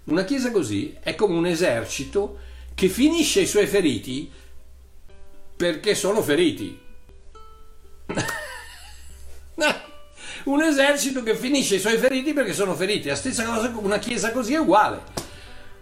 una 0.07 0.25
chiesa 0.25 0.51
così 0.51 0.97
è 1.01 1.15
come 1.15 1.37
un 1.37 1.47
esercito 1.47 2.39
che 2.75 2.89
finisce 2.89 3.41
i 3.41 3.47
suoi 3.47 3.67
feriti 3.67 4.31
perché 5.57 5.95
sono 5.95 6.23
feriti. 6.23 6.79
un 10.45 10.63
esercito 10.63 11.23
che 11.25 11.35
finisce 11.35 11.77
i 11.77 11.81
suoi 11.81 11.97
feriti 11.99 12.33
perché 12.33 12.53
sono 12.53 12.75
feriti. 12.75 13.09
La 13.09 13.17
stessa 13.17 13.45
cosa 13.45 13.71
con 13.71 13.85
una 13.85 13.99
chiesa 13.99 14.31
così 14.31 14.55
è 14.55 14.59
uguale. 14.59 15.25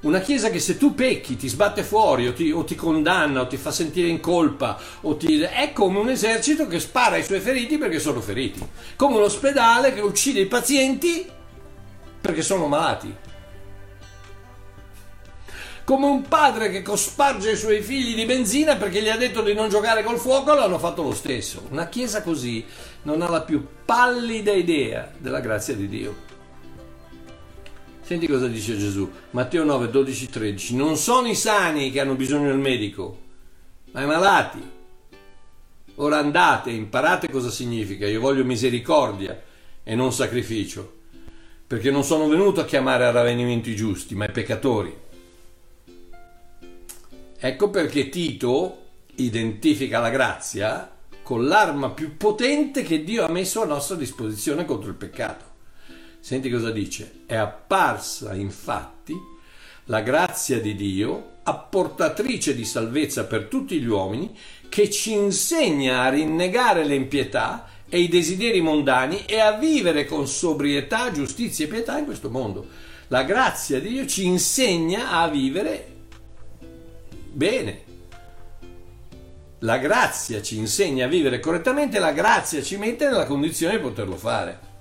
Una 0.01 0.21
chiesa 0.21 0.49
che 0.51 0.59
se 0.61 0.79
tu 0.79 0.95
pecchi 0.95 1.37
ti 1.37 1.49
sbatte 1.49 1.83
fuori 1.83 2.27
o 2.27 2.33
ti, 2.33 2.51
o 2.51 2.65
ti 2.65 2.75
condanna 2.75 3.43
o 3.43 3.47
ti 3.47 3.57
fa 3.59 3.71
sentire 3.71 4.09
in 4.09 4.21
colpa 4.21 4.79
ti, 5.19 5.41
è 5.41 5.73
come 5.73 5.99
un 5.99 6.11
esercito 6.11 6.67
che 6.67 6.79
spara 6.79 7.17
ai 7.17 7.25
suoi 7.25 7.41
feriti 7.41 7.77
perché 7.77 7.99
sono 7.99 8.23
feriti. 8.23 8.67
Come 8.97 9.17
un 9.17 9.23
ospedale 9.23 9.93
che 9.93 10.01
uccide 10.01 10.41
i 10.41 10.47
pazienti 10.47 11.31
perché 12.21 12.41
sono 12.41 12.69
malati 12.69 13.33
come 15.85 16.07
un 16.07 16.23
padre 16.23 16.71
che 16.71 16.81
cosparge 16.81 17.53
i 17.53 17.57
suoi 17.57 17.83
figli 17.83 18.15
di 18.15 18.25
benzina 18.25 18.77
perché 18.77 19.03
gli 19.03 19.11
ha 19.11 19.19
detto 19.19 19.43
di 19.43 19.53
non 19.53 19.69
giocare 19.69 20.03
col 20.03 20.19
fuoco, 20.19 20.55
l'hanno 20.55 20.79
fatto 20.79 21.03
lo 21.03 21.13
stesso. 21.13 21.67
Una 21.71 21.89
chiesa 21.89 22.23
così 22.23 22.65
non 23.03 23.21
ha 23.21 23.29
la 23.29 23.43
più 23.43 23.67
pallida 23.85 24.53
idea 24.53 25.13
della 25.19 25.41
grazia 25.41 25.75
di 25.75 25.89
Dio. 25.89 26.33
Senti 28.01 28.27
cosa 28.27 28.49
dice 28.49 28.79
Gesù, 28.79 29.11
Matteo 29.31 29.65
9, 29.65 29.91
12, 29.91 30.29
13. 30.29 30.77
Non 30.77 30.97
sono 30.97 31.29
i 31.29 31.35
sani 31.35 31.91
che 31.91 32.01
hanno 32.01 32.15
bisogno 32.15 32.49
del 32.49 32.59
medico, 32.59 33.19
ma 33.93 34.03
i 34.03 34.07
malati. 34.07 34.73
Ora 35.97 36.19
andate, 36.19 36.71
imparate 36.71 37.31
cosa 37.31 37.51
significa. 37.51 38.07
Io 38.07 38.21
voglio 38.21 38.45
misericordia 38.45 39.41
e 39.83 39.95
non 39.95 40.13
sacrificio, 40.13 41.01
perché 41.67 41.91
non 41.91 42.05
sono 42.05 42.27
venuto 42.27 42.61
a 42.61 42.65
chiamare 42.65 43.05
a 43.05 43.11
ravvenimento 43.11 43.69
i 43.69 43.77
giusti, 43.77 44.15
ma 44.15 44.25
i 44.25 44.33
peccatori. 44.33 45.04
Ecco 47.47 47.69
perché 47.69 48.09
Tito 48.09 48.85
identifica 49.17 50.01
la 50.01 50.09
grazia 50.09 50.91
con 51.23 51.47
l'arma 51.47 51.91
più 51.91 52.17
potente 52.17 52.83
che 52.83 53.05
Dio 53.05 53.23
ha 53.23 53.29
messo 53.29 53.61
a 53.61 53.67
nostra 53.67 53.97
disposizione 53.97 54.65
contro 54.65 54.89
il 54.89 54.95
peccato. 54.95 55.45
Senti 56.21 56.49
cosa 56.49 56.71
dice? 56.71 57.25
È 57.27 57.35
apparsa 57.35 58.33
infatti 58.33 59.15
la 59.85 60.01
grazia 60.01 60.59
di 60.59 60.75
Dio, 60.75 61.41
apportatrice 61.43 62.55
di 62.55 62.65
salvezza 62.65 63.25
per 63.25 63.45
tutti 63.45 63.79
gli 63.79 63.89
uomini, 63.89 64.35
che 64.71 64.89
ci 64.89 65.13
insegna 65.13 66.01
a 66.01 66.09
rinnegare 66.09 66.87
le 66.87 66.95
impietà 66.95 67.69
e 67.91 67.99
i 67.99 68.09
desideri 68.09 68.63
mondani 68.63 69.27
e 69.27 69.39
a 69.39 69.53
vivere 69.59 70.07
con 70.07 70.27
sobrietà, 70.27 71.13
giustizia 71.13 71.67
e 71.67 71.69
pietà 71.69 71.99
in 71.99 72.07
questo 72.07 72.31
mondo. 72.31 72.67
La 73.09 73.23
grazia 73.23 73.79
di 73.81 73.91
Dio 73.91 74.07
ci 74.07 74.25
insegna 74.25 75.11
a 75.11 75.29
vivere 75.29 75.94
Bene. 77.35 77.83
La 79.61 79.79
grazia 79.79 80.41
ci 80.41 80.57
insegna 80.57 81.07
a 81.07 81.09
vivere 81.09 81.41
correttamente, 81.41 81.99
la 81.99 82.13
grazia 82.13 82.63
ci 82.63 82.77
mette 82.77 83.07
nella 83.07 83.25
condizione 83.25 83.77
di 83.77 83.83
poterlo 83.83 84.17
fare. 84.17 84.73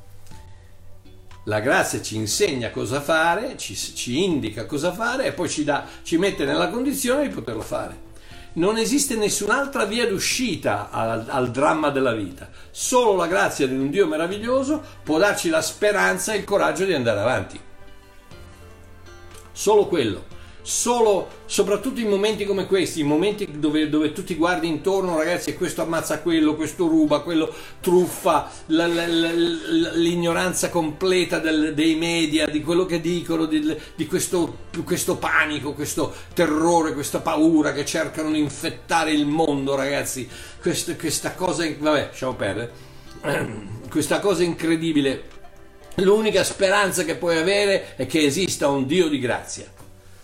La 1.45 1.59
grazia 1.61 1.99
ci 1.99 2.15
insegna 2.15 2.69
cosa 2.69 3.01
fare, 3.01 3.57
ci, 3.57 3.75
ci 3.75 4.23
indica 4.23 4.67
cosa 4.67 4.93
fare 4.93 5.25
e 5.25 5.31
poi 5.31 5.49
ci, 5.49 5.63
dà, 5.63 5.87
ci 6.03 6.17
mette 6.17 6.45
nella 6.45 6.69
condizione 6.69 7.27
di 7.27 7.33
poterlo 7.33 7.63
fare. 7.63 8.11
Non 8.53 8.77
esiste 8.77 9.15
nessun'altra 9.15 9.85
via 9.85 10.05
d'uscita 10.05 10.91
al, 10.91 11.25
al, 11.27 11.49
dramma 11.49 11.89
della 11.89 12.13
vita. 12.13 12.51
Solo 12.69 13.15
la 13.15 13.25
grazia 13.25 13.65
di 13.65 13.73
un 13.73 13.89
Dio 13.89 14.05
meraviglioso 14.05 14.79
può 15.01 15.17
darci 15.17 15.49
la 15.49 15.61
speranza 15.63 16.33
e 16.33 16.37
il 16.37 16.43
coraggio 16.43 16.85
di 16.85 16.93
andare 16.93 17.19
avanti. 17.19 17.59
Solo 19.51 19.87
quello. 19.87 20.32
Solo, 20.63 21.27
soprattutto 21.45 21.99
in 21.99 22.07
momenti 22.07 22.45
come 22.45 22.65
questi, 22.65 23.01
in 23.01 23.07
momenti 23.07 23.59
dove, 23.59 23.89
dove, 23.89 24.13
tu 24.13 24.23
ti 24.23 24.35
guardi 24.35 24.67
intorno, 24.67 25.17
ragazzi, 25.17 25.49
e 25.49 25.55
questo 25.55 25.81
ammazza 25.81 26.21
quello, 26.21 26.55
questo 26.55 26.87
ruba, 26.87 27.19
quello 27.19 27.53
truffa, 27.81 28.49
la, 28.67 28.87
la, 28.87 29.05
la, 29.05 29.31
l'ignoranza 29.93 30.69
completa 30.69 31.39
del, 31.39 31.73
dei 31.73 31.95
media, 31.95 32.47
di 32.47 32.61
quello 32.61 32.85
che 32.85 33.01
dicono, 33.01 33.45
di, 33.45 33.75
di 33.95 34.07
questo, 34.07 34.59
questo, 34.85 35.17
panico, 35.17 35.73
questo 35.73 36.13
terrore, 36.33 36.93
questa 36.93 37.19
paura 37.19 37.73
che 37.73 37.85
cercano 37.85 38.31
di 38.31 38.39
infettare 38.39 39.11
il 39.11 39.27
mondo, 39.27 39.75
ragazzi, 39.75 40.27
questa, 40.61 40.95
questa 40.95 41.33
cosa, 41.33 41.69
vabbè, 41.77 42.07
lasciamo 42.07 42.35
perdere, 42.35 42.71
questa 43.91 44.19
cosa 44.19 44.43
incredibile. 44.43 45.31
L'unica 45.97 46.43
speranza 46.43 47.03
che 47.03 47.15
puoi 47.15 47.37
avere 47.37 47.95
è 47.95 48.07
che 48.07 48.23
esista 48.23 48.67
un 48.67 48.87
Dio 48.87 49.07
di 49.07 49.19
grazia 49.19 49.72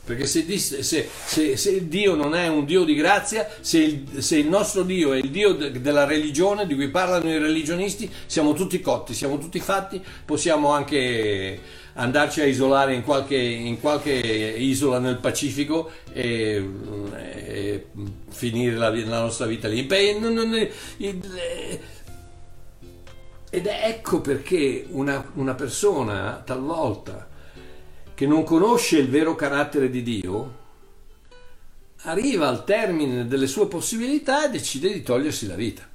perché 0.10 0.26
se, 0.26 0.58
se, 0.58 1.08
se, 1.08 1.56
se, 1.56 1.88
Dio 1.88 2.16
non 2.16 2.34
è 2.34 2.48
un 2.48 2.66
Dio 2.66 2.84
di 2.84 2.96
grazia, 2.96 3.48
se 3.62 3.78
il, 3.78 4.08
il 4.18 4.48
nostro 4.48 4.82
Dio 4.82 5.14
è 5.14 5.18
il 5.18 5.30
Dio 5.30 5.54
de, 5.54 5.82
della 5.82 6.06
religione 6.06 6.66
di 6.66 6.74
cui 6.74 6.90
parlano 6.90 7.30
i 7.30 7.38
religionisti, 7.38 8.12
siamo 8.26 8.54
tutti 8.54 8.82
cotti, 8.82 9.14
siamo 9.14 9.38
tutti 9.38 9.60
fatti, 9.60 10.04
possiamo 10.26 10.72
anche 10.72 11.60
andarci 11.94 12.42
a 12.42 12.46
isolare 12.46 12.96
in 12.96 13.04
qualche, 13.04 13.38
in 13.38 13.80
qualche 13.80 14.10
isola 14.12 14.98
nel 14.98 15.18
Pacifico 15.18 15.92
e, 16.12 16.68
e 17.46 17.86
finire 18.30 18.78
la, 18.78 18.90
la, 18.90 19.22
nostra 19.22 19.46
vita 19.46 19.68
lì. 19.68 19.84
Beh, 19.84 20.18
non, 20.18 20.34
non, 20.34 20.56
ed 23.52 23.66
ecco 23.68 24.22
perché 24.22 24.88
una, 24.90 25.24
una 25.36 25.54
persona 25.54 26.42
talvolta 26.44 27.29
che 28.20 28.28
non 28.28 28.44
conosce 28.44 28.98
il 28.98 29.08
vero 29.08 29.34
carattere 29.34 29.90
di 29.90 30.04
Dio, 30.04 30.58
arriva 32.02 32.50
al 32.50 32.66
termine 32.66 33.26
delle 33.26 33.48
sue 33.48 33.70
possibilità 33.70 34.46
e 34.46 34.50
decide 34.50 34.92
di 34.92 35.02
togliersi 35.02 35.48
la 35.48 35.56
vita. 35.56 35.88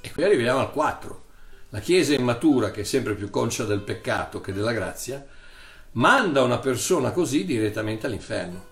E 0.00 0.10
qui 0.10 0.24
arriviamo 0.24 0.58
al 0.58 0.72
4. 0.72 1.24
La 1.68 1.78
Chiesa 1.78 2.14
immatura, 2.14 2.72
che 2.72 2.80
è 2.80 2.84
sempre 2.84 3.14
più 3.14 3.30
conscia 3.30 3.62
del 3.62 3.82
peccato 3.82 4.40
che 4.40 4.52
della 4.52 4.72
grazia, 4.72 5.24
manda 5.92 6.42
una 6.42 6.58
persona 6.58 7.12
così 7.12 7.44
direttamente 7.44 8.06
all'inferno. 8.06 8.64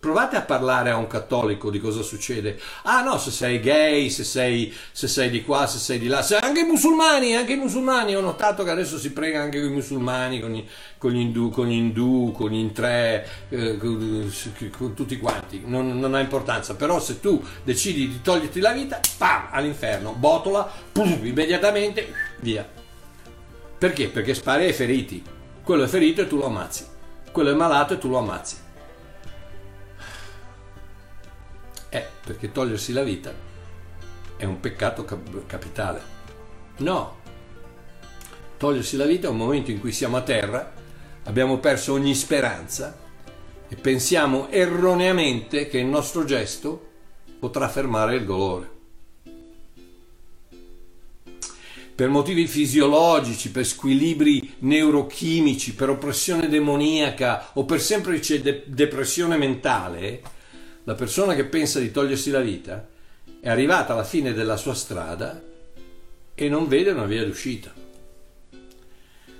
Provate 0.00 0.36
a 0.36 0.42
parlare 0.42 0.90
a 0.90 0.96
un 0.96 1.08
cattolico 1.08 1.70
di 1.70 1.80
cosa 1.80 2.02
succede. 2.02 2.56
Ah 2.82 3.02
no, 3.02 3.18
se 3.18 3.32
sei 3.32 3.58
gay, 3.58 4.10
se 4.10 4.22
sei, 4.22 4.72
se 4.92 5.08
sei 5.08 5.28
di 5.28 5.42
qua, 5.42 5.66
se 5.66 5.78
sei 5.78 5.98
di 5.98 6.06
là, 6.06 6.22
se, 6.22 6.36
anche 6.36 6.60
i 6.60 6.64
musulmani, 6.64 7.34
anche 7.34 7.54
i 7.54 7.56
musulmani, 7.56 8.14
ho 8.14 8.20
notato 8.20 8.62
che 8.62 8.70
adesso 8.70 8.96
si 8.96 9.10
prega 9.10 9.42
anche 9.42 9.60
con 9.60 9.70
i 9.70 9.72
musulmani, 9.72 10.38
con, 10.38 10.54
i, 10.54 10.68
con 10.98 11.10
gli 11.10 11.18
indù, 11.18 11.50
con 11.50 11.66
gli 11.66 11.72
indù, 11.72 12.32
con 12.32 12.50
gli 12.50 12.58
intre, 12.58 13.26
eh, 13.48 13.76
con, 13.76 14.32
con, 14.76 14.94
tutti 14.94 15.18
quanti, 15.18 15.62
non, 15.64 15.98
non, 15.98 16.14
ha 16.14 16.20
importanza, 16.20 16.76
però 16.76 17.00
se 17.00 17.18
tu 17.18 17.42
decidi 17.64 18.06
di 18.06 18.20
toglierti 18.22 18.60
la 18.60 18.72
vita, 18.72 19.00
pam, 19.16 19.48
all'inferno, 19.50 20.12
botola, 20.12 20.70
pum, 20.92 21.18
immediatamente, 21.24 22.14
via. 22.38 22.64
Perché? 23.78 24.08
Perché 24.08 24.32
spari 24.34 24.66
ai 24.66 24.72
feriti. 24.72 25.22
Quello 25.64 25.82
è 25.82 25.88
ferito 25.88 26.20
e 26.22 26.28
tu 26.28 26.36
lo 26.36 26.46
ammazzi. 26.46 26.86
Quello 27.32 27.50
è 27.50 27.54
malato 27.54 27.94
e 27.94 27.98
tu 27.98 28.08
lo 28.08 28.18
ammazzi. 28.18 28.66
Eh, 31.90 32.06
perché 32.24 32.52
togliersi 32.52 32.92
la 32.92 33.02
vita 33.02 33.32
è 34.36 34.44
un 34.44 34.60
peccato 34.60 35.04
cap- 35.04 35.46
capitale. 35.46 36.16
No, 36.78 37.16
togliersi 38.58 38.96
la 38.96 39.06
vita 39.06 39.26
è 39.26 39.30
un 39.30 39.36
momento 39.38 39.70
in 39.70 39.80
cui 39.80 39.92
siamo 39.92 40.16
a 40.16 40.22
terra, 40.22 40.72
abbiamo 41.24 41.58
perso 41.58 41.94
ogni 41.94 42.14
speranza 42.14 42.96
e 43.68 43.76
pensiamo 43.76 44.48
erroneamente 44.50 45.68
che 45.68 45.78
il 45.78 45.86
nostro 45.86 46.24
gesto 46.24 46.86
potrà 47.38 47.68
fermare 47.68 48.16
il 48.16 48.24
dolore. 48.24 48.76
Per 51.94 52.08
motivi 52.08 52.46
fisiologici, 52.46 53.50
per 53.50 53.66
squilibri 53.66 54.54
neurochimici, 54.60 55.74
per 55.74 55.90
oppressione 55.90 56.48
demoniaca 56.48 57.50
o 57.54 57.64
per 57.64 57.80
semplice 57.80 58.40
de- 58.40 58.62
depressione 58.66 59.36
mentale, 59.36 60.22
la 60.88 60.94
persona 60.94 61.34
che 61.34 61.44
pensa 61.44 61.80
di 61.80 61.90
togliersi 61.90 62.30
la 62.30 62.40
vita 62.40 62.88
è 63.40 63.50
arrivata 63.50 63.92
alla 63.92 64.04
fine 64.04 64.32
della 64.32 64.56
sua 64.56 64.72
strada 64.72 65.38
e 66.34 66.48
non 66.48 66.66
vede 66.66 66.92
una 66.92 67.04
via 67.04 67.26
d'uscita. 67.26 67.70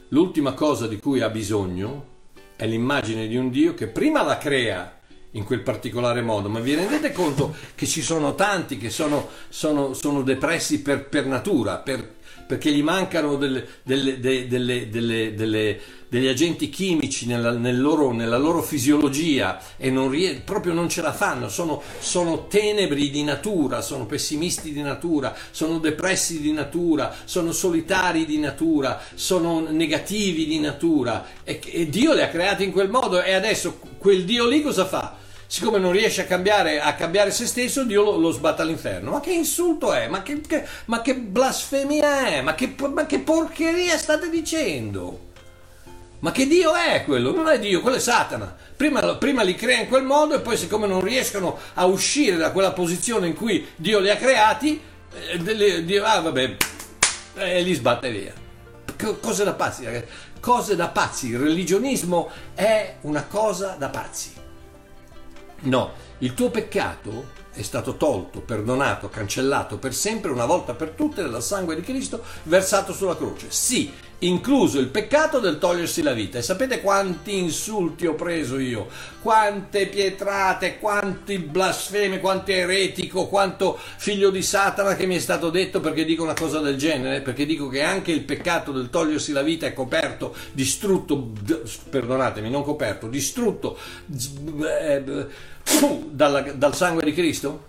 L'ultima 0.08 0.52
cosa 0.52 0.86
di 0.86 0.98
cui 0.98 1.22
ha 1.22 1.30
bisogno 1.30 2.16
è 2.54 2.66
l'immagine 2.66 3.26
di 3.26 3.36
un 3.36 3.48
Dio 3.48 3.72
che 3.72 3.86
prima 3.86 4.22
la 4.22 4.36
crea 4.36 5.00
in 5.32 5.44
quel 5.44 5.62
particolare 5.62 6.20
modo, 6.20 6.50
ma 6.50 6.60
vi 6.60 6.74
rendete 6.74 7.12
conto 7.12 7.54
che 7.74 7.86
ci 7.86 8.02
sono 8.02 8.34
tanti 8.34 8.76
che 8.76 8.90
sono, 8.90 9.30
sono, 9.48 9.94
sono 9.94 10.20
depressi 10.20 10.82
per, 10.82 11.06
per 11.06 11.24
natura, 11.24 11.78
per, 11.78 12.16
perché 12.48 12.72
gli 12.72 12.82
mancano 12.82 13.36
delle, 13.36 13.66
delle, 13.82 14.18
delle, 14.18 15.80
degli 16.08 16.26
agenti 16.26 16.70
chimici 16.70 17.26
nella, 17.26 17.50
nel 17.50 17.78
loro, 17.78 18.10
nella 18.12 18.38
loro 18.38 18.62
fisiologia 18.62 19.60
e 19.76 19.90
non 19.90 20.08
ries- 20.08 20.40
proprio 20.40 20.72
non 20.72 20.88
ce 20.88 21.02
la 21.02 21.12
fanno, 21.12 21.50
sono, 21.50 21.82
sono 21.98 22.46
tenebri 22.46 23.10
di 23.10 23.22
natura, 23.22 23.82
sono 23.82 24.06
pessimisti 24.06 24.72
di 24.72 24.80
natura, 24.80 25.36
sono 25.50 25.78
depressi 25.78 26.40
di 26.40 26.52
natura, 26.52 27.14
sono 27.24 27.52
solitari 27.52 28.24
di 28.24 28.38
natura, 28.38 28.98
sono 29.14 29.60
negativi 29.68 30.46
di 30.46 30.58
natura 30.58 31.26
e, 31.44 31.60
e 31.62 31.86
Dio 31.90 32.14
li 32.14 32.22
ha 32.22 32.28
creati 32.28 32.64
in 32.64 32.72
quel 32.72 32.88
modo 32.88 33.22
e 33.22 33.34
adesso 33.34 33.78
quel 33.98 34.24
Dio 34.24 34.48
lì 34.48 34.62
cosa 34.62 34.86
fa? 34.86 35.17
Siccome 35.48 35.78
non 35.78 35.92
riesce 35.92 36.20
a 36.20 36.24
cambiare, 36.26 36.78
a 36.78 36.94
cambiare 36.94 37.30
se 37.30 37.46
stesso, 37.46 37.84
Dio 37.84 38.04
lo, 38.04 38.16
lo, 38.18 38.30
sbatte 38.30 38.62
all'inferno. 38.62 39.12
Ma 39.12 39.20
che 39.20 39.32
insulto 39.32 39.92
è? 39.92 40.06
Ma 40.06 40.22
che, 40.22 40.42
che, 40.42 40.64
ma 40.84 41.00
che 41.00 41.16
blasfemia 41.16 42.28
è? 42.28 42.42
Ma 42.42 42.54
che, 42.54 42.74
ma 42.92 43.06
che, 43.06 43.18
porcheria 43.20 43.96
state 43.96 44.28
dicendo? 44.28 45.26
Ma 46.20 46.32
che 46.32 46.46
Dio 46.46 46.74
è 46.74 47.02
quello? 47.04 47.34
Non 47.34 47.48
è 47.48 47.58
Dio, 47.58 47.80
quello 47.80 47.96
è 47.96 48.00
Satana. 48.00 48.54
Prima, 48.76 49.16
prima 49.16 49.42
li 49.42 49.54
crea 49.54 49.80
in 49.80 49.88
quel 49.88 50.04
modo 50.04 50.34
e 50.34 50.40
poi 50.40 50.56
siccome 50.56 50.86
non 50.86 51.00
riescono 51.00 51.58
a 51.74 51.86
uscire 51.86 52.36
da 52.36 52.52
quella 52.52 52.72
posizione 52.72 53.26
in 53.26 53.34
cui 53.34 53.66
Dio 53.74 54.00
li 54.00 54.10
ha 54.10 54.16
creati, 54.16 54.80
eh, 55.30 55.84
Dio, 55.84 56.04
ah 56.04 56.20
vabbè, 56.20 56.56
e 57.36 57.58
eh, 57.58 57.62
li 57.62 57.72
sbatte 57.72 58.10
via. 58.10 58.32
Cose 59.20 59.44
da 59.44 59.54
pazzi, 59.54 59.84
ragazzi. 59.84 60.06
Cose 60.40 60.76
da 60.76 60.88
pazzi. 60.88 61.28
Il 61.28 61.38
religionismo 61.38 62.30
è 62.54 62.96
una 63.02 63.24
cosa 63.24 63.76
da 63.78 63.88
pazzi. 63.88 64.37
No, 65.60 65.92
il 66.18 66.34
tuo 66.34 66.50
peccato 66.50 67.36
è 67.52 67.62
stato 67.62 67.96
tolto, 67.96 68.40
perdonato, 68.40 69.08
cancellato 69.08 69.78
per 69.78 69.92
sempre, 69.92 70.30
una 70.30 70.46
volta 70.46 70.74
per 70.74 70.90
tutte, 70.90 71.28
dal 71.28 71.42
sangue 71.42 71.74
di 71.74 71.82
Cristo 71.82 72.22
versato 72.44 72.92
sulla 72.92 73.16
croce. 73.16 73.50
Sì, 73.50 73.92
incluso 74.20 74.80
il 74.80 74.88
peccato 74.88 75.38
del 75.38 75.58
togliersi 75.58 76.02
la 76.02 76.12
vita. 76.12 76.38
E 76.38 76.42
sapete 76.42 76.80
quanti 76.80 77.36
insulti 77.36 78.06
ho 78.06 78.14
preso 78.14 78.58
io? 78.58 78.88
Quante 79.22 79.86
pietrate, 79.86 80.78
quanti 80.78 81.38
blasfemi, 81.38 82.18
quanto 82.20 82.50
eretico, 82.50 83.28
quanto 83.28 83.78
figlio 83.96 84.30
di 84.30 84.42
Satana 84.42 84.96
che 84.96 85.06
mi 85.06 85.16
è 85.16 85.20
stato 85.20 85.50
detto 85.50 85.80
perché 85.80 86.04
dico 86.04 86.22
una 86.22 86.34
cosa 86.34 86.60
del 86.60 86.76
genere? 86.76 87.20
Perché 87.20 87.46
dico 87.46 87.68
che 87.68 87.82
anche 87.82 88.10
il 88.10 88.22
peccato 88.22 88.72
del 88.72 88.90
togliersi 88.90 89.32
la 89.32 89.42
vita 89.42 89.66
è 89.66 89.72
coperto, 89.72 90.34
distrutto, 90.52 91.32
perdonatemi, 91.90 92.50
non 92.50 92.62
coperto, 92.62 93.08
distrutto. 93.08 93.78
Eh, 94.10 95.26
dalla, 96.10 96.40
dal 96.40 96.74
sangue 96.74 97.04
di 97.04 97.12
Cristo? 97.12 97.66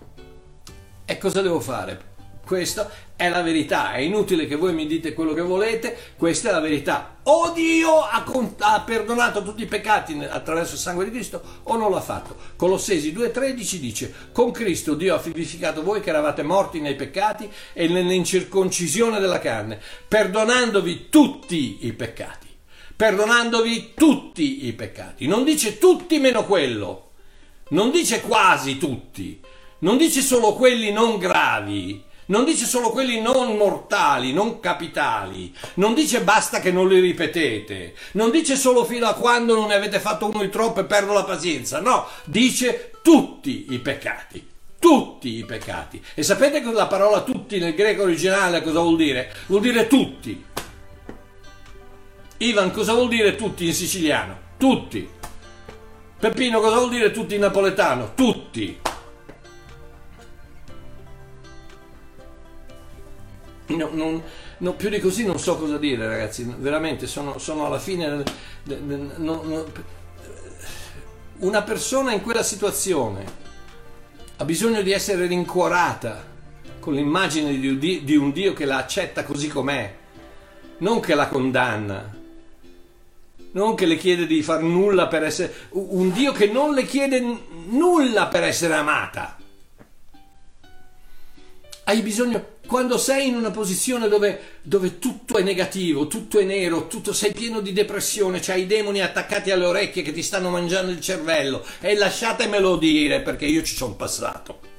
E 1.04 1.18
cosa 1.18 1.42
devo 1.42 1.60
fare? 1.60 2.09
Questa 2.50 2.90
è 3.14 3.28
la 3.28 3.42
verità, 3.42 3.92
è 3.92 4.00
inutile 4.00 4.48
che 4.48 4.56
voi 4.56 4.72
mi 4.72 4.88
dite 4.88 5.14
quello 5.14 5.34
che 5.34 5.40
volete, 5.40 5.96
questa 6.16 6.48
è 6.48 6.50
la 6.50 6.58
verità. 6.58 7.18
O 7.22 7.52
Dio 7.52 8.00
ha, 8.00 8.24
ha 8.58 8.80
perdonato 8.80 9.44
tutti 9.44 9.62
i 9.62 9.66
peccati 9.66 10.18
attraverso 10.18 10.74
il 10.74 10.80
sangue 10.80 11.04
di 11.04 11.12
Cristo 11.12 11.40
o 11.62 11.76
non 11.76 11.92
l'ha 11.92 12.00
fatto. 12.00 12.34
Colossesi 12.56 13.12
2.13 13.12 13.74
dice, 13.76 14.14
con 14.32 14.50
Cristo 14.50 14.94
Dio 14.94 15.14
ha 15.14 15.18
vivificato 15.18 15.84
voi 15.84 16.00
che 16.00 16.08
eravate 16.08 16.42
morti 16.42 16.80
nei 16.80 16.96
peccati 16.96 17.48
e 17.72 17.86
nell'incirconcisione 17.86 19.20
della 19.20 19.38
carne, 19.38 19.80
perdonandovi 20.08 21.06
tutti 21.08 21.86
i 21.86 21.92
peccati. 21.92 22.48
Perdonandovi 22.96 23.92
tutti 23.94 24.66
i 24.66 24.72
peccati. 24.72 25.28
Non 25.28 25.44
dice 25.44 25.78
tutti 25.78 26.18
meno 26.18 26.44
quello 26.44 27.10
non 27.70 27.92
dice 27.92 28.20
quasi 28.20 28.78
tutti, 28.78 29.40
non 29.80 29.96
dice 29.96 30.22
solo 30.22 30.54
quelli 30.54 30.90
non 30.90 31.18
gravi, 31.18 32.02
non 32.30 32.44
dice 32.44 32.64
solo 32.64 32.90
quelli 32.90 33.20
non 33.20 33.56
mortali, 33.56 34.32
non 34.32 34.60
capitali, 34.60 35.54
non 35.74 35.94
dice 35.94 36.22
basta 36.22 36.60
che 36.60 36.72
non 36.72 36.88
li 36.88 36.98
ripetete, 37.00 37.94
non 38.12 38.30
dice 38.30 38.56
solo 38.56 38.84
fino 38.84 39.06
a 39.06 39.14
quando 39.14 39.54
non 39.54 39.68
ne 39.68 39.74
avete 39.74 40.00
fatto 40.00 40.26
uno 40.26 40.40
di 40.40 40.48
troppo 40.48 40.80
e 40.80 40.84
perdo 40.84 41.12
la 41.12 41.24
pazienza, 41.24 41.80
no, 41.80 42.06
dice 42.24 42.92
tutti 43.02 43.66
i 43.70 43.78
peccati. 43.78 44.48
Tutti 44.78 45.36
i 45.36 45.44
peccati. 45.44 46.02
E 46.14 46.22
sapete 46.22 46.62
la 46.72 46.86
parola 46.86 47.20
tutti 47.20 47.58
nel 47.58 47.74
greco 47.74 48.04
originale 48.04 48.62
cosa 48.62 48.80
vuol 48.80 48.96
dire? 48.96 49.30
Vuol 49.48 49.60
dire 49.60 49.86
tutti. 49.86 50.42
Ivan, 52.38 52.70
cosa 52.70 52.94
vuol 52.94 53.08
dire 53.08 53.36
tutti 53.36 53.66
in 53.66 53.74
siciliano? 53.74 54.38
Tutti. 54.56 55.06
Peppino, 56.18 56.60
cosa 56.60 56.76
vuol 56.76 56.88
dire 56.88 57.10
tutti 57.10 57.34
in 57.34 57.42
napoletano? 57.42 58.12
Tutti. 58.14 58.80
No, 63.76 63.88
non, 63.92 64.22
no, 64.58 64.74
più 64.74 64.88
di 64.88 64.98
così 64.98 65.24
non 65.24 65.38
so 65.38 65.56
cosa 65.56 65.78
dire, 65.78 66.06
ragazzi. 66.06 66.44
Veramente 66.58 67.06
sono, 67.06 67.38
sono 67.38 67.66
alla 67.66 67.78
fine. 67.78 68.22
No, 68.64 69.42
no, 69.44 69.66
una 71.38 71.62
persona 71.62 72.12
in 72.12 72.20
quella 72.20 72.42
situazione 72.42 73.24
ha 74.36 74.44
bisogno 74.44 74.82
di 74.82 74.92
essere 74.92 75.26
rincuorata 75.26 76.28
con 76.78 76.94
l'immagine 76.94 77.58
di, 77.58 78.04
di 78.04 78.16
un 78.16 78.32
Dio 78.32 78.52
che 78.52 78.64
la 78.64 78.78
accetta 78.78 79.24
così 79.24 79.48
com'è, 79.48 79.94
non 80.78 81.00
che 81.00 81.14
la 81.14 81.28
condanna 81.28 82.18
non 83.52 83.74
che 83.74 83.86
le 83.86 83.96
chiede 83.96 84.26
di 84.26 84.42
far 84.42 84.62
nulla 84.62 85.08
per 85.08 85.24
essere 85.24 85.52
un 85.70 86.12
Dio 86.12 86.32
che 86.32 86.46
non 86.46 86.72
le 86.72 86.84
chiede 86.84 87.20
nulla 87.68 88.26
per 88.26 88.44
essere 88.44 88.74
amata. 88.74 89.36
Hai 91.84 92.00
bisogno 92.02 92.49
quando 92.70 92.98
sei 92.98 93.26
in 93.26 93.34
una 93.34 93.50
posizione 93.50 94.06
dove, 94.06 94.58
dove 94.62 95.00
tutto 95.00 95.38
è 95.38 95.42
negativo, 95.42 96.06
tutto 96.06 96.38
è 96.38 96.44
nero, 96.44 96.86
tutto, 96.86 97.12
sei 97.12 97.32
pieno 97.32 97.58
di 97.58 97.72
depressione, 97.72 98.38
c'hai 98.38 98.62
i 98.62 98.66
demoni 98.66 99.00
attaccati 99.00 99.50
alle 99.50 99.66
orecchie 99.66 100.04
che 100.04 100.12
ti 100.12 100.22
stanno 100.22 100.50
mangiando 100.50 100.92
il 100.92 101.00
cervello 101.00 101.64
e 101.80 101.96
lasciatemelo 101.96 102.76
dire 102.76 103.22
perché 103.22 103.46
io 103.46 103.64
ci 103.64 103.74
sono 103.74 103.96
passato. 103.96 104.69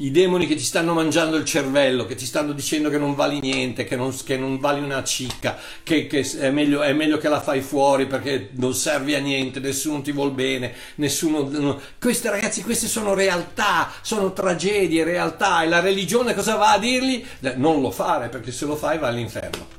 I 0.00 0.10
demoni 0.10 0.46
che 0.46 0.54
ti 0.54 0.62
stanno 0.62 0.94
mangiando 0.94 1.36
il 1.36 1.44
cervello, 1.44 2.06
che 2.06 2.14
ti 2.14 2.24
stanno 2.24 2.52
dicendo 2.52 2.88
che 2.88 2.98
non 2.98 3.14
vali 3.14 3.40
niente, 3.40 3.84
che 3.84 3.96
non, 3.96 4.16
che 4.24 4.36
non 4.36 4.58
vali 4.58 4.80
una 4.80 5.02
cicca, 5.02 5.58
che, 5.82 6.06
che 6.06 6.28
è, 6.38 6.50
meglio, 6.50 6.82
è, 6.82 6.92
meglio, 6.92 7.18
che 7.18 7.28
la 7.28 7.40
fai 7.40 7.60
fuori 7.60 8.06
perché 8.06 8.50
non 8.52 8.74
servi 8.74 9.14
a 9.14 9.20
niente, 9.20 9.60
nessuno 9.60 10.00
ti 10.00 10.12
vuol 10.12 10.32
bene, 10.32 10.72
nessuno... 10.96 11.48
No. 11.50 11.80
Queste 11.98 12.30
ragazzi, 12.30 12.62
queste 12.62 12.86
sono 12.86 13.14
realtà, 13.14 13.90
sono 14.02 14.32
tragedie, 14.32 15.02
realtà 15.02 15.62
e 15.62 15.68
la 15.68 15.80
religione 15.80 16.34
cosa 16.34 16.54
va 16.54 16.72
a 16.72 16.78
dirgli? 16.78 17.24
Non 17.56 17.80
lo 17.80 17.90
fare 17.90 18.28
perché 18.28 18.52
se 18.52 18.66
lo 18.66 18.76
fai 18.76 18.98
va 18.98 19.08
all'inferno. 19.08 19.77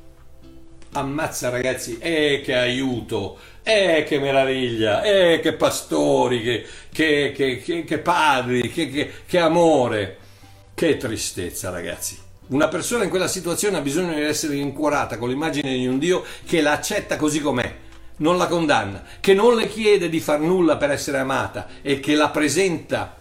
Ammazza 0.91 1.49
ragazzi, 1.49 1.99
eh 1.99 2.41
che 2.43 2.55
aiuto, 2.55 3.37
eh 3.61 4.03
che 4.07 4.19
meraviglia, 4.19 5.03
eh 5.03 5.39
che 5.39 5.53
pastori, 5.53 6.41
che, 6.41 6.65
che, 6.91 7.61
che, 7.63 7.83
che 7.83 7.97
padri, 7.99 8.71
che 8.71 9.37
amore. 9.37 10.17
Che 10.73 10.97
tristezza 10.97 11.69
ragazzi. 11.69 12.17
Una 12.47 12.67
persona 12.69 13.03
in 13.03 13.09
quella 13.11 13.27
situazione 13.27 13.77
ha 13.77 13.81
bisogno 13.81 14.15
di 14.15 14.21
essere 14.21 14.55
incuorata 14.55 15.19
con 15.19 15.29
l'immagine 15.29 15.75
di 15.75 15.85
un 15.85 15.99
Dio 15.99 16.23
che 16.47 16.61
la 16.61 16.71
accetta 16.71 17.17
così 17.17 17.41
com'è, 17.41 17.75
non 18.17 18.37
la 18.37 18.47
condanna, 18.47 19.03
che 19.19 19.35
non 19.35 19.55
le 19.55 19.67
chiede 19.67 20.09
di 20.09 20.19
far 20.19 20.39
nulla 20.39 20.77
per 20.77 20.89
essere 20.89 21.19
amata 21.19 21.67
e 21.83 21.99
che 21.99 22.15
la 22.15 22.29
presenta, 22.29 23.15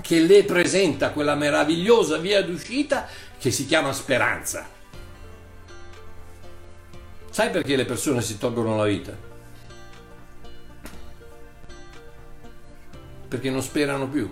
che 0.00 0.18
le 0.18 0.42
presenta 0.42 1.10
quella 1.10 1.36
meravigliosa 1.36 2.16
via 2.16 2.42
d'uscita 2.42 3.06
che 3.38 3.52
si 3.52 3.66
chiama 3.66 3.92
speranza. 3.92 4.78
Sai 7.30 7.50
perché 7.50 7.76
le 7.76 7.84
persone 7.84 8.22
si 8.22 8.38
tolgono 8.38 8.76
la 8.76 8.86
vita? 8.86 9.16
Perché 13.28 13.50
non 13.50 13.62
sperano 13.62 14.08
più. 14.08 14.28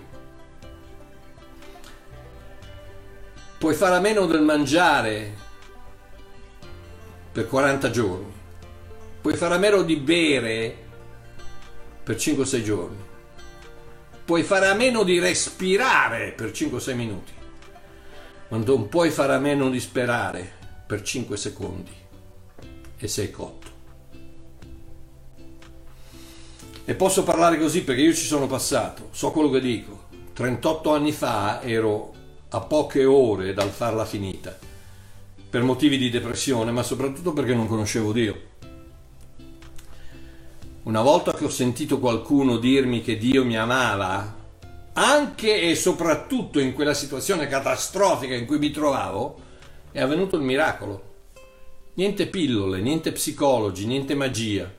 Puoi 3.57 3.73
fare 3.73 3.95
a 3.95 3.99
meno 4.01 4.25
del 4.25 4.41
mangiare 4.41 5.33
per 7.31 7.47
40 7.47 7.89
giorni. 7.89 8.33
Puoi 9.21 9.35
fare 9.35 9.55
a 9.55 9.59
meno 9.59 9.81
di 9.81 9.95
bere 9.95 10.77
per 12.03 12.17
5-6 12.17 12.63
giorni. 12.63 13.07
Puoi 14.25 14.43
fare 14.43 14.67
a 14.67 14.73
meno 14.73 15.03
di 15.03 15.19
respirare 15.19 16.33
per 16.33 16.51
5-6 16.51 16.95
minuti. 16.95 17.31
Ma 18.49 18.57
non 18.57 18.89
puoi 18.89 19.09
fare 19.09 19.33
a 19.33 19.39
meno 19.39 19.69
di 19.69 19.79
sperare 19.79 20.51
per 20.85 21.01
5 21.01 21.37
secondi 21.37 21.98
e 22.99 23.07
sei 23.07 23.31
cotto. 23.31 23.67
E 26.85 26.95
posso 26.95 27.23
parlare 27.23 27.59
così 27.59 27.83
perché 27.83 28.01
io 28.01 28.13
ci 28.13 28.25
sono 28.25 28.47
passato, 28.47 29.09
so 29.11 29.31
quello 29.31 29.49
che 29.49 29.61
dico. 29.61 30.07
38 30.33 30.93
anni 30.93 31.11
fa 31.11 31.61
ero 31.61 32.13
a 32.49 32.61
poche 32.61 33.05
ore 33.05 33.53
dal 33.53 33.69
farla 33.69 34.05
finita, 34.05 34.57
per 35.49 35.61
motivi 35.61 35.97
di 35.97 36.09
depressione, 36.09 36.71
ma 36.71 36.81
soprattutto 36.81 37.31
perché 37.31 37.53
non 37.53 37.67
conoscevo 37.67 38.11
Dio. 38.11 38.47
Una 40.83 41.01
volta 41.01 41.33
che 41.33 41.45
ho 41.45 41.49
sentito 41.49 41.99
qualcuno 41.99 42.57
dirmi 42.57 43.01
che 43.01 43.17
Dio 43.17 43.45
mi 43.45 43.57
amava, 43.57 44.35
anche 44.93 45.61
e 45.61 45.75
soprattutto 45.75 46.59
in 46.59 46.73
quella 46.73 46.95
situazione 46.95 47.47
catastrofica 47.47 48.33
in 48.33 48.45
cui 48.47 48.57
mi 48.57 48.71
trovavo, 48.71 49.39
è 49.91 50.01
avvenuto 50.01 50.35
il 50.35 50.41
miracolo. 50.41 51.08
Niente 51.99 52.27
pillole, 52.27 52.79
niente 52.79 53.11
psicologi, 53.11 53.85
niente 53.85 54.15
magia, 54.15 54.73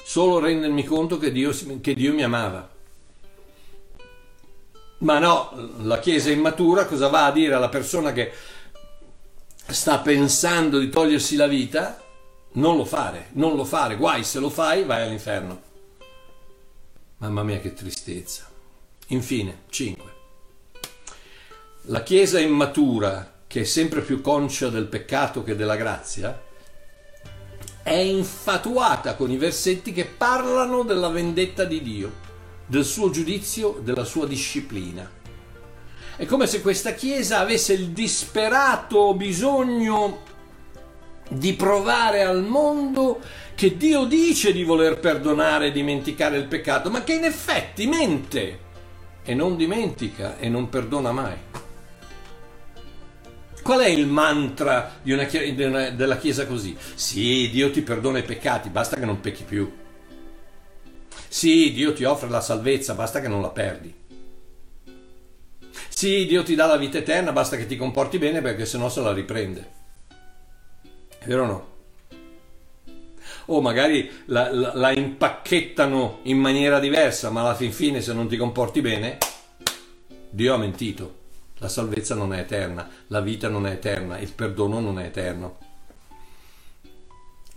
solo 0.00 0.38
rendermi 0.38 0.84
conto 0.84 1.18
che 1.18 1.32
Dio, 1.32 1.50
che 1.80 1.92
Dio 1.92 2.14
mi 2.14 2.22
amava. 2.22 2.70
Ma 4.98 5.18
no, 5.18 5.72
la 5.78 5.98
Chiesa 5.98 6.30
immatura 6.30 6.86
cosa 6.86 7.08
va 7.08 7.26
a 7.26 7.32
dire 7.32 7.54
alla 7.54 7.68
persona 7.68 8.12
che 8.12 8.30
sta 9.66 9.98
pensando 9.98 10.78
di 10.78 10.88
togliersi 10.88 11.34
la 11.34 11.48
vita? 11.48 12.00
Non 12.52 12.76
lo 12.76 12.84
fare, 12.84 13.30
non 13.32 13.56
lo 13.56 13.64
fare, 13.64 13.96
guai 13.96 14.22
se 14.22 14.38
lo 14.38 14.48
fai 14.48 14.84
vai 14.84 15.02
all'inferno. 15.02 15.60
Mamma 17.16 17.42
mia 17.42 17.58
che 17.58 17.74
tristezza. 17.74 18.48
Infine, 19.08 19.62
5. 19.68 20.12
La 21.86 22.04
Chiesa 22.04 22.38
immatura, 22.38 23.40
che 23.48 23.62
è 23.62 23.64
sempre 23.64 24.02
più 24.02 24.20
conscia 24.20 24.68
del 24.68 24.86
peccato 24.86 25.42
che 25.42 25.56
della 25.56 25.74
grazia, 25.74 26.50
è 27.82 27.94
infatuata 27.94 29.14
con 29.14 29.30
i 29.30 29.36
versetti 29.36 29.92
che 29.92 30.04
parlano 30.04 30.82
della 30.82 31.08
vendetta 31.08 31.64
di 31.64 31.82
Dio, 31.82 32.12
del 32.66 32.84
suo 32.84 33.10
giudizio, 33.10 33.80
della 33.82 34.04
sua 34.04 34.26
disciplina. 34.26 35.10
È 36.16 36.24
come 36.26 36.46
se 36.46 36.60
questa 36.62 36.92
Chiesa 36.92 37.40
avesse 37.40 37.72
il 37.72 37.88
disperato 37.88 39.14
bisogno 39.14 40.30
di 41.28 41.54
provare 41.54 42.22
al 42.22 42.44
mondo 42.44 43.20
che 43.54 43.76
Dio 43.76 44.04
dice 44.04 44.52
di 44.52 44.64
voler 44.64 44.98
perdonare 44.98 45.68
e 45.68 45.72
dimenticare 45.72 46.36
il 46.36 46.46
peccato, 46.46 46.90
ma 46.90 47.02
che 47.02 47.14
in 47.14 47.24
effetti 47.24 47.86
mente 47.86 48.58
e 49.24 49.34
non 49.34 49.56
dimentica 49.56 50.38
e 50.38 50.48
non 50.48 50.68
perdona 50.68 51.12
mai. 51.12 51.36
Qual 53.62 53.78
è 53.78 53.88
il 53.88 54.08
mantra 54.08 54.98
di 55.00 55.12
una, 55.12 55.24
di 55.24 55.62
una, 55.62 55.90
della 55.90 56.16
Chiesa 56.16 56.46
così? 56.46 56.76
Sì, 56.94 57.48
Dio 57.50 57.70
ti 57.70 57.82
perdona 57.82 58.18
i 58.18 58.24
peccati, 58.24 58.70
basta 58.70 58.96
che 58.96 59.04
non 59.04 59.20
pecchi 59.20 59.44
più. 59.44 59.72
Sì, 61.28 61.72
Dio 61.72 61.92
ti 61.92 62.02
offre 62.02 62.28
la 62.28 62.40
salvezza, 62.40 62.94
basta 62.94 63.20
che 63.20 63.28
non 63.28 63.40
la 63.40 63.50
perdi. 63.50 63.94
Sì, 65.88 66.26
Dio 66.26 66.42
ti 66.42 66.56
dà 66.56 66.66
la 66.66 66.76
vita 66.76 66.98
eterna, 66.98 67.30
basta 67.30 67.56
che 67.56 67.66
ti 67.66 67.76
comporti 67.76 68.18
bene 68.18 68.40
perché 68.40 68.66
sennò 68.66 68.88
se 68.88 69.00
la 69.00 69.12
riprende. 69.12 69.70
È 71.18 71.26
vero 71.26 71.44
o 71.44 71.46
no? 71.46 71.70
O 73.46 73.60
magari 73.60 74.10
la, 74.26 74.52
la, 74.52 74.72
la 74.74 74.90
impacchettano 74.90 76.20
in 76.22 76.38
maniera 76.38 76.80
diversa, 76.80 77.30
ma 77.30 77.42
alla 77.42 77.54
fin 77.54 77.72
fine 77.72 78.00
se 78.00 78.12
non 78.12 78.26
ti 78.26 78.36
comporti 78.36 78.80
bene, 78.80 79.18
Dio 80.30 80.52
ha 80.52 80.58
mentito. 80.58 81.20
La 81.62 81.68
salvezza 81.68 82.16
non 82.16 82.34
è 82.34 82.40
eterna, 82.40 82.90
la 83.06 83.20
vita 83.20 83.48
non 83.48 83.68
è 83.68 83.70
eterna, 83.70 84.18
il 84.18 84.32
perdono 84.32 84.80
non 84.80 84.98
è 84.98 85.04
eterno. 85.04 85.58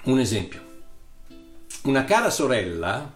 Un 0.04 0.20
esempio. 0.20 0.62
Una 1.86 2.04
cara 2.04 2.30
sorella, 2.30 3.12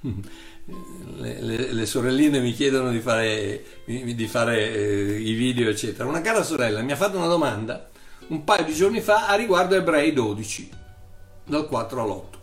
le, 0.00 1.42
le, 1.42 1.72
le 1.74 1.86
sorelline 1.86 2.40
mi 2.40 2.54
chiedono 2.54 2.90
di 2.90 3.00
fare, 3.00 3.64
di 3.84 4.26
fare 4.26 4.72
eh, 4.72 5.20
i 5.20 5.34
video, 5.34 5.68
eccetera. 5.68 6.08
Una 6.08 6.22
cara 6.22 6.42
sorella 6.42 6.80
mi 6.80 6.92
ha 6.92 6.96
fatto 6.96 7.18
una 7.18 7.26
domanda 7.26 7.90
un 8.28 8.44
paio 8.44 8.64
di 8.64 8.72
giorni 8.72 9.02
fa 9.02 9.26
a 9.28 9.34
riguardo 9.34 9.74
Ebrei 9.74 10.14
12, 10.14 10.70
dal 11.44 11.66
4 11.66 12.02
all'8, 12.02 12.38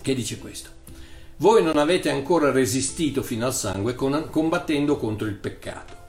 che 0.00 0.14
dice 0.14 0.38
questo. 0.38 0.70
Voi 1.36 1.62
non 1.62 1.76
avete 1.76 2.08
ancora 2.08 2.50
resistito 2.50 3.22
fino 3.22 3.44
al 3.44 3.54
sangue 3.54 3.94
combattendo 3.94 4.96
contro 4.96 5.26
il 5.26 5.34
peccato 5.34 5.99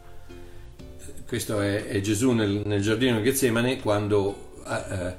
questo 1.31 1.61
è, 1.61 1.85
è 1.85 2.01
Gesù 2.01 2.31
nel, 2.31 2.61
nel, 2.65 2.81
giardino 2.81 3.15
di 3.15 3.23
Getsemane 3.23 3.79
quando 3.79 4.51
eh, 4.67 5.15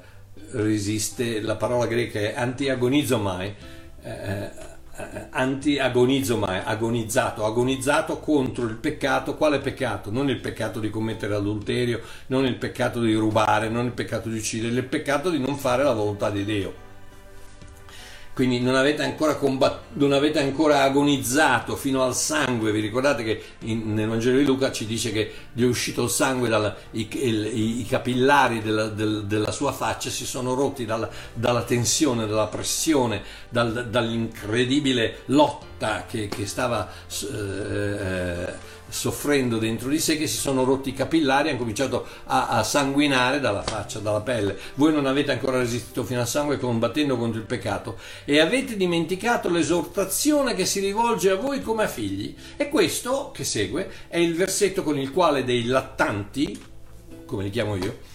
resiste, 0.51 1.41
la 1.41 1.55
parola 1.55 1.87
greca 1.87 2.19
è 2.19 2.35
antiagonizomai, 2.37 3.55
eh, 4.03 4.11
eh, 4.11 5.27
antiagonizomai, 5.31 6.61
agonizzato, 6.65 7.43
agonizzato 7.45 8.19
contro 8.19 8.65
il 8.65 8.75
peccato, 8.75 9.33
quale 9.33 9.57
peccato? 9.57 10.11
Non 10.11 10.29
il 10.29 10.39
peccato 10.39 10.79
di 10.79 10.91
commettere 10.91 11.33
adulterio, 11.33 11.99
non 12.27 12.45
il 12.45 12.57
peccato 12.57 13.01
di 13.01 13.15
rubare, 13.15 13.69
non 13.69 13.85
il 13.87 13.93
peccato 13.93 14.29
di 14.29 14.37
uccidere, 14.37 14.71
il 14.71 14.83
peccato 14.83 15.31
di 15.31 15.39
non 15.39 15.57
fare 15.57 15.81
la 15.81 15.93
volontà 15.93 16.29
di 16.29 16.45
Dio. 16.45 16.82
Quindi 18.33 18.59
non 18.59 18.73
avete, 18.75 19.03
ancora 19.03 19.35
combatt- 19.35 19.93
non 19.93 20.11
avete 20.11 20.39
ancora 20.39 20.81
agonizzato 20.81 21.75
fino 21.75 22.03
al 22.03 22.15
sangue. 22.15 22.71
Vi 22.71 22.79
ricordate 22.79 23.23
che 23.23 23.43
in, 23.59 23.93
nel 23.93 24.07
Vangelo 24.07 24.37
di 24.37 24.45
Luca 24.45 24.71
ci 24.71 24.87
dice 24.87 25.11
che 25.11 25.31
gli 25.53 25.63
è 25.63 25.67
uscito 25.67 26.03
il 26.03 26.09
sangue, 26.09 26.49
dalla, 26.49 26.75
i, 26.91 27.07
i, 27.11 27.81
i, 27.81 27.85
capillari 27.85 28.61
della, 28.61 28.87
del, 28.87 29.25
della, 29.25 29.51
sua 29.51 29.71
faccia 29.71 30.09
si 30.09 30.25
sono 30.25 30.55
rotti 30.55 30.83
dalla, 30.83 31.07
dalla 31.33 31.61
tensione, 31.61 32.25
dalla 32.25 32.47
pressione, 32.47 33.21
dal, 33.49 33.87
dall'incredibile 33.89 35.19
lotta 35.25 36.05
che, 36.07 36.27
che 36.27 36.47
stava... 36.47 36.89
Eh, 37.31 38.71
soffrendo 38.93 39.57
dentro 39.57 39.89
di 39.89 39.99
sé 39.99 40.17
che 40.17 40.27
si 40.27 40.37
sono 40.37 40.63
rotti 40.63 40.89
i 40.89 40.93
capillari 40.93 41.47
e 41.47 41.49
hanno 41.51 41.59
cominciato 41.59 42.05
a, 42.25 42.49
a, 42.49 42.63
sanguinare 42.63 43.39
dalla 43.39 43.63
faccia, 43.63 43.97
dalla 43.97 44.21
pelle. 44.21 44.55
Voi 44.75 44.93
non 44.93 45.07
avete 45.07 45.31
ancora 45.31 45.57
resistito 45.57 46.03
fino 46.03 46.19
al 46.19 46.27
sangue 46.27 46.59
combattendo 46.59 47.17
contro 47.17 47.39
il 47.39 47.47
peccato 47.47 47.97
e 48.23 48.39
avete 48.39 48.77
dimenticato 48.77 49.49
l'esortazione 49.49 50.53
che 50.53 50.65
si 50.65 50.79
rivolge 50.79 51.31
a 51.31 51.35
voi 51.35 51.61
come 51.61 51.83
a 51.83 51.87
figli. 51.87 52.35
E 52.55 52.69
questo 52.69 53.31
che 53.33 53.43
segue 53.43 53.89
è 54.07 54.19
il 54.19 54.35
versetto 54.35 54.83
con 54.83 54.99
il 54.99 55.11
quale 55.11 55.43
dei 55.43 55.65
lattanti, 55.65 56.61
come 57.25 57.43
li 57.43 57.49
chiamo 57.49 57.75
io, 57.75 58.11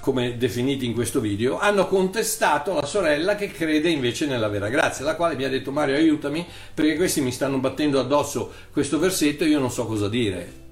come 0.00 0.36
definiti 0.36 0.86
in 0.86 0.94
questo 0.94 1.20
video, 1.20 1.58
hanno 1.58 1.86
contestato 1.86 2.74
la 2.74 2.86
sorella 2.86 3.34
che 3.34 3.50
crede 3.50 3.90
invece 3.90 4.26
nella 4.26 4.48
vera 4.48 4.68
grazia, 4.68 5.04
la 5.04 5.16
quale 5.16 5.36
mi 5.36 5.44
ha 5.44 5.48
detto 5.48 5.70
Mario 5.70 5.96
aiutami 5.96 6.46
perché 6.72 6.96
questi 6.96 7.20
mi 7.20 7.32
stanno 7.32 7.58
battendo 7.58 7.98
addosso 8.00 8.52
questo 8.72 8.98
versetto 8.98 9.44
e 9.44 9.48
io 9.48 9.58
non 9.58 9.70
so 9.70 9.86
cosa 9.86 10.08
dire. 10.08 10.66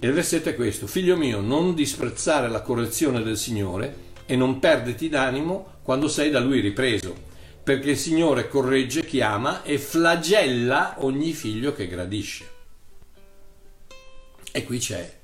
E 0.00 0.06
il 0.06 0.12
versetto 0.12 0.48
è 0.48 0.54
questo, 0.54 0.86
figlio 0.86 1.16
mio, 1.16 1.40
non 1.40 1.74
disprezzare 1.74 2.48
la 2.48 2.60
correzione 2.60 3.22
del 3.22 3.36
Signore 3.36 4.06
e 4.26 4.36
non 4.36 4.58
perditi 4.58 5.08
d'animo 5.08 5.76
quando 5.82 6.06
sei 6.06 6.30
da 6.30 6.38
Lui 6.38 6.60
ripreso, 6.60 7.14
perché 7.62 7.90
il 7.90 7.98
Signore 7.98 8.48
corregge 8.48 9.04
chi 9.04 9.20
ama 9.20 9.62
e 9.62 9.78
flagella 9.78 10.96
ogni 10.98 11.32
figlio 11.32 11.72
che 11.72 11.88
gradisce. 11.88 12.56
E 14.52 14.64
qui 14.64 14.78
c'è 14.78 15.17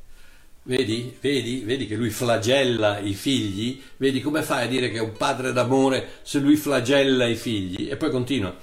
Vedi, 0.67 1.15
vedi, 1.21 1.59
vedi 1.59 1.87
che 1.87 1.95
lui 1.95 2.09
flagella 2.09 2.99
i 2.99 3.13
figli, 3.13 3.83
vedi 3.99 4.23
come 4.23 4.43
fai 4.43 4.65
a 4.65 4.67
dire 4.67 4.91
che 4.91 4.97
è 4.97 5.03
un 5.03 5.13
padre 5.13 5.53
d'amore 5.53 6.21
se 6.23 6.39
lui 6.39 6.57
flagella 6.57 7.27
i 7.27 7.37
figli? 7.37 7.91
E 7.91 7.99
poi 7.99 8.11
continua. 8.11 8.57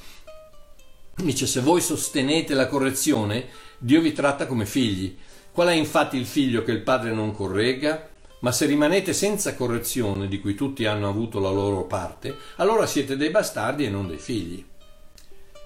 Dice, 1.15 1.45
se 1.45 1.59
voi 1.59 1.79
sostenete 1.79 2.55
la 2.55 2.65
correzione, 2.65 3.49
Dio 3.77 4.01
vi 4.01 4.13
tratta 4.13 4.47
come 4.47 4.65
figli. 4.65 5.15
Qual 5.51 5.67
è 5.67 5.73
infatti 5.73 6.17
il 6.17 6.25
figlio 6.25 6.63
che 6.63 6.71
il 6.71 6.81
padre 6.81 7.13
non 7.13 7.35
corregga? 7.35 8.09
Ma 8.39 8.51
se 8.51 8.65
rimanete 8.65 9.13
senza 9.13 9.53
correzione, 9.53 10.27
di 10.27 10.39
cui 10.39 10.55
tutti 10.55 10.85
hanno 10.85 11.07
avuto 11.07 11.39
la 11.39 11.51
loro 11.51 11.83
parte, 11.83 12.35
allora 12.55 12.87
siete 12.87 13.15
dei 13.15 13.29
bastardi 13.29 13.85
e 13.85 13.89
non 13.89 14.07
dei 14.07 14.17
figli. 14.17 14.65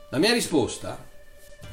La 0.10 0.18
mia 0.18 0.34
risposta, 0.34 1.02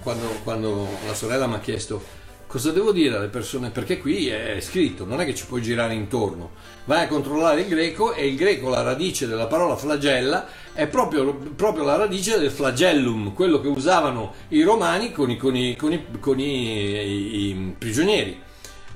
quando, 0.01 0.29
quando 0.45 0.87
la 1.05 1.15
sorella 1.15 1.49
mi 1.49 1.55
ha 1.55 1.61
chiesto 1.61 2.21
Cosa 2.53 2.70
devo 2.70 2.92
dire 2.92 3.16
alle 3.16 3.28
persone? 3.28 3.70
Perché 3.70 3.96
qui 3.96 4.28
è 4.28 4.61
scritto, 4.61 5.07
non 5.07 5.22
è 5.22 5.24
che 5.24 5.34
ci 5.34 5.46
puoi 5.46 5.62
girare 5.62 5.94
intorno. 5.94 6.50
Vai 6.84 7.05
a 7.05 7.09
controllare 7.09 7.62
il 7.62 7.66
greco 7.66 8.12
e 8.12 8.26
il 8.26 8.36
greco, 8.36 8.68
la 8.68 8.82
radice 8.82 9.26
della 9.26 9.46
parola 9.46 9.74
flagella, 9.74 10.46
è 10.74 10.86
proprio, 10.86 11.32
proprio 11.32 11.82
la 11.82 11.96
radice 11.96 12.38
del 12.38 12.50
flagellum, 12.50 13.32
quello 13.32 13.59
che 13.59 13.68
usavano 13.68 14.34
i 14.48 14.62
romani 14.64 15.12
con 15.12 15.30
i, 15.30 15.38
con 15.38 15.57
i, 15.57 15.76
con 15.76 15.92
i, 15.94 16.05
con 16.20 16.38
i 16.38 17.74
prigionieri. 17.78 18.38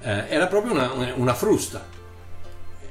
Eh, 0.02 0.24
era 0.28 0.48
proprio 0.48 0.72
una, 0.74 1.14
una 1.14 1.32
frusta. 1.32 1.82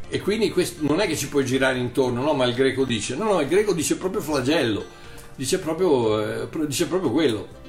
E 0.09 0.19
quindi 0.19 0.49
questo, 0.49 0.83
non 0.83 0.99
è 0.99 1.05
che 1.05 1.15
ci 1.15 1.29
puoi 1.29 1.45
girare 1.45 1.77
intorno, 1.77 2.23
no, 2.23 2.33
ma 2.33 2.45
il 2.45 2.55
greco 2.55 2.85
dice, 2.85 3.13
no, 3.13 3.25
no, 3.25 3.39
il 3.39 3.47
greco 3.47 3.71
dice 3.71 3.97
proprio 3.97 4.19
flagello, 4.19 4.83
dice 5.35 5.59
proprio, 5.59 6.41
eh, 6.43 6.47
dice 6.65 6.87
proprio 6.87 7.11
quello. 7.11 7.64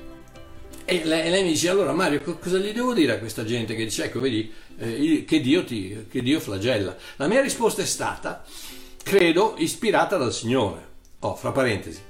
E 0.88 1.04
lei, 1.04 1.30
lei, 1.30 1.42
mi 1.42 1.48
dice 1.48 1.68
allora 1.68 1.92
Mario 1.92 2.22
cosa 2.22 2.58
gli 2.58 2.72
devo 2.72 2.94
dire 2.94 3.14
a 3.14 3.18
questa 3.18 3.44
gente 3.44 3.74
che 3.74 3.82
dice 3.82 4.04
ecco 4.04 4.20
vedi 4.20 4.52
eh, 4.78 5.24
che, 5.26 5.40
Dio 5.40 5.64
ti, 5.64 6.06
che 6.08 6.22
Dio 6.22 6.38
flagella. 6.38 6.96
La 7.16 7.26
mia 7.26 7.40
risposta 7.40 7.82
è 7.82 7.84
stata 7.84 8.44
credo 9.02 9.56
ispirata 9.58 10.16
dal 10.16 10.32
Signore. 10.32 10.86
Oh, 11.20 11.34
fra 11.34 11.50
parentesi. 11.50 12.00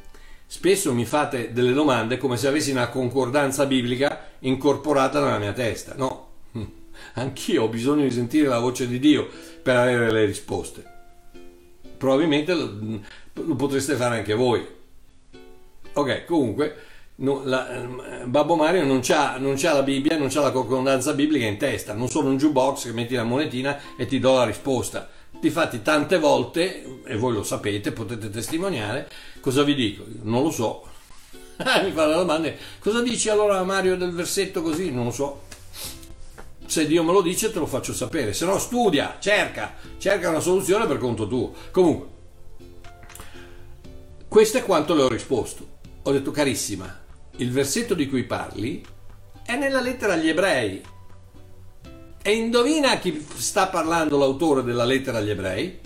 Spesso 0.45 0.93
mi 0.93 1.07
fate 1.07 1.55
delle 1.55 1.73
domande 1.73 2.19
come 2.19 2.37
se 2.37 2.49
avessi 2.49 2.71
una 2.71 2.89
concordanza 2.89 3.65
biblica 3.65 4.33
incorporata 4.41 5.25
nella 5.25 5.39
mia 5.39 5.55
testa. 5.55 5.95
No, 5.97 6.33
anch'io 7.15 7.63
ho 7.63 7.69
bisogno 7.69 8.03
di 8.03 8.11
sentire 8.11 8.47
la 8.47 8.59
voce 8.59 8.87
di 8.87 8.99
Dio 8.99 9.27
per 9.63 9.77
avere 9.77 10.13
le 10.13 10.27
risposte. 10.27 10.85
Probabilmente 11.97 12.53
lo, 12.53 13.01
lo 13.33 13.55
potreste 13.55 13.95
fare 13.95 14.19
anche 14.19 14.35
voi. 14.35 14.67
Ok, 15.95 16.27
comunque 16.27 16.77
La, 17.21 17.71
eh, 17.71 18.27
Babbo 18.27 18.57
Mario 18.57 18.85
non 18.85 19.01
c'ha, 19.01 19.39
non 19.39 19.55
c'ha, 19.57 19.73
la 19.73 19.83
Bibbia, 19.83 20.19
non 20.19 20.29
c'ha 20.29 20.43
la 20.43 20.51
concordanza 20.51 21.15
biblica 21.15 21.47
in 21.47 21.57
testa, 21.57 21.95
non 21.95 22.09
sono 22.09 22.29
un 22.29 22.37
jukebox 22.37 22.85
che 22.85 22.93
metti 22.93 23.15
la 23.15 23.25
monetina 23.25 23.79
e 23.97 24.05
ti 24.05 24.19
do 24.19 24.35
la 24.35 24.45
risposta. 24.45 25.09
Difatti 25.41 25.81
tante 25.81 26.19
volte, 26.19 27.01
e 27.05 27.17
voi 27.17 27.33
lo 27.33 27.43
sapete, 27.43 27.93
potete 27.93 28.29
testimoniare, 28.29 29.09
cosa 29.41 29.63
vi 29.63 29.75
dico? 29.75 30.05
Non 30.23 30.43
lo 30.43 30.51
so. 30.51 30.85
Mi 31.57 31.91
fa 31.93 32.05
la 32.05 32.17
domanda, 32.17 32.53
cosa 32.81 33.01
dici 33.01 33.31
allora 33.31 33.63
Mario 33.63 33.97
del 33.97 34.13
versetto 34.13 34.61
così? 34.61 34.91
Non 34.91 35.07
lo 35.07 35.11
so. 35.11 35.45
Se 36.67 36.87
Dio 36.87 37.03
me 37.03 37.13
lo 37.13 37.23
dice 37.23 37.51
te 37.51 37.59
lo 37.59 37.67
faccio 37.67 37.95
sapere, 37.95 38.35
se 38.35 38.45
no 38.45 38.59
studia, 38.59 39.17
cerca, 39.21 39.75
cerca 39.97 40.29
una 40.29 40.41
soluzione 40.41 40.87
per 40.87 40.99
conto 40.99 41.27
tuo. 41.27 41.55
Comunque, 41.71 42.09
questo 44.29 44.59
è 44.59 44.65
quanto 44.65 44.95
le 44.95 45.03
ho 45.03 45.09
risposto. 45.09 45.75
Ho 46.03 46.13
detto 46.13 46.31
carissima, 46.31 47.05
il 47.37 47.51
versetto 47.51 47.95
di 47.95 48.09
cui 48.09 48.25
parli 48.25 48.85
è 49.45 49.57
nella 49.57 49.81
lettera 49.81 50.15
agli 50.15 50.29
ebrei. 50.29 50.83
E 52.23 52.33
indovina 52.33 52.93
a 52.93 52.99
chi 52.99 53.25
sta 53.37 53.69
parlando 53.69 54.19
l'autore 54.19 54.63
della 54.63 54.85
lettera 54.85 55.19
agli 55.19 55.31
ebrei? 55.31 55.79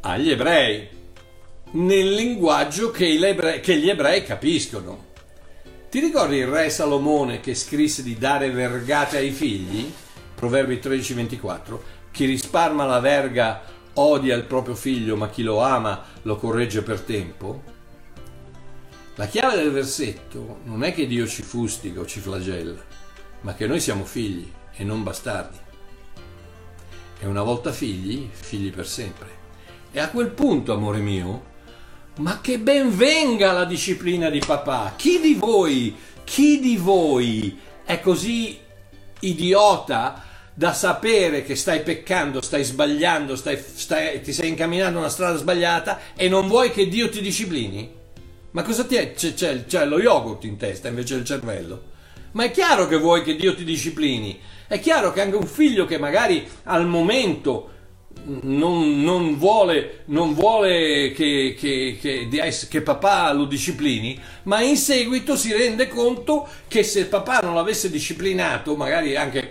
Agli 0.00 0.30
ebrei, 0.30 0.88
nel 1.72 2.12
linguaggio 2.12 2.90
che, 2.90 3.06
ebrei, 3.06 3.60
che 3.60 3.76
gli 3.76 3.88
ebrei 3.88 4.24
capiscono. 4.24 5.06
Ti 5.90 6.00
ricordi 6.00 6.36
il 6.36 6.46
re 6.46 6.70
Salomone 6.70 7.40
che 7.40 7.54
scrisse 7.54 8.02
di 8.02 8.18
dare 8.18 8.50
vergate 8.50 9.18
ai 9.18 9.30
figli? 9.30 9.90
Proverbi 10.34 10.78
13:24. 10.78 11.82
Chi 12.10 12.24
risparma 12.24 12.84
la 12.84 13.00
verga 13.00 13.62
odia 13.94 14.34
il 14.34 14.44
proprio 14.44 14.74
figlio, 14.74 15.16
ma 15.16 15.28
chi 15.28 15.42
lo 15.42 15.60
ama 15.60 16.04
lo 16.22 16.36
corregge 16.36 16.82
per 16.82 17.00
tempo? 17.00 17.76
La 19.18 19.26
chiave 19.26 19.56
del 19.56 19.72
versetto 19.72 20.60
non 20.62 20.84
è 20.84 20.94
che 20.94 21.08
Dio 21.08 21.26
ci 21.26 21.42
fustiga 21.42 21.98
o 21.98 22.06
ci 22.06 22.20
flagella, 22.20 22.80
ma 23.40 23.52
che 23.54 23.66
noi 23.66 23.80
siamo 23.80 24.04
figli 24.04 24.48
e 24.76 24.84
non 24.84 25.02
bastardi. 25.02 25.58
E 27.18 27.26
una 27.26 27.42
volta 27.42 27.72
figli, 27.72 28.28
figli 28.30 28.70
per 28.70 28.86
sempre. 28.86 29.28
E 29.90 29.98
a 29.98 30.10
quel 30.10 30.28
punto, 30.28 30.72
amore 30.72 31.00
mio, 31.00 31.46
ma 32.18 32.40
che 32.40 32.60
ben 32.60 32.96
venga 32.96 33.50
la 33.50 33.64
disciplina 33.64 34.30
di 34.30 34.38
papà. 34.38 34.92
Chi 34.94 35.18
di 35.18 35.34
voi, 35.34 35.96
chi 36.22 36.60
di 36.60 36.76
voi 36.76 37.58
è 37.84 37.98
così 37.98 38.56
idiota 39.18 40.22
da 40.54 40.72
sapere 40.72 41.42
che 41.42 41.56
stai 41.56 41.82
peccando, 41.82 42.40
stai 42.40 42.62
sbagliando, 42.62 43.34
stai, 43.34 43.60
stai, 43.60 44.22
ti 44.22 44.32
stai 44.32 44.50
incamminando 44.50 45.00
una 45.00 45.08
strada 45.08 45.36
sbagliata 45.36 45.98
e 46.14 46.28
non 46.28 46.46
vuoi 46.46 46.70
che 46.70 46.86
Dio 46.86 47.08
ti 47.08 47.20
disciplini? 47.20 47.97
Ma 48.52 48.62
cosa 48.62 48.84
ti 48.84 48.96
è? 48.96 49.12
C'è, 49.12 49.34
c'è, 49.34 49.66
c'è 49.66 49.84
lo 49.84 50.00
yogurt 50.00 50.44
in 50.44 50.56
testa 50.56 50.88
invece 50.88 51.16
del 51.16 51.24
cervello? 51.24 51.82
Ma 52.32 52.44
è 52.44 52.50
chiaro 52.50 52.86
che 52.86 52.96
vuoi 52.96 53.22
che 53.22 53.36
Dio 53.36 53.54
ti 53.54 53.64
disciplini. 53.64 54.38
È 54.66 54.80
chiaro 54.80 55.12
che 55.12 55.20
anche 55.20 55.36
un 55.36 55.46
figlio 55.46 55.84
che 55.86 55.98
magari 55.98 56.46
al 56.64 56.86
momento 56.86 57.70
non, 58.24 59.00
non 59.00 59.36
vuole, 59.38 60.02
non 60.06 60.34
vuole 60.34 61.12
che, 61.12 61.54
che, 61.58 61.98
che, 62.00 62.28
che, 62.68 62.82
papà 62.82 63.32
lo 63.32 63.44
disciplini, 63.44 64.18
ma 64.44 64.60
in 64.60 64.76
seguito 64.76 65.36
si 65.36 65.52
rende 65.52 65.88
conto 65.88 66.46
che 66.68 66.82
se 66.82 67.06
papà 67.06 67.40
non 67.40 67.54
l'avesse 67.54 67.90
disciplinato, 67.90 68.76
magari 68.76 69.16
anche 69.16 69.48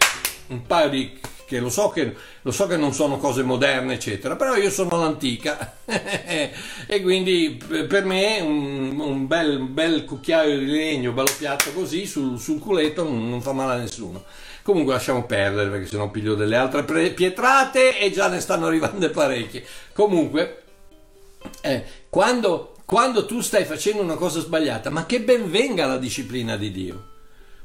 un 0.48 0.66
paio 0.66 0.90
di 0.90 1.20
che 1.48 1.60
lo 1.60 1.70
so 1.70 1.88
che, 1.88 2.14
lo 2.42 2.52
so 2.52 2.68
che 2.68 2.76
non 2.76 2.92
sono 2.92 3.18
cose 3.18 3.42
moderne, 3.42 3.94
eccetera, 3.94 4.36
però 4.36 4.58
io 4.58 4.70
sono 4.70 4.90
all'antica 4.90 5.78
e 5.86 7.02
quindi 7.02 7.58
per 7.88 8.04
me 8.04 8.42
un, 8.42 9.00
un 9.00 9.28
bel, 9.28 9.60
bel, 9.60 10.04
cucchiaio 10.04 10.60
di 10.60 10.66
legno, 10.66 11.14
bello 11.14 11.32
piatto 11.38 11.72
così 11.72 12.06
sul, 12.06 12.38
sul 12.38 12.60
culetto 12.60 13.06
non, 13.06 13.30
non, 13.30 13.42
fa 13.42 13.54
male 13.54 13.76
a 13.76 13.78
nessuno. 13.78 14.26
Comunque 14.62 14.92
lasciamo 14.92 15.24
perdere 15.24 15.70
perché 15.70 15.88
sennò 15.88 16.12
piglio 16.12 16.36
delle 16.36 16.58
altre 16.58 16.84
pre- 16.84 17.12
pietrate 17.12 17.98
e 17.98 18.12
già 18.12 18.28
ne 18.28 18.42
stanno 18.42 18.66
arrivando 18.66 19.10
parecchie. 19.10 19.64
Comunque, 19.94 20.64
eh, 21.62 21.86
quando, 22.10 22.76
quando 22.84 23.26
tu 23.26 23.40
stai 23.40 23.64
facendo 23.64 24.02
una 24.02 24.16
cosa 24.16 24.42
sbagliata, 24.42 24.90
ma 24.90 25.06
che 25.06 25.22
ben 25.22 25.50
venga 25.50 25.86
la 25.86 25.98
disciplina 25.98 26.58
di 26.58 26.72
Dio 26.72 27.16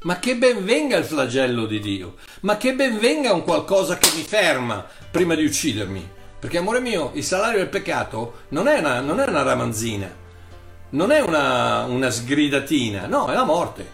ma 0.03 0.19
che 0.19 0.35
ben 0.37 0.63
venga 0.63 0.97
il 0.97 1.05
flagello 1.05 1.65
di 1.65 1.79
Dio, 1.79 2.15
ma 2.41 2.57
che 2.57 2.73
ben 2.73 2.99
venga 2.99 3.33
un 3.33 3.43
qualcosa 3.43 3.97
che 3.97 4.09
mi 4.15 4.23
ferma 4.23 4.85
prima 5.11 5.35
di 5.35 5.43
uccidermi, 5.43 6.09
Perché 6.43 6.57
amore 6.57 6.81
mio, 6.81 7.11
il 7.13 7.23
salario 7.23 7.59
del 7.59 7.69
peccato 7.69 8.41
non 8.49 8.67
è 8.67 8.79
una, 8.79 8.99
non 8.99 9.21
è 9.21 9.25
una 9.25 9.43
ramanzina, 9.43 10.13
non 10.89 11.09
è 11.13 11.21
una, 11.21 11.85
una 11.85 12.09
sgridatina, 12.09 13.07
no, 13.07 13.27
è 13.27 13.33
la 13.33 13.45
morte. 13.45 13.87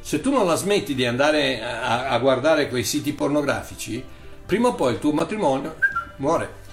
Se 0.00 0.22
tu 0.22 0.32
non 0.32 0.46
la 0.46 0.54
smetti 0.54 0.94
di 0.94 1.04
andare 1.04 1.62
a, 1.62 2.08
a 2.08 2.18
guardare 2.20 2.70
quei 2.70 2.84
siti 2.84 3.12
pornografici, 3.12 4.02
prima 4.46 4.68
o 4.68 4.74
poi 4.74 4.94
il 4.94 4.98
tuo 4.98 5.12
matrimonio 5.12 5.76
muore. 6.16 6.64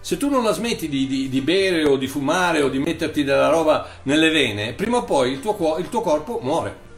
Se 0.00 0.16
tu 0.16 0.28
non 0.28 0.42
la 0.42 0.52
smetti 0.52 0.88
di, 0.88 1.06
di, 1.06 1.28
di, 1.28 1.40
bere 1.40 1.84
o 1.84 1.96
di 1.96 2.08
fumare 2.08 2.60
o 2.60 2.68
di 2.68 2.80
metterti 2.80 3.22
della 3.22 3.50
roba 3.50 3.86
nelle 4.02 4.30
vene, 4.30 4.72
prima 4.72 4.96
o 4.96 5.04
poi 5.04 5.30
il 5.30 5.38
tuo, 5.38 5.76
il 5.78 5.88
tuo 5.88 6.00
corpo 6.00 6.40
muore. 6.42 6.90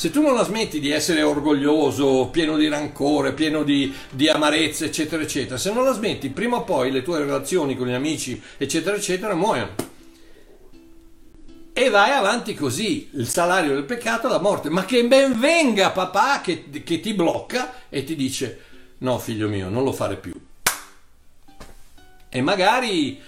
Se 0.00 0.10
tu 0.10 0.22
non 0.22 0.34
la 0.34 0.44
smetti 0.44 0.80
di 0.80 0.88
essere 0.88 1.20
orgoglioso, 1.20 2.28
pieno 2.32 2.56
di 2.56 2.68
rancore, 2.68 3.34
pieno 3.34 3.62
di, 3.62 3.94
di 4.08 4.30
amarezza, 4.30 4.86
eccetera, 4.86 5.22
eccetera, 5.22 5.58
se 5.58 5.70
non 5.74 5.84
la 5.84 5.92
smetti, 5.92 6.30
prima 6.30 6.56
o 6.56 6.64
poi 6.64 6.90
le 6.90 7.02
tue 7.02 7.18
relazioni 7.18 7.76
con 7.76 7.86
gli 7.86 7.92
amici, 7.92 8.40
eccetera, 8.56 8.96
eccetera, 8.96 9.34
muoiono. 9.34 9.74
E 11.74 11.90
vai 11.90 12.12
avanti 12.12 12.54
così, 12.54 13.10
il 13.12 13.28
salario 13.28 13.74
del 13.74 13.84
peccato 13.84 14.26
è 14.26 14.30
la 14.30 14.40
morte. 14.40 14.70
Ma 14.70 14.86
che 14.86 15.04
ben 15.04 15.38
venga 15.38 15.90
papà 15.90 16.40
che, 16.40 16.70
che 16.82 17.00
ti 17.00 17.12
blocca 17.12 17.74
e 17.90 18.02
ti 18.02 18.16
dice, 18.16 18.58
no 19.00 19.18
figlio 19.18 19.48
mio, 19.48 19.68
non 19.68 19.84
lo 19.84 19.92
fare 19.92 20.16
più 20.16 20.32
e 22.32 22.40
magari 22.40 23.20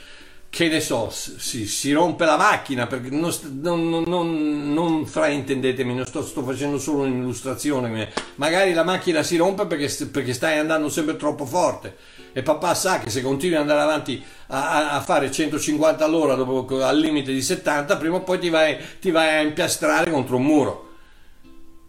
che 0.53 0.69
ne 0.69 0.81
so, 0.81 1.09
si, 1.09 1.67
si 1.67 1.93
rompe 1.93 2.27
la 2.27 2.37
macchina, 2.37 2.87
perché 2.87 3.09
non, 3.09 3.33
non, 3.63 4.03
non, 4.07 4.75
non 4.75 5.07
fraintendetemi, 5.07 5.95
non 5.95 6.05
sto, 6.05 6.23
sto, 6.23 6.43
facendo 6.43 6.79
solo 6.79 7.05
un'illustrazione, 7.05 8.13
magari 8.35 8.75
la 8.75 8.83
macchina 8.83 9.23
si 9.23 9.39
rompe 9.39 9.65
perché, 9.65 9.89
perché, 10.09 10.35
stai 10.35 10.59
andando 10.59 10.91
sempre 10.91 11.17
troppo 11.17 11.47
forte 11.47 11.97
e 12.35 12.43
papà 12.43 12.75
sa 12.75 12.99
che 12.99 13.09
se 13.09 13.23
continui 13.23 13.55
ad 13.55 13.63
andare 13.63 13.81
avanti 13.81 14.23
a, 14.49 14.91
a 14.91 15.01
fare 15.01 15.33
150 15.33 16.05
all'ora 16.05 16.35
dopo, 16.35 16.85
al 16.85 16.99
limite 16.99 17.33
di 17.33 17.41
70, 17.41 17.97
prima 17.97 18.17
o 18.17 18.21
poi 18.21 18.39
ti 18.39 18.51
vai, 18.51 18.77
ti 19.01 19.11
vai 19.11 19.39
a 19.39 19.41
impiastrare 19.41 20.11
contro 20.11 20.37
un 20.37 20.43
muro 20.43 20.91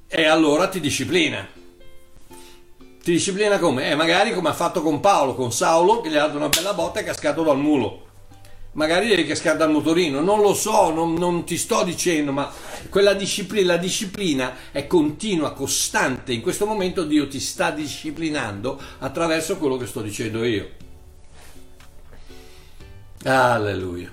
e 0.07 0.23
allora 0.23 0.69
ti 0.69 0.79
disciplina 0.79 1.45
ti 3.03 3.11
disciplina 3.11 3.59
come? 3.59 3.91
Eh, 3.91 3.95
magari 3.95 4.33
come 4.33 4.47
ha 4.47 4.53
fatto 4.53 4.81
con 4.81 5.01
Paolo, 5.01 5.35
con 5.35 5.51
Saulo, 5.51 5.99
che 5.99 6.09
gli 6.09 6.15
ha 6.15 6.25
dato 6.25 6.37
una 6.37 6.47
bella 6.47 6.73
botta 6.73 6.99
e 6.99 7.01
è 7.01 7.05
cascato 7.05 7.43
dal 7.43 7.57
mulo. 7.57 8.02
Magari 8.73 9.07
devi 9.07 9.25
cascare 9.25 9.57
dal 9.57 9.71
motorino, 9.71 10.19
non 10.21 10.41
lo 10.41 10.55
so, 10.55 10.91
non, 10.91 11.13
non 11.13 11.43
ti 11.45 11.57
sto 11.57 11.83
dicendo, 11.83 12.31
ma 12.31 12.51
quella 12.89 13.13
disciplina, 13.13 13.73
la 13.73 13.77
disciplina 13.77 14.55
è 14.71 14.87
continua, 14.87 15.53
costante. 15.53 16.33
In 16.33 16.41
questo 16.41 16.65
momento 16.65 17.03
Dio 17.03 17.27
ti 17.27 17.39
sta 17.39 17.69
disciplinando 17.69 18.79
attraverso 18.99 19.57
quello 19.57 19.77
che 19.77 19.85
sto 19.85 20.01
dicendo 20.01 20.43
io. 20.43 20.69
Alleluia. 23.23 24.11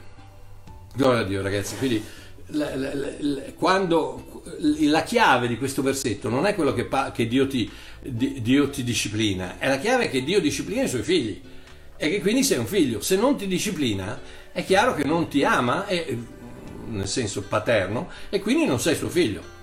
Gloria 0.94 1.20
a 1.20 1.24
Dio, 1.24 1.40
ragazzi. 1.40 1.76
Quindi 1.76 2.04
la, 2.48 2.76
la, 2.76 2.90
la, 2.94 3.42
quando 3.54 4.42
la 4.58 5.02
chiave 5.02 5.48
di 5.48 5.56
questo 5.56 5.82
versetto 5.82 6.28
non 6.28 6.46
è 6.46 6.54
quello 6.54 6.72
che, 6.72 6.88
che 7.14 7.26
Dio, 7.26 7.46
ti, 7.46 7.70
Dio, 8.02 8.68
ti, 8.68 8.82
disciplina, 8.84 9.58
è 9.58 9.68
la 9.68 9.78
chiave 9.78 10.10
che 10.10 10.22
Dio 10.22 10.40
disciplina 10.40 10.82
i 10.82 10.88
suoi 10.88 11.02
figli 11.02 11.40
e 11.96 12.08
che 12.08 12.20
quindi 12.20 12.42
sei 12.42 12.58
un 12.58 12.66
figlio. 12.66 13.00
Se 13.00 13.16
non 13.16 13.36
ti 13.36 13.46
disciplina, 13.46 14.18
è 14.52 14.64
chiaro 14.64 14.94
che 14.94 15.04
non 15.04 15.28
ti 15.28 15.44
ama, 15.44 15.86
e, 15.86 16.18
nel 16.86 17.08
senso 17.08 17.42
paterno, 17.42 18.10
e 18.28 18.40
quindi 18.40 18.66
non 18.66 18.80
sei 18.80 18.94
suo 18.94 19.08
figlio. 19.08 19.58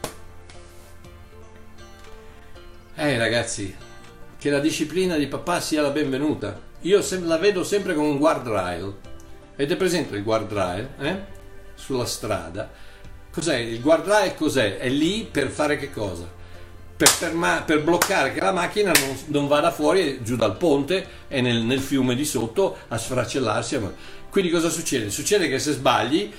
Eh 2.96 3.18
ragazzi, 3.18 3.76
che 4.38 4.50
la 4.50 4.60
disciplina 4.60 5.18
di 5.18 5.28
papà 5.28 5.60
sia 5.60 5.82
la 5.82 5.92
benvenuta. 5.92 6.60
Io 6.82 7.04
la 7.24 7.38
vedo 7.38 7.64
sempre 7.64 7.94
come 7.94 8.08
un 8.08 8.18
guardrail. 8.18 8.96
Avete 9.54 9.76
presente 9.76 10.16
il 10.16 10.24
guardrail? 10.24 10.90
Eh? 11.00 11.36
sulla 11.78 12.06
strada. 12.06 12.70
Cos'è? 13.32 13.56
Il 13.56 13.82
guardrail 13.82 14.36
cos'è? 14.36 14.78
È 14.78 14.90
lì 14.90 15.28
per 15.32 15.50
fare 15.50 15.78
che 15.78 15.92
cosa? 15.92 16.28
Per, 16.98 17.08
ferma, 17.08 17.62
per 17.62 17.84
bloccare 17.84 18.34
che 18.34 18.40
la 18.40 18.52
macchina 18.52 18.92
non, 18.92 19.16
non, 19.28 19.48
vada 19.48 19.70
fuori 19.70 20.24
giù 20.24 20.36
dal 20.36 20.58
ponte 20.58 21.06
e 21.28 21.42
nel, 21.42 21.58
nel 21.58 21.80
fiume 21.80 22.16
di 22.16 22.26
sotto 22.26 22.76
a 22.88 22.98
sfracellarsi. 22.98 23.80
Quindi 24.32 24.50
cosa 24.50 24.70
succede? 24.70 25.12
Succede 25.12 25.48
che 25.48 25.60
se 25.60 25.74
sbagli 25.74 26.32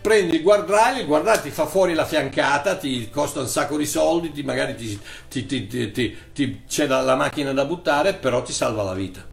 prendi 0.00 0.36
il 0.36 0.42
guardrail, 0.42 1.00
il 1.00 1.06
guardrail 1.06 1.40
ti 1.40 1.50
fa 1.50 1.66
fuori 1.66 1.94
la 1.94 2.04
fiancata, 2.04 2.76
ti 2.76 3.08
costa 3.10 3.40
un 3.40 3.48
sacco 3.48 3.76
di 3.76 3.86
soldi, 3.86 4.30
ti, 4.30 4.42
magari 4.42 4.74
ti, 4.74 5.46
ti, 5.46 6.62
c'è 6.68 6.86
la, 6.86 7.00
la 7.00 7.16
macchina 7.16 7.52
da 7.52 7.64
buttare, 7.64 8.14
però 8.14 8.42
ti 8.42 8.52
salva 8.52 8.82
la 8.82 8.94
vita. 8.94 9.26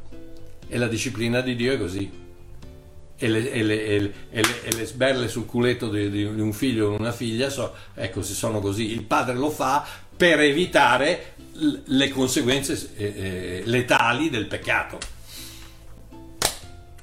E 0.67 0.77
la 0.77 0.87
disciplina 0.87 1.41
di 1.41 1.55
Dio 1.55 1.73
è 1.73 1.77
così 1.77 2.23
e 3.17 3.27
le, 3.29 3.49
e, 3.49 3.63
le, 3.63 3.85
e, 3.85 3.99
le, 3.99 4.63
e 4.63 4.75
le, 4.75 4.85
sberle 4.85 5.27
sul 5.29 5.45
culetto 5.45 5.89
di, 5.89 6.09
di, 6.09 6.23
un 6.23 6.51
figlio 6.51 6.89
o 6.89 6.97
una 6.97 7.13
figlia, 7.13 7.49
so, 7.49 7.73
ecco, 7.93 8.21
se 8.21 8.33
sono 8.33 8.59
così, 8.59 8.91
il 8.91 9.03
padre 9.03 9.35
lo 9.35 9.49
fa 9.49 9.85
per 10.15 10.39
evitare 10.39 11.33
le 11.85 12.09
conseguenze 12.09 12.91
eh, 12.95 13.05
eh, 13.05 13.61
letali 13.65 14.29
del 14.29 14.47
peccato. 14.47 14.97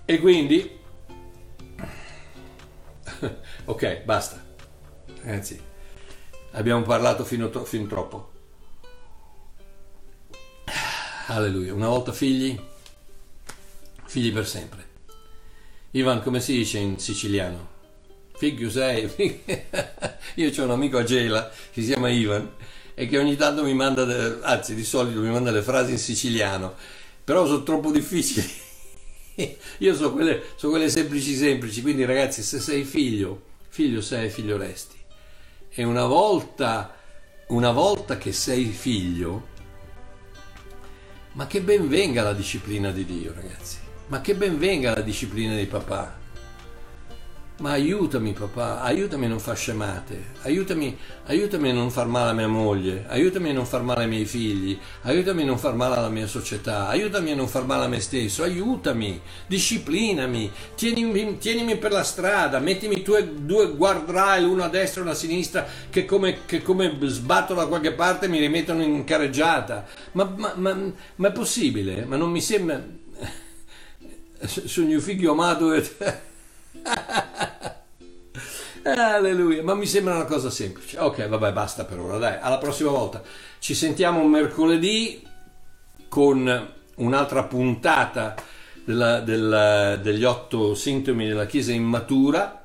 E 0.05 0.19
quindi, 0.19 0.79
ok, 3.65 4.03
basta, 4.03 4.45
ragazzi, 5.23 5.61
abbiamo 6.53 6.83
parlato 6.83 7.25
fino, 7.25 7.51
to- 7.51 7.65
fin 7.65 7.87
troppo. 7.87 8.31
Alleluia, 11.27 11.73
una 11.73 11.89
volta 11.89 12.13
figli, 12.13 12.59
figli 14.05 14.33
per 14.33 14.47
sempre. 14.47 14.91
Ivan, 15.93 16.23
come 16.23 16.41
si 16.41 16.55
dice 16.55 16.79
in 16.79 16.99
siciliano? 16.99 17.71
Figlio 18.35 18.71
sei. 18.71 19.09
Io 20.37 20.51
ho 20.51 20.65
un 20.65 20.71
amico 20.71 20.99
a 20.99 21.05
Gela 21.05 21.51
si 21.71 21.85
chiama 21.85 22.09
Ivan 22.09 22.51
e 22.95 23.07
che 23.07 23.19
ogni 23.19 23.37
tanto 23.37 23.63
mi 23.63 23.75
manda, 23.75 24.05
de... 24.05 24.39
anzi 24.43 24.75
di 24.75 24.85
solito 24.85 25.21
mi 25.21 25.31
manda 25.31 25.51
le 25.51 25.63
frasi 25.63 25.93
in 25.93 25.99
siciliano, 25.99 26.75
però 27.25 27.47
sono 27.47 27.63
troppo 27.63 27.91
difficili. 27.91 28.51
Io 29.79 29.95
so 29.95 30.13
quelle, 30.13 30.43
so 30.57 30.69
quelle 30.69 30.91
semplici 30.91 31.35
semplici, 31.35 31.81
quindi 31.83 32.05
ragazzi 32.05 32.43
se 32.43 32.61
sei 32.61 32.85
figlio, 32.85 33.43
figlio 33.69 34.01
sei, 34.01 34.29
figlio 34.31 34.57
resti. 34.57 34.97
E 35.71 35.85
una 35.85 36.07
volta, 36.07 36.95
una 37.49 37.71
volta 37.71 38.19
che 38.19 38.33
sei 38.33 38.67
figlio, 38.67 39.49
ma 41.33 41.47
che 41.47 41.61
ben 41.63 41.89
venga 41.89 42.23
la 42.23 42.35
disciplina 42.35 42.91
di 42.91 43.07
Dio 43.07 43.33
ragazzi 43.35 43.83
ma 44.13 44.21
che 44.21 44.35
ben 44.35 44.59
venga 44.59 44.95
la 44.95 45.01
disciplina 45.01 45.57
di 45.57 45.65
papà. 45.65 46.21
Ma 47.63 47.71
aiutami 47.71 48.33
papà, 48.33 48.81
aiutami 48.81 49.27
a 49.27 49.29
non 49.29 49.39
far 49.39 49.57
scemate, 49.57 50.31
aiutami, 50.43 50.99
aiutami 51.27 51.71
a 51.71 51.73
non 51.73 51.93
far 51.93 52.09
male 52.09 52.31
a 52.31 52.33
mia 52.33 52.49
moglie, 52.49 53.05
aiutami 53.07 53.51
a 53.51 53.53
non 53.53 53.67
far 53.67 53.83
male 53.83 54.03
ai 54.03 54.09
miei 54.09 54.25
figli, 54.25 54.77
aiutami 55.03 55.43
a 55.43 55.45
non 55.45 55.59
far 55.59 55.77
male 55.77 55.95
alla 55.95 56.09
mia 56.09 56.27
società, 56.27 56.89
aiutami 56.89 57.31
a 57.31 57.37
non 57.37 57.47
far 57.47 57.65
male 57.65 57.85
a 57.85 57.89
me 57.89 58.01
stesso, 58.01 58.43
aiutami, 58.43 59.21
disciplinami, 59.47 60.51
tienimi, 60.75 61.39
tienimi 61.39 61.77
per 61.77 61.93
la 61.93 62.03
strada, 62.03 62.59
mettimi 62.59 63.01
due, 63.01 63.33
due 63.33 63.77
guardrail, 63.77 64.45
uno 64.45 64.65
a 64.65 64.69
destra 64.69 64.99
e 64.99 65.05
uno 65.05 65.13
a 65.13 65.15
sinistra, 65.15 65.65
che 65.89 66.05
come, 66.05 66.39
che 66.45 66.63
come 66.63 66.99
sbatto 67.03 67.55
da 67.55 67.67
qualche 67.67 67.93
parte 67.93 68.27
mi 68.27 68.41
rimettono 68.41 68.83
in 68.83 69.05
carreggiata. 69.05 69.87
Ma, 70.13 70.25
ma, 70.37 70.53
ma, 70.57 70.93
ma 71.15 71.29
è 71.29 71.33
possibile? 71.33 72.07
Ma 72.07 72.17
non 72.17 72.33
mi 72.33 72.41
sembra 72.41 72.83
sul 74.43 74.87
mio 74.87 74.99
figlio 74.99 75.31
amato. 75.31 75.71
Alleluia, 78.85 79.63
ma 79.63 79.75
mi 79.75 79.87
sembra 79.87 80.17
una 80.17 80.25
cosa 80.25 80.51
semplice. 80.51 80.99
Ok, 80.99 81.29
vabbè, 81.29 81.53
basta 81.53 81.85
per 81.85 82.01
ora, 82.01 82.19
dai, 82.19 82.37
alla 82.41 82.59
prossima 82.59 82.91
volta. 82.91 83.23
Ci 83.59 83.75
sentiamo 83.75 84.27
mercoledì 84.27 85.23
con 86.09 86.71
un'altra 86.97 87.45
puntata 87.45 88.35
della, 88.85 89.21
della, 89.21 89.97
degli 89.97 90.25
otto 90.25 90.75
sintomi 90.75 91.29
della 91.29 91.47
Chiesa 91.47 91.73
immatura 91.73 92.65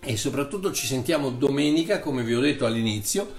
e 0.00 0.16
soprattutto 0.16 0.72
ci 0.72 0.86
sentiamo 0.86 1.30
domenica, 1.30 1.98
come 1.98 2.22
vi 2.22 2.34
ho 2.34 2.40
detto 2.40 2.64
all'inizio. 2.64 3.32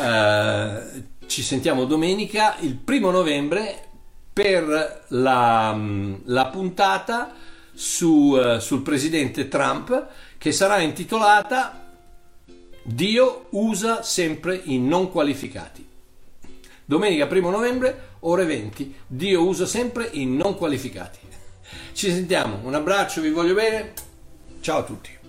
Eh, 0.00 1.08
ci 1.26 1.42
sentiamo 1.42 1.84
domenica 1.84 2.56
il 2.60 2.74
primo 2.74 3.12
novembre 3.12 3.86
per 4.32 5.04
la, 5.08 5.78
la 6.24 6.46
puntata 6.46 7.34
su, 7.72 8.36
uh, 8.36 8.58
sul 8.58 8.82
presidente 8.82 9.48
Trump 9.48 10.08
che 10.40 10.52
sarà 10.52 10.78
intitolata 10.80 11.92
Dio 12.82 13.48
usa 13.50 14.02
sempre 14.02 14.58
i 14.64 14.78
non 14.78 15.10
qualificati. 15.10 15.86
Domenica 16.82 17.28
1 17.30 17.50
novembre, 17.50 18.16
ore 18.20 18.46
20, 18.46 18.94
Dio 19.06 19.42
usa 19.42 19.66
sempre 19.66 20.08
i 20.12 20.24
non 20.24 20.56
qualificati. 20.56 21.18
Ci 21.92 22.10
sentiamo, 22.10 22.60
un 22.62 22.74
abbraccio, 22.74 23.20
vi 23.20 23.28
voglio 23.28 23.52
bene, 23.52 23.92
ciao 24.62 24.78
a 24.78 24.82
tutti. 24.82 25.19